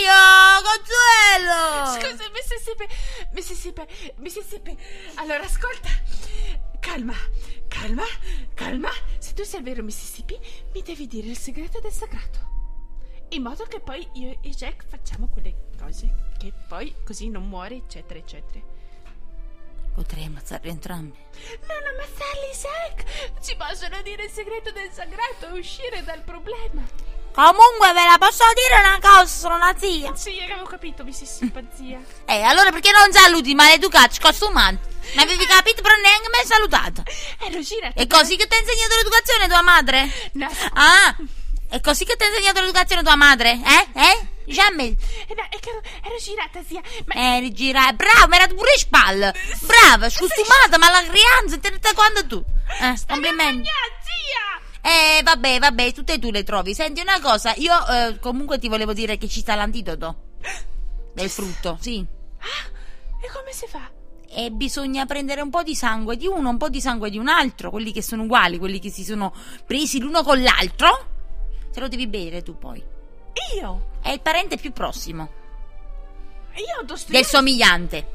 Io, 0.04 0.62
Consuelo. 0.62 2.00
Scusa, 2.00 2.30
Mississippi. 2.30 2.86
Mississippi. 3.32 4.12
Mississippi. 4.16 4.78
Allora, 5.14 5.42
ascolta. 5.42 5.88
Calma, 6.80 7.14
calma, 7.68 8.04
calma. 8.54 8.90
Se 9.18 9.34
tu 9.34 9.42
sei 9.42 9.58
il 9.60 9.64
vero 9.64 9.82
Mississippi, 9.82 10.38
mi 10.72 10.82
devi 10.82 11.06
dire 11.06 11.28
il 11.28 11.38
segreto 11.38 11.80
del 11.80 11.92
sagrato. 11.92 12.54
In 13.30 13.42
modo 13.42 13.64
che 13.64 13.80
poi 13.80 14.08
io 14.14 14.38
e 14.40 14.50
Jack 14.50 14.86
facciamo 14.86 15.26
quelle 15.26 15.70
cose 15.80 16.32
che 16.38 16.52
poi 16.68 16.94
così 17.04 17.28
non 17.28 17.48
muore, 17.48 17.74
eccetera, 17.74 18.18
eccetera. 18.20 18.64
Potrei 19.96 20.26
ammazzarli 20.26 20.68
entrambi. 20.68 21.16
Non 21.66 21.82
ammazzarli, 21.88 22.52
Jack! 22.52 23.40
Ci 23.42 23.56
possono 23.56 24.02
dire 24.02 24.24
il 24.24 24.30
segreto 24.30 24.70
del 24.70 24.90
sagrato 24.92 25.48
e 25.48 25.58
uscire 25.58 26.04
dal 26.04 26.20
problema. 26.20 26.84
Comunque 27.32 27.94
ve 27.94 28.04
la 28.04 28.18
posso 28.18 28.44
dire 28.52 28.78
una 28.78 28.98
cosa, 29.00 29.24
sono 29.24 29.54
una 29.54 29.74
zia. 29.78 30.14
Sì, 30.14 30.38
avevo 30.38 30.64
capito, 30.64 31.02
Mississippi, 31.02 31.66
zia. 31.74 31.98
Eh, 32.28 32.42
allora 32.42 32.70
perché 32.72 32.90
non 32.92 33.10
saluti, 33.10 33.54
maleducato, 33.54 34.16
costumante? 34.20 34.86
Non 35.14 35.24
avevi 35.24 35.46
capito, 35.46 35.80
però 35.80 35.94
neanche 35.94 36.28
mi 36.28 36.40
hai 36.40 36.46
salutato. 36.46 37.02
Ero 37.40 37.62
girata. 37.62 37.98
È 37.98 38.06
così 38.06 38.36
che 38.36 38.46
ti 38.46 38.54
ha 38.54 38.58
insegnato 38.58 38.96
l'educazione 38.96 39.48
tua 39.48 39.62
madre? 39.62 40.30
No. 40.32 40.50
Ah, 40.74 41.16
è 41.70 41.80
così 41.80 42.04
che 42.04 42.16
ti 42.16 42.24
ha 42.24 42.26
insegnato 42.26 42.60
l'educazione 42.60 43.02
tua 43.02 43.16
madre? 43.16 43.52
Eh? 43.64 43.98
Eh? 43.98 44.28
Jamil? 44.46 44.96
Eh, 45.28 45.34
no, 45.34 45.42
è 45.50 45.58
che 45.58 45.70
ero, 45.70 45.82
ero 46.04 46.16
girata, 46.18 46.62
zia. 46.66 46.80
Ma 47.06 47.36
Eh, 47.36 47.52
gira, 47.52 47.92
bravo, 47.92 48.28
mi 48.28 48.36
era 48.36 48.46
pure 48.46 48.72
in 48.72 48.78
spalle. 48.78 49.34
Brava, 49.62 50.08
scostumata, 50.08 50.78
ma 50.78 50.90
la 50.90 51.04
crianza, 51.06 51.58
te 51.58 51.92
quando 51.94 52.26
tu. 52.26 52.44
Eh, 52.80 52.94
complimenti. 53.06 53.68
zia! 53.68 54.90
Eh, 54.90 55.22
vabbè, 55.22 55.58
vabbè, 55.58 55.92
tutte 55.92 56.14
e 56.14 56.18
tu 56.18 56.30
le 56.30 56.44
trovi. 56.44 56.72
Senti 56.74 57.00
una 57.00 57.20
cosa, 57.20 57.52
io 57.56 57.74
eh, 57.88 58.18
comunque 58.20 58.58
ti 58.58 58.68
volevo 58.68 58.92
dire 58.92 59.18
che 59.18 59.28
ci 59.28 59.40
sta 59.40 59.54
l'antidoto. 59.56 60.16
Del 61.12 61.28
frutto, 61.30 61.76
sì. 61.80 62.04
E 63.20 63.28
come 63.32 63.52
si 63.52 63.66
fa? 63.66 63.90
E 64.28 64.50
bisogna 64.50 65.06
prendere 65.06 65.40
un 65.40 65.50
po' 65.50 65.62
di 65.62 65.74
sangue 65.74 66.16
di 66.16 66.26
uno, 66.26 66.50
un 66.50 66.58
po' 66.58 66.68
di 66.68 66.80
sangue 66.80 67.10
di 67.10 67.18
un 67.18 67.26
altro, 67.28 67.70
quelli 67.70 67.90
che 67.90 68.02
sono 68.02 68.24
uguali, 68.24 68.58
quelli 68.58 68.78
che 68.78 68.90
si 68.90 69.02
sono 69.02 69.34
presi 69.66 69.98
l'uno 69.98 70.22
con 70.22 70.40
l'altro. 70.42 71.14
Se 71.70 71.80
lo 71.80 71.88
devi 71.88 72.06
bere 72.06 72.42
tu 72.42 72.56
poi. 72.56 72.82
Io? 73.58 73.94
È 74.06 74.10
il 74.12 74.20
parente 74.20 74.56
più 74.56 74.72
prossimo. 74.72 75.28
io 76.54 76.84
Dostoevsky. 76.84 77.10
Del 77.12 77.24
somigliante. 77.24 78.06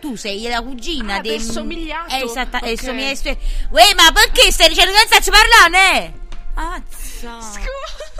Tu 0.00 0.16
sei 0.16 0.42
la 0.48 0.60
cugina 0.60 1.14
Ah, 1.16 1.20
del 1.20 1.38
del 1.38 1.40
somigliato. 1.40 2.14
Eh, 2.14 2.24
esatta, 2.24 2.58
è 2.60 2.68
il 2.68 2.78
Ok. 2.78 2.84
somigliato. 2.84 3.28
Uè, 3.70 3.94
ma 3.94 4.10
perché 4.12 4.50
stai 4.50 4.68
dicendo 4.70 4.90
che 4.92 4.98
non 4.98 5.20
stai 5.20 5.32
parlare? 5.32 6.18
Azza. 6.54 7.38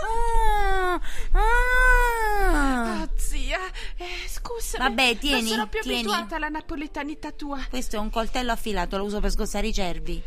Ah, 0.03 1.01
ah. 1.33 3.01
Oh, 3.03 3.09
zia, 3.17 3.59
eh, 3.97 4.05
scusa. 4.29 4.77
Vabbè, 4.77 5.17
tieni, 5.17 5.41
Non 5.41 5.49
sono 5.49 5.67
più 5.67 5.81
tieni. 5.81 5.97
abituata 5.99 6.35
alla 6.37 6.47
napoletanità 6.49 7.31
tua. 7.31 7.59
Questo 7.69 7.97
è 7.97 7.99
un 7.99 8.09
coltello 8.09 8.51
affilato, 8.53 8.95
lo 8.97 9.03
uso 9.03 9.19
per 9.19 9.31
sgozzare 9.31 9.67
i 9.67 9.73
cervi. 9.73 10.23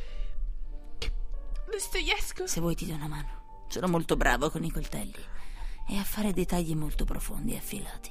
Dostoevsky. 1.70 2.46
Se 2.46 2.61
vuoi 2.61 2.74
ti 2.74 2.86
do 2.86 2.94
una 2.94 3.09
mano. 3.09 3.42
Sono 3.68 3.88
molto 3.88 4.16
bravo 4.16 4.50
con 4.50 4.62
i 4.64 4.70
coltelli. 4.70 5.32
E 5.87 5.99
a 5.99 6.05
fare 6.05 6.32
dei 6.32 6.47
tagli 6.47 6.74
molto 6.74 7.05
profondi 7.05 7.53
e 7.55 7.57
affilati. 7.59 8.11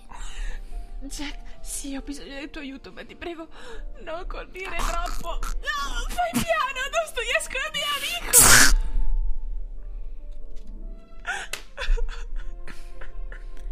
Jack, 1.02 1.40
sì, 1.62 1.96
ho 1.96 2.02
bisogno 2.02 2.36
del 2.36 2.50
tuo 2.50 2.62
aiuto, 2.62 2.92
ma 2.92 3.04
ti 3.04 3.16
prego, 3.16 3.48
non 4.04 4.26
colpire 4.28 4.78
troppo. 4.78 5.40
No, 5.40 6.08
fai 6.08 6.32
piano, 6.32 6.80
Dostoevsky 6.92 7.58
è 7.58 7.72
mio 7.74 7.84
amico. 7.98 8.82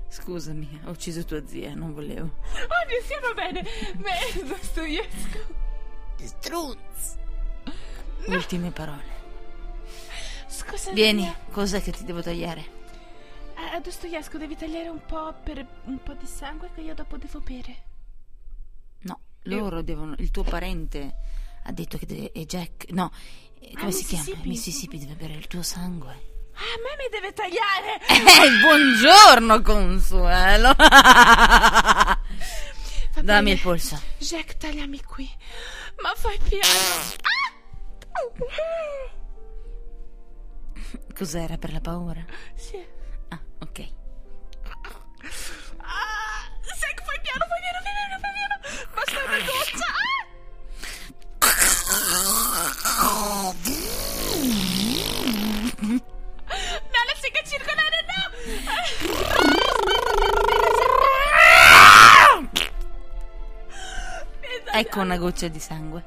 Scusami, 0.10 0.82
ho 0.86 0.90
ucciso 0.92 1.24
tua 1.24 1.46
zia, 1.48 1.74
non 1.74 1.94
volevo. 1.94 2.26
Oh, 2.26 2.86
mi 2.88 3.00
stiamo 3.04 3.34
bene. 3.34 3.64
Beh, 3.96 4.44
Dostoevsky. 4.46 5.40
Strunz. 6.24 7.18
Ultime 8.28 8.72
parole. 8.72 9.20
Scusa, 10.48 10.92
Vieni, 10.92 11.22
zia. 11.24 11.38
cos'è 11.52 11.82
che 11.82 11.92
ti 11.92 12.04
devo 12.04 12.22
tagliare? 12.22 12.80
Eh, 13.74 13.80
Dostoevsky, 13.82 14.38
devi 14.38 14.56
tagliare 14.56 14.90
un 14.90 15.06
po' 15.06 15.34
per 15.44 15.66
un 15.86 16.02
po' 16.02 16.14
di 16.14 16.26
sangue 16.26 16.70
che 16.74 16.82
io 16.82 16.94
dopo 16.94 17.18
devo 17.18 17.40
bere. 17.40 17.76
No, 19.02 19.20
loro 19.44 19.82
devono. 19.82 20.16
Il 20.18 20.32
tuo 20.32 20.44
parente 20.44 21.16
ha 21.64 21.72
detto 21.72 21.98
che 21.98 22.06
deve. 22.06 22.32
E 22.32 22.46
Jack. 22.46 22.90
No, 22.92 23.12
eh, 23.60 23.74
come 23.74 23.90
Ah, 23.90 23.92
si 23.92 24.06
chiama? 24.06 24.40
Mississippi. 24.44 24.98
Deve 25.00 25.14
bere 25.16 25.34
il 25.34 25.48
tuo 25.48 25.62
sangue. 25.62 26.30
Ah, 26.54 26.60
a 26.60 26.78
me 26.84 26.96
mi 26.98 27.08
deve 27.10 27.34
tagliare. 27.34 28.00
Eh, 28.12 28.60
buongiorno, 28.62 29.62
Consuelo. 29.62 30.74
Dammi 33.22 33.52
il 33.52 33.60
polso. 33.62 34.02
Jack, 34.18 34.58
tagliami 34.58 35.02
qui. 35.04 35.30
Ma 36.02 36.14
fai 36.16 36.38
piano. 36.40 37.20
Cos'era 41.16 41.58
per 41.58 41.72
la 41.74 41.80
paura? 41.82 42.24
Sì. 42.56 43.00
Ah, 43.32 43.40
ok. 43.62 43.80
Ah, 45.80 46.44
Jack, 46.64 47.04
fai 47.04 47.20
piano, 47.22 47.46
fai 47.48 47.60
piano, 47.62 47.80
fai 47.84 47.94
piano, 47.96 48.16
fai 48.20 48.32
piano. 48.36 48.56
Basta 48.94 49.18
una 49.26 49.40
goccia. 49.48 49.90
Ah! 51.94 53.54
No, 56.92 57.00
la 57.08 57.16
sega 57.20 57.42
circolare, 57.44 58.00
no. 58.08 58.22
Ecco 64.74 65.00
una 65.00 65.18
goccia 65.18 65.48
di 65.48 65.60
sangue. 65.60 66.04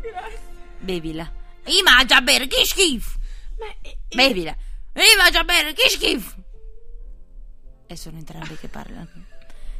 Grazie. 0.00 0.38
Bevila. 0.78 1.30
I 1.66 1.82
mangia 1.82 2.20
bere, 2.20 2.46
che 2.46 2.64
schifo. 2.64 3.18
Ma 3.58 3.66
eh, 3.80 3.98
Bevila. 4.14 4.54
I 4.94 5.16
mangia 5.16 5.44
bere, 5.44 5.72
che 5.72 5.88
schifo. 5.88 6.43
E 7.94 7.96
sono 7.96 8.18
entrambi 8.18 8.56
che 8.56 8.66
parlano. 8.66 9.08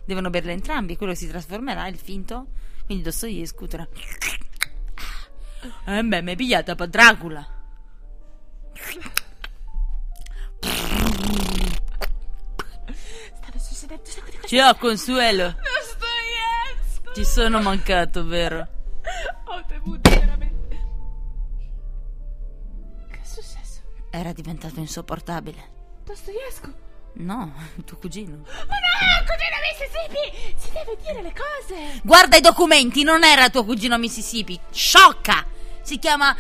Devono 0.05 0.31
berle 0.31 0.53
entrambi, 0.53 0.97
quello 0.97 1.17
si 1.17 1.27
trasformerà, 1.27 1.89
il 1.89 1.99
finto. 1.99 2.47
Quindi 2.85 3.03
Dostoevsky 3.03 3.67
tra... 3.67 3.89
Eh 5.87 6.03
beh, 6.05 6.23
mi 6.23 6.31
hai 6.31 6.37
pigliata 6.37 6.77
per 6.77 6.89
Dracula. 6.91 7.45
stava 13.35 13.59
succedendo 13.59 14.09
un 14.09 14.25
di 14.31 14.37
cose. 14.37 14.57
Ciao, 14.57 14.75
Consuelo. 14.77 15.57
Dostoevsky. 15.57 17.13
Ti 17.15 17.25
sono 17.25 17.61
mancato, 17.61 18.25
vero? 18.25 18.69
Ho 19.47 19.65
temuto 19.67 20.09
veramente. 20.09 20.87
Che 23.11 23.21
è 23.21 23.25
successo? 23.25 23.81
Era 24.11 24.33
diventato 24.33 24.79
insopportabile. 24.79 25.73
Dostoevsky? 26.05 26.83
No, 27.15 27.53
tuo 27.85 27.97
cugino. 27.99 28.39
Ma 28.45 28.53
no, 28.53 29.25
cugino 29.25 29.57
Mississippi! 29.63 30.55
Si 30.57 30.71
deve 30.73 30.97
dire 31.01 31.23
le 31.23 31.33
cose! 31.33 32.01
Guarda 32.03 32.37
i 32.37 32.41
documenti, 32.41 33.03
non 33.03 33.25
era 33.25 33.51
tuo 33.51 33.65
cugino 33.65 33.99
Mississippi. 33.99 34.59
Sciocca! 34.71 35.47
Si 35.83 35.99
chiama 35.99 36.35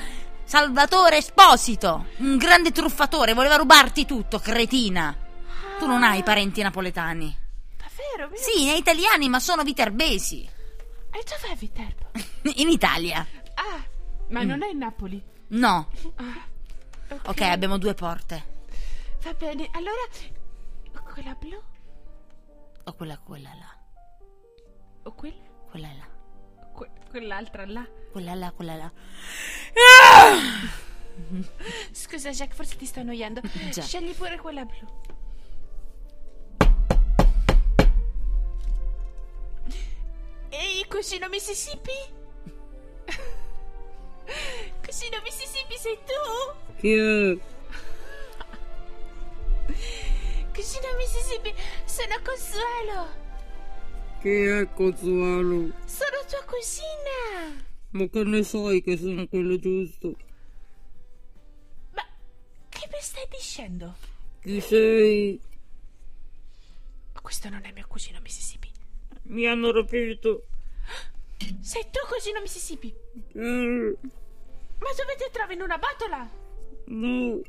Salvatore 0.44 1.18
Esposito, 1.18 2.06
un 2.18 2.36
grande 2.36 2.72
truffatore, 2.72 3.34
voleva 3.34 3.56
rubarti 3.56 4.04
tutto, 4.06 4.38
cretina. 4.38 5.16
Tu 5.78 5.86
non 5.86 6.02
hai 6.02 6.22
parenti 6.22 6.62
napoletani. 6.62 7.36
Davvero? 7.76 8.28
Vero? 8.30 8.42
Sì, 8.42 8.64
ne 8.64 8.74
italiani, 8.76 9.28
ma 9.28 9.38
sono 9.40 9.62
viterbesi. 9.62 10.48
E 11.10 11.24
dov'è 11.28 11.54
Viterbo? 11.56 12.10
In 12.56 12.68
Italia. 12.68 13.24
Ah, 13.54 13.82
ma 14.30 14.42
non 14.42 14.62
è 14.62 14.68
in 14.70 14.78
Napoli. 14.78 15.22
No. 15.48 15.88
Ah, 16.16 16.52
Ok, 17.26 17.40
abbiamo 17.42 17.78
due 17.78 17.94
porte. 17.94 18.52
Va 19.22 19.32
bene, 19.34 19.68
allora... 19.72 20.00
Quella 21.14 21.34
blu 21.36 21.62
O 22.86 22.92
quella, 22.92 23.16
quella 23.18 23.54
là. 23.54 23.70
o 25.04 25.12
quella? 25.12 25.42
Quella 25.70 25.92
là. 25.94 26.08
Que- 26.74 26.90
quell'altra 27.08 27.64
là. 27.66 27.86
Quella 28.10 28.34
là, 28.34 28.50
quella 28.50 28.74
là. 28.74 28.92
Scusa 31.92 32.30
Jack, 32.30 32.52
forse 32.52 32.74
ti 32.76 32.84
sto 32.86 32.98
annoiando. 33.00 33.40
Già. 33.70 33.82
Scegli 33.82 34.12
pure 34.12 34.36
quella 34.38 34.64
blu. 34.64 34.86
Ehi, 40.50 40.84
cugino 40.88 41.28
Mississippi? 41.28 41.92
cugino 44.82 45.20
Mississippi, 45.22 45.76
sei 45.78 45.98
tu? 46.04 46.12
Chi 46.80 47.40
Mississippi, 51.14 51.54
sono 51.84 52.16
Consuelo. 52.24 53.08
Chi 54.20 54.28
è 54.30 54.68
Consuelo? 54.74 55.70
Sono 55.86 56.18
tua 56.28 56.42
cugina. 56.44 57.62
Ma 57.90 58.08
che 58.08 58.24
ne 58.24 58.42
sai 58.42 58.82
che 58.82 58.96
sono 58.96 59.28
quello 59.28 59.56
giusto? 59.56 60.16
Che 62.68 62.88
mi 62.90 62.98
stai 63.00 63.28
dicendo? 63.30 63.94
Chi 64.42 64.60
sei? 64.60 65.40
Questo 67.22 67.48
non 67.48 67.64
è 67.64 67.70
mio 67.70 67.86
cugino 67.86 68.18
Mississippi. 68.20 68.72
Mi 69.24 69.46
hanno 69.46 69.70
rapito. 69.70 70.46
Sei 71.60 71.82
tu 71.92 72.00
cugino 72.12 72.40
Mississippi. 72.40 72.92
Eh, 73.34 73.96
Ma 74.78 74.90
dove 74.96 75.14
ti 75.16 75.30
trovi 75.30 75.54
in 75.54 75.62
una 75.62 75.78
batola? 75.78 76.28
no, 76.86 77.40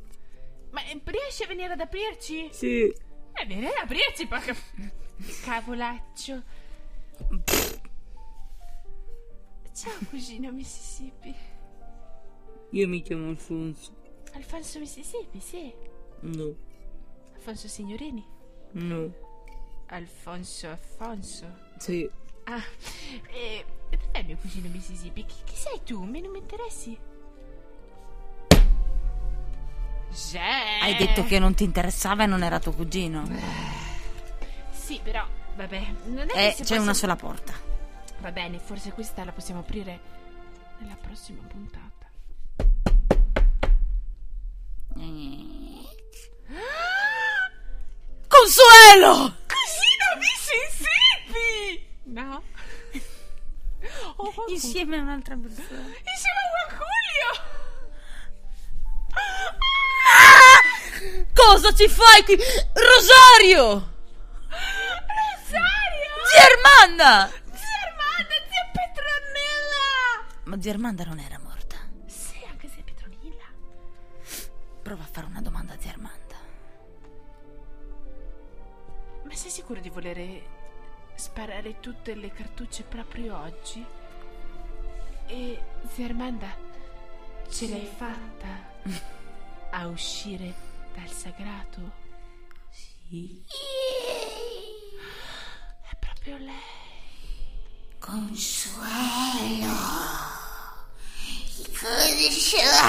Ma 0.70 0.82
riesci 1.06 1.42
a 1.42 1.48
venire 1.48 1.74
ad 1.74 1.80
aprirci? 1.80 2.50
sì. 2.52 2.94
Eh, 3.38 3.46
vieni 3.46 3.66
ad 3.68 3.74
aprirci, 3.84 4.28
porca... 4.28 4.56
Cavolaccio. 5.44 6.44
Ciao, 9.74 9.94
cugino 10.10 10.52
Mississippi. 10.52 11.36
Io 12.72 12.88
mi 12.88 13.02
chiamo 13.02 13.30
Alfonso. 13.30 13.94
Alfonso 14.34 14.80
Mississippi, 14.80 15.40
sì. 15.40 15.74
No, 16.22 16.56
Alfonso 17.34 17.68
Signorini. 17.68 18.26
no, 18.72 19.14
Alfonso 19.88 20.70
Alfonso. 20.70 21.46
sì. 21.78 22.10
Ah, 22.48 22.62
e 23.32 23.66
dov'è 23.90 24.24
mio 24.24 24.38
cugino 24.38 24.70
Mississippi? 24.70 25.26
Chi, 25.26 25.36
chi 25.46 25.56
sei 25.56 25.82
tu? 25.84 26.04
Me 26.04 26.22
non 26.22 26.32
mi 26.32 26.40
interessi. 26.40 26.98
Jack. 30.16 30.82
Hai 30.84 30.96
detto 30.96 31.24
che 31.26 31.40
non 31.40 31.54
ti 31.54 31.64
interessava 31.64 32.24
e 32.24 32.28
non 32.28 32.44
era 32.44 32.60
tuo 32.60 32.72
cugino. 32.72 33.28
Sì, 34.72 35.00
però, 35.04 35.26
vabbè, 35.56 35.86
non 36.06 36.28
è 36.30 36.48
Eh, 36.48 36.50
che 36.50 36.56
si 36.58 36.64
c'è 36.64 36.76
possa- 36.76 36.82
una 36.82 36.94
sola 36.94 37.16
porta. 37.16 37.54
Va 38.20 38.32
bene, 38.32 38.60
forse 38.60 38.92
questa 38.92 39.24
la 39.26 39.32
possiamo 39.32 39.60
aprire 39.62 40.00
nella 40.80 40.96
prossima 40.96 41.42
puntata. 41.48 41.94
Consuelo! 48.28 49.36
Cugino 49.48 50.08
Mississippi! 50.20 51.88
No? 52.06 52.44
Oh, 54.18 54.34
Insieme 54.48 54.98
a 54.98 55.02
un'altra 55.02 55.36
persona. 55.36 55.78
Insieme 55.78 56.40
a 56.40 56.44
Juan 56.74 56.88
Julio! 60.06 61.26
Cosa 61.34 61.74
ci 61.74 61.88
fai 61.88 62.24
qui? 62.24 62.36
Rosario! 62.36 63.94
Rosario! 64.50 66.14
Armanda! 66.46 67.30
Zia 67.30 67.80
Armanda, 67.88 68.36
zia 68.50 68.70
Petronella! 68.72 70.26
Ma 70.44 70.62
zia 70.62 70.72
Armanda 70.72 71.04
non 71.04 71.20
era 71.20 71.40
morta. 71.40 71.78
Sì, 72.06 72.46
anche 72.50 72.70
zia 72.70 72.84
Petronella. 72.84 73.46
Prova 74.82 75.04
a 75.04 75.08
fare 75.12 75.28
una 75.28 75.42
domanda 75.42 75.74
a 75.74 75.78
zia 75.80 75.92
Armanda. 75.92 76.36
Ma 79.24 79.34
sei 79.34 79.50
sicuro 79.50 79.80
di 79.80 79.90
volere 79.90 80.54
sparare 81.16 81.80
tutte 81.80 82.14
le 82.14 82.32
cartucce 82.32 82.84
proprio 82.84 83.38
oggi? 83.38 83.86
E 85.28 85.60
zia 85.94 86.06
Armanda, 86.06 86.56
ce 87.50 87.68
l'hai 87.68 87.90
fatta 87.98 88.74
a 89.76 89.88
uscire 89.88 90.54
dal 90.94 91.10
sagrato? 91.10 91.92
Sì. 92.72 93.44
È 95.82 95.96
proprio 95.98 96.38
lei. 96.38 96.54
Consuelo. 98.00 99.74
Consuelo. 101.78 102.84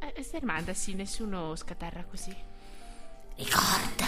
Eh, 0.00 0.12
sì, 0.74 0.92
nessuno 0.94 1.56
scatarra 1.56 2.04
così. 2.04 2.36
Ricorda, 3.36 4.06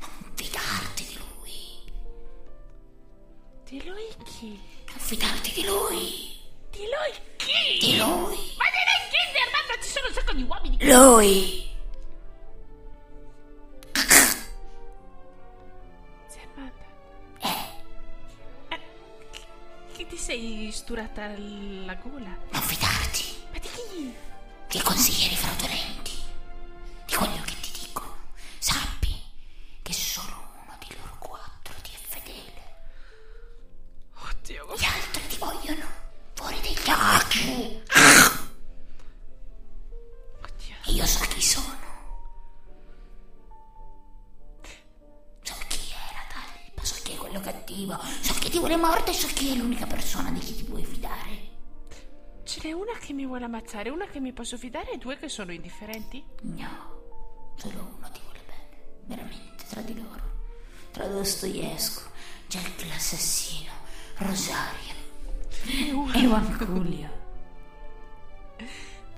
non 0.00 0.32
fidarti 0.34 1.06
di 1.06 1.16
lui. 1.16 1.92
Di 3.64 3.84
lui 3.86 4.14
chi? 4.24 4.76
Non 4.88 4.98
fidarti 4.98 5.52
di 5.52 5.64
lui. 5.64 6.36
Di 6.70 6.78
lui 6.84 7.12
chi? 7.36 7.78
Di 7.78 7.96
lui. 7.96 8.36
Ma 8.56 8.66
di 8.74 8.82
lui 8.86 9.00
chi, 9.10 9.20
Armanda? 9.38 9.82
Ci 9.82 9.88
sono 9.90 10.06
un 10.08 10.12
sacco 10.14 10.32
di 10.32 10.42
uomini. 10.42 10.76
Lui. 10.80 11.66
Zia 16.28 16.42
Armanda. 16.42 16.86
Eh. 18.68 18.78
Chi 19.92 20.06
ti 20.06 20.16
sei 20.16 20.70
sturata 20.72 21.26
la 21.26 21.94
gola? 21.94 22.36
Non 22.50 22.62
fidarti. 22.62 23.24
Ma 23.52 23.58
di 23.58 23.68
chi? 23.68 24.14
Dei 24.68 24.82
consiglieri 24.82 25.07
ammazzare, 53.68 53.90
una 53.90 54.06
che 54.06 54.18
mi 54.20 54.32
posso 54.32 54.56
fidare 54.56 54.92
e 54.92 54.98
due 54.98 55.18
che 55.18 55.28
sono 55.28 55.52
indifferenti? 55.52 56.24
No, 56.42 57.52
solo 57.56 57.92
uno 57.96 58.10
ti 58.10 58.20
vuole 58.22 58.40
bene, 58.46 58.68
veramente, 59.04 59.64
tra 59.68 59.80
di 59.82 59.94
loro. 59.94 60.26
Tra 60.90 61.06
Dostoevsky, 61.06 62.02
Jack 62.46 62.86
l'assassino, 62.88 63.70
Rosario 64.16 64.94
e 66.14 66.26
Vanculio. 66.26 67.16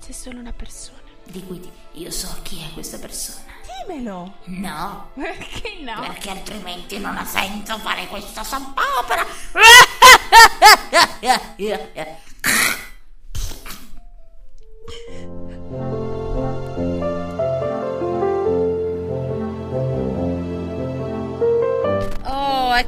C'è 0.01 0.11
solo 0.11 0.39
una 0.39 0.53
persona. 0.53 0.99
Di 1.23 1.43
cui 1.45 1.71
io 1.93 2.11
so 2.11 2.39
chi 2.41 2.61
è 2.61 2.73
questa 2.73 2.97
persona. 2.97 3.45
Dimmelo. 3.87 4.35
No, 4.45 5.11
Perché 5.15 5.79
no? 5.81 6.01
perché 6.01 6.29
altrimenti 6.31 6.97
non 6.99 7.15
ha 7.15 7.23
senso 7.25 7.77
fare 7.77 8.07
questa 8.07 8.43
soppopera. 8.43 9.25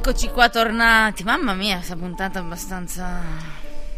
eccoci 0.06 0.28
qua 0.28 0.50
tornati. 0.50 1.24
Mamma 1.24 1.54
mia, 1.54 1.76
questa 1.76 1.96
puntata 1.96 2.38
è 2.38 2.42
abbastanza. 2.42 3.22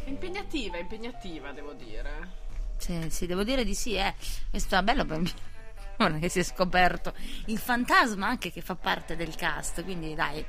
Impegnativa, 0.05 0.77
impegnativa, 0.79 1.51
devo 1.51 1.73
dire. 1.73 2.29
Sì, 2.77 3.11
sì, 3.11 3.27
devo 3.27 3.43
dire 3.43 3.65
di 3.65 3.75
sì, 3.75 3.97
eh. 3.97 4.15
Questo 4.49 4.77
è 4.77 4.83
bello 4.83 5.05
per 5.05 5.19
me. 5.19 5.31
Ora 5.99 6.17
che 6.19 6.29
si 6.29 6.39
è 6.39 6.43
scoperto 6.45 7.13
il 7.47 7.59
fantasma 7.59 8.29
anche 8.29 8.53
che 8.53 8.61
fa 8.61 8.77
parte 8.77 9.17
del 9.17 9.35
cast, 9.35 9.83
quindi 9.83 10.15
dai. 10.15 10.47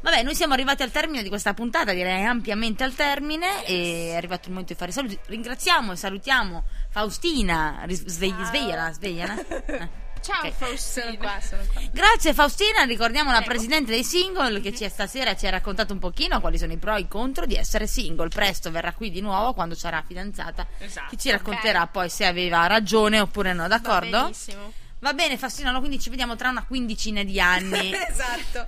Vabbè, 0.00 0.22
noi 0.22 0.34
siamo 0.34 0.54
arrivati 0.54 0.82
al 0.82 0.90
termine 0.90 1.22
di 1.22 1.28
questa 1.28 1.52
puntata, 1.52 1.92
direi 1.92 2.24
ampiamente 2.24 2.82
al 2.82 2.94
termine, 2.94 3.66
e 3.66 4.12
è 4.12 4.16
arrivato 4.16 4.44
il 4.46 4.52
momento 4.52 4.72
di 4.72 4.78
fare 4.78 4.90
i 4.90 4.94
saluti. 4.94 5.18
Ringraziamo 5.26 5.92
e 5.92 5.96
salutiamo 5.96 6.64
Faustina, 6.88 7.84
svegli- 7.88 8.42
svegliala, 8.42 8.92
svegliala. 8.92 9.36
Ciao 10.20 10.46
Ok. 10.46 10.52
Faustina. 10.52 11.04
Sono 11.06 11.16
qua, 11.16 11.40
sono 11.40 11.62
qua. 11.72 11.82
Grazie 11.92 12.34
Faustina, 12.34 12.82
ricordiamo 12.84 13.30
la 13.30 13.42
presidente 13.42 13.90
dei 13.90 14.04
single 14.04 14.60
che 14.60 14.74
ci, 14.74 14.88
stasera 14.88 15.34
ci 15.36 15.46
ha 15.46 15.50
raccontato 15.50 15.92
un 15.92 15.98
pochino 15.98 16.40
quali 16.40 16.58
sono 16.58 16.72
i 16.72 16.76
pro 16.76 16.94
e 16.96 17.00
i 17.00 17.08
contro 17.08 17.46
di 17.46 17.54
essere 17.54 17.86
single. 17.86 18.28
Presto 18.28 18.70
verrà 18.70 18.92
qui 18.92 19.10
di 19.10 19.20
nuovo 19.20 19.54
quando 19.54 19.74
sarà 19.74 20.02
fidanzata, 20.06 20.66
Esatto. 20.78 21.08
che 21.10 21.16
ci 21.16 21.30
racconterà 21.30 21.86
poi 21.86 22.08
se 22.08 22.24
aveva 22.26 22.66
ragione 22.66 23.20
oppure 23.20 23.52
no, 23.52 23.66
d'accordo? 23.68 24.22
Benissimo. 24.22 24.72
Va 25.00 25.12
bene 25.14 25.38
Faustina, 25.38 25.70
no, 25.70 25.78
quindi 25.78 26.00
ci 26.00 26.10
vediamo 26.10 26.34
tra 26.34 26.48
una 26.50 26.64
quindicina 26.66 27.22
di 27.22 27.40
anni. 27.40 27.92
esatto. 27.94 28.66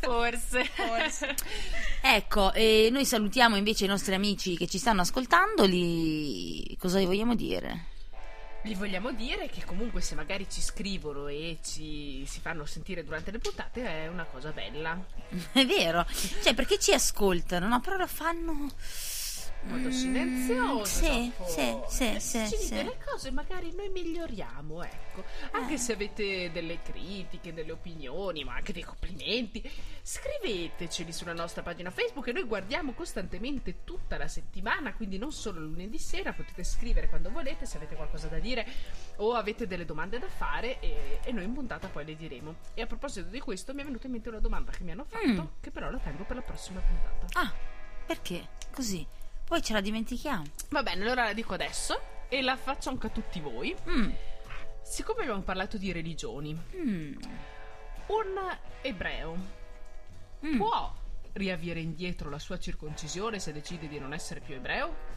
Forse. 0.00 0.68
Forse. 0.74 1.34
ecco, 2.02 2.52
e 2.52 2.88
noi 2.92 3.06
salutiamo 3.06 3.56
invece 3.56 3.86
i 3.86 3.88
nostri 3.88 4.14
amici 4.14 4.58
che 4.58 4.66
ci 4.66 4.76
stanno 4.76 5.00
ascoltando, 5.00 5.64
li... 5.64 6.76
cosa 6.78 7.00
gli 7.00 7.06
vogliamo 7.06 7.34
dire? 7.34 7.92
Gli 8.66 8.74
vogliamo 8.74 9.12
dire 9.12 9.50
che 9.50 9.62
comunque 9.62 10.00
se 10.00 10.14
magari 10.14 10.48
ci 10.48 10.62
scrivono 10.62 11.26
e 11.26 11.58
ci 11.62 12.24
si 12.26 12.40
fanno 12.40 12.64
sentire 12.64 13.04
durante 13.04 13.30
le 13.30 13.38
puntate 13.38 13.84
è 13.84 14.06
una 14.08 14.24
cosa 14.24 14.52
bella. 14.52 14.98
È 15.52 15.66
vero, 15.66 16.06
cioè 16.42 16.54
perché 16.54 16.78
ci 16.78 16.94
ascoltano, 16.94 17.68
no? 17.68 17.80
Però 17.80 17.98
lo 17.98 18.06
fanno... 18.06 18.70
Molto 19.66 19.88
Mm, 19.88 19.90
silenzioso. 19.90 20.84
sì, 20.84 21.32
sì, 21.46 21.78
sì, 21.88 22.04
Eh, 22.14 22.20
sì, 22.20 22.38
Ci 22.48 22.56
sì. 22.56 22.62
dite 22.68 22.82
le 22.82 22.98
cose, 23.04 23.30
magari 23.30 23.72
noi 23.74 23.88
miglioriamo, 23.88 24.82
ecco. 24.84 25.24
Anche 25.52 25.78
se 25.78 25.94
avete 25.94 26.50
delle 26.52 26.80
critiche, 26.82 27.54
delle 27.54 27.72
opinioni, 27.72 28.44
ma 28.44 28.54
anche 28.56 28.72
dei 28.74 28.82
complimenti, 28.82 29.62
scriveteceli 30.02 31.12
sulla 31.12 31.32
nostra 31.32 31.62
pagina 31.62 31.90
Facebook 31.90 32.26
e 32.28 32.32
noi 32.32 32.42
guardiamo 32.44 32.92
costantemente 32.92 33.84
tutta 33.84 34.18
la 34.18 34.28
settimana, 34.28 34.92
quindi 34.94 35.16
non 35.18 35.32
solo 35.32 35.60
lunedì 35.60 35.98
sera, 35.98 36.32
potete 36.34 36.62
scrivere 36.62 37.08
quando 37.08 37.30
volete 37.30 37.64
se 37.66 37.78
avete 37.78 37.94
qualcosa 37.96 38.28
da 38.28 38.38
dire 38.38 38.66
o 39.16 39.32
avete 39.34 39.66
delle 39.66 39.84
domande 39.86 40.18
da 40.18 40.28
fare 40.28 40.78
e, 40.80 41.20
e 41.24 41.32
noi 41.32 41.44
in 41.44 41.54
puntata 41.54 41.88
poi 41.88 42.04
le 42.04 42.16
diremo. 42.16 42.56
E 42.74 42.82
a 42.82 42.86
proposito 42.86 43.28
di 43.28 43.40
questo 43.40 43.72
mi 43.74 43.80
è 43.80 43.84
venuta 43.84 44.06
in 44.06 44.12
mente 44.12 44.28
una 44.28 44.40
domanda 44.40 44.70
che 44.72 44.84
mi 44.84 44.90
hanno 44.90 45.04
fatto, 45.04 45.22
Mm. 45.24 45.46
che 45.60 45.70
però 45.70 45.90
la 45.90 45.98
tengo 45.98 46.24
per 46.24 46.36
la 46.36 46.42
prossima 46.42 46.80
puntata. 46.80 47.40
Ah, 47.40 47.52
perché? 48.06 48.48
Così. 48.70 49.06
Poi 49.44 49.62
ce 49.62 49.72
la 49.72 49.80
dimentichiamo. 49.80 50.44
Va 50.70 50.82
bene, 50.82 51.02
allora 51.04 51.24
la 51.24 51.32
dico 51.32 51.54
adesso 51.54 52.00
e 52.28 52.42
la 52.42 52.56
faccio 52.56 52.88
anche 52.90 53.06
a 53.08 53.10
tutti 53.10 53.40
voi. 53.40 53.74
Mm. 53.88 54.10
Siccome 54.82 55.22
abbiamo 55.22 55.40
parlato 55.42 55.76
di 55.78 55.92
religioni, 55.92 56.52
Mm. 56.76 57.14
un 58.06 58.56
ebreo 58.82 59.36
Mm. 60.44 60.56
può 60.58 60.92
riavere 61.32 61.80
indietro 61.80 62.28
la 62.30 62.38
sua 62.38 62.58
circoncisione 62.58 63.38
se 63.38 63.50
decide 63.52 63.88
di 63.88 63.98
non 63.98 64.12
essere 64.12 64.40
più 64.40 64.54
ebreo? 64.54 65.12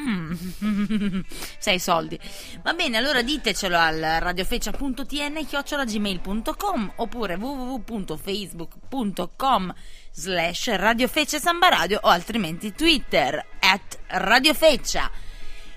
Mm. 0.00 0.32
Sei 1.58 1.78
soldi. 1.78 2.18
Va 2.62 2.72
bene, 2.72 2.96
allora 2.96 3.20
ditecelo 3.22 3.76
al 3.76 4.00
radiofeccia.tn 4.00 5.44
chiocciolagmail.com 5.46 6.92
oppure 6.96 7.34
www.facebook.com 7.34 9.74
slash 10.12 10.74
radiofeccia 10.76 11.38
samba 11.38 11.68
radio 11.68 11.98
o 12.02 12.08
altrimenti 12.08 12.74
twitter 12.74 13.44
at 13.60 13.98
radiofeccia. 14.06 15.10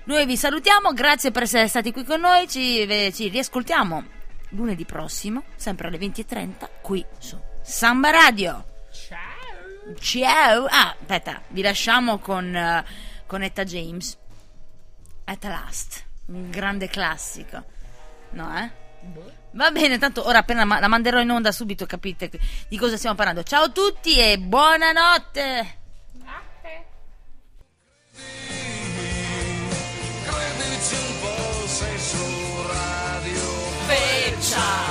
Noi 0.04 0.24
vi 0.26 0.36
salutiamo, 0.36 0.92
grazie 0.92 1.30
per 1.30 1.42
essere 1.42 1.66
stati 1.68 1.90
qui 1.90 2.04
con 2.04 2.20
noi, 2.20 2.48
ci, 2.48 2.86
ci 3.12 3.28
riascoltiamo 3.28 4.14
lunedì 4.50 4.84
prossimo, 4.84 5.44
sempre 5.56 5.88
alle 5.88 5.98
20.30 5.98 6.68
qui 6.80 7.04
su 7.18 7.38
Samba 7.62 8.10
Radio. 8.10 8.64
Ciao! 8.92 9.94
Ciao! 9.98 10.66
Ah, 10.66 10.96
aspetta, 10.98 11.42
vi 11.48 11.62
lasciamo 11.62 12.18
con, 12.18 12.54
eh, 12.54 12.84
con 13.26 13.42
Etta 13.42 13.64
James. 13.64 14.16
At 15.24 15.44
Last, 15.44 16.04
un 16.26 16.50
grande 16.50 16.88
classico. 16.88 17.64
No, 18.30 18.56
eh? 18.56 18.70
Va 19.56 19.70
bene, 19.70 19.96
tanto 19.96 20.26
ora 20.28 20.40
appena 20.40 20.66
la 20.66 20.86
manderò 20.86 21.18
in 21.18 21.30
onda 21.30 21.50
subito 21.50 21.86
capite 21.86 22.30
di 22.68 22.76
cosa 22.76 22.98
stiamo 22.98 23.16
parlando. 23.16 23.42
Ciao 23.42 23.64
a 23.64 23.70
tutti 23.70 24.18
e 24.18 24.38
buonanotte! 24.38 25.78
Credici 30.24 30.94
un 30.94 31.20
po', 31.20 31.66
sei 31.68 31.98
su 31.98 32.66
Radio 32.68 33.40
Feccia 33.86 34.85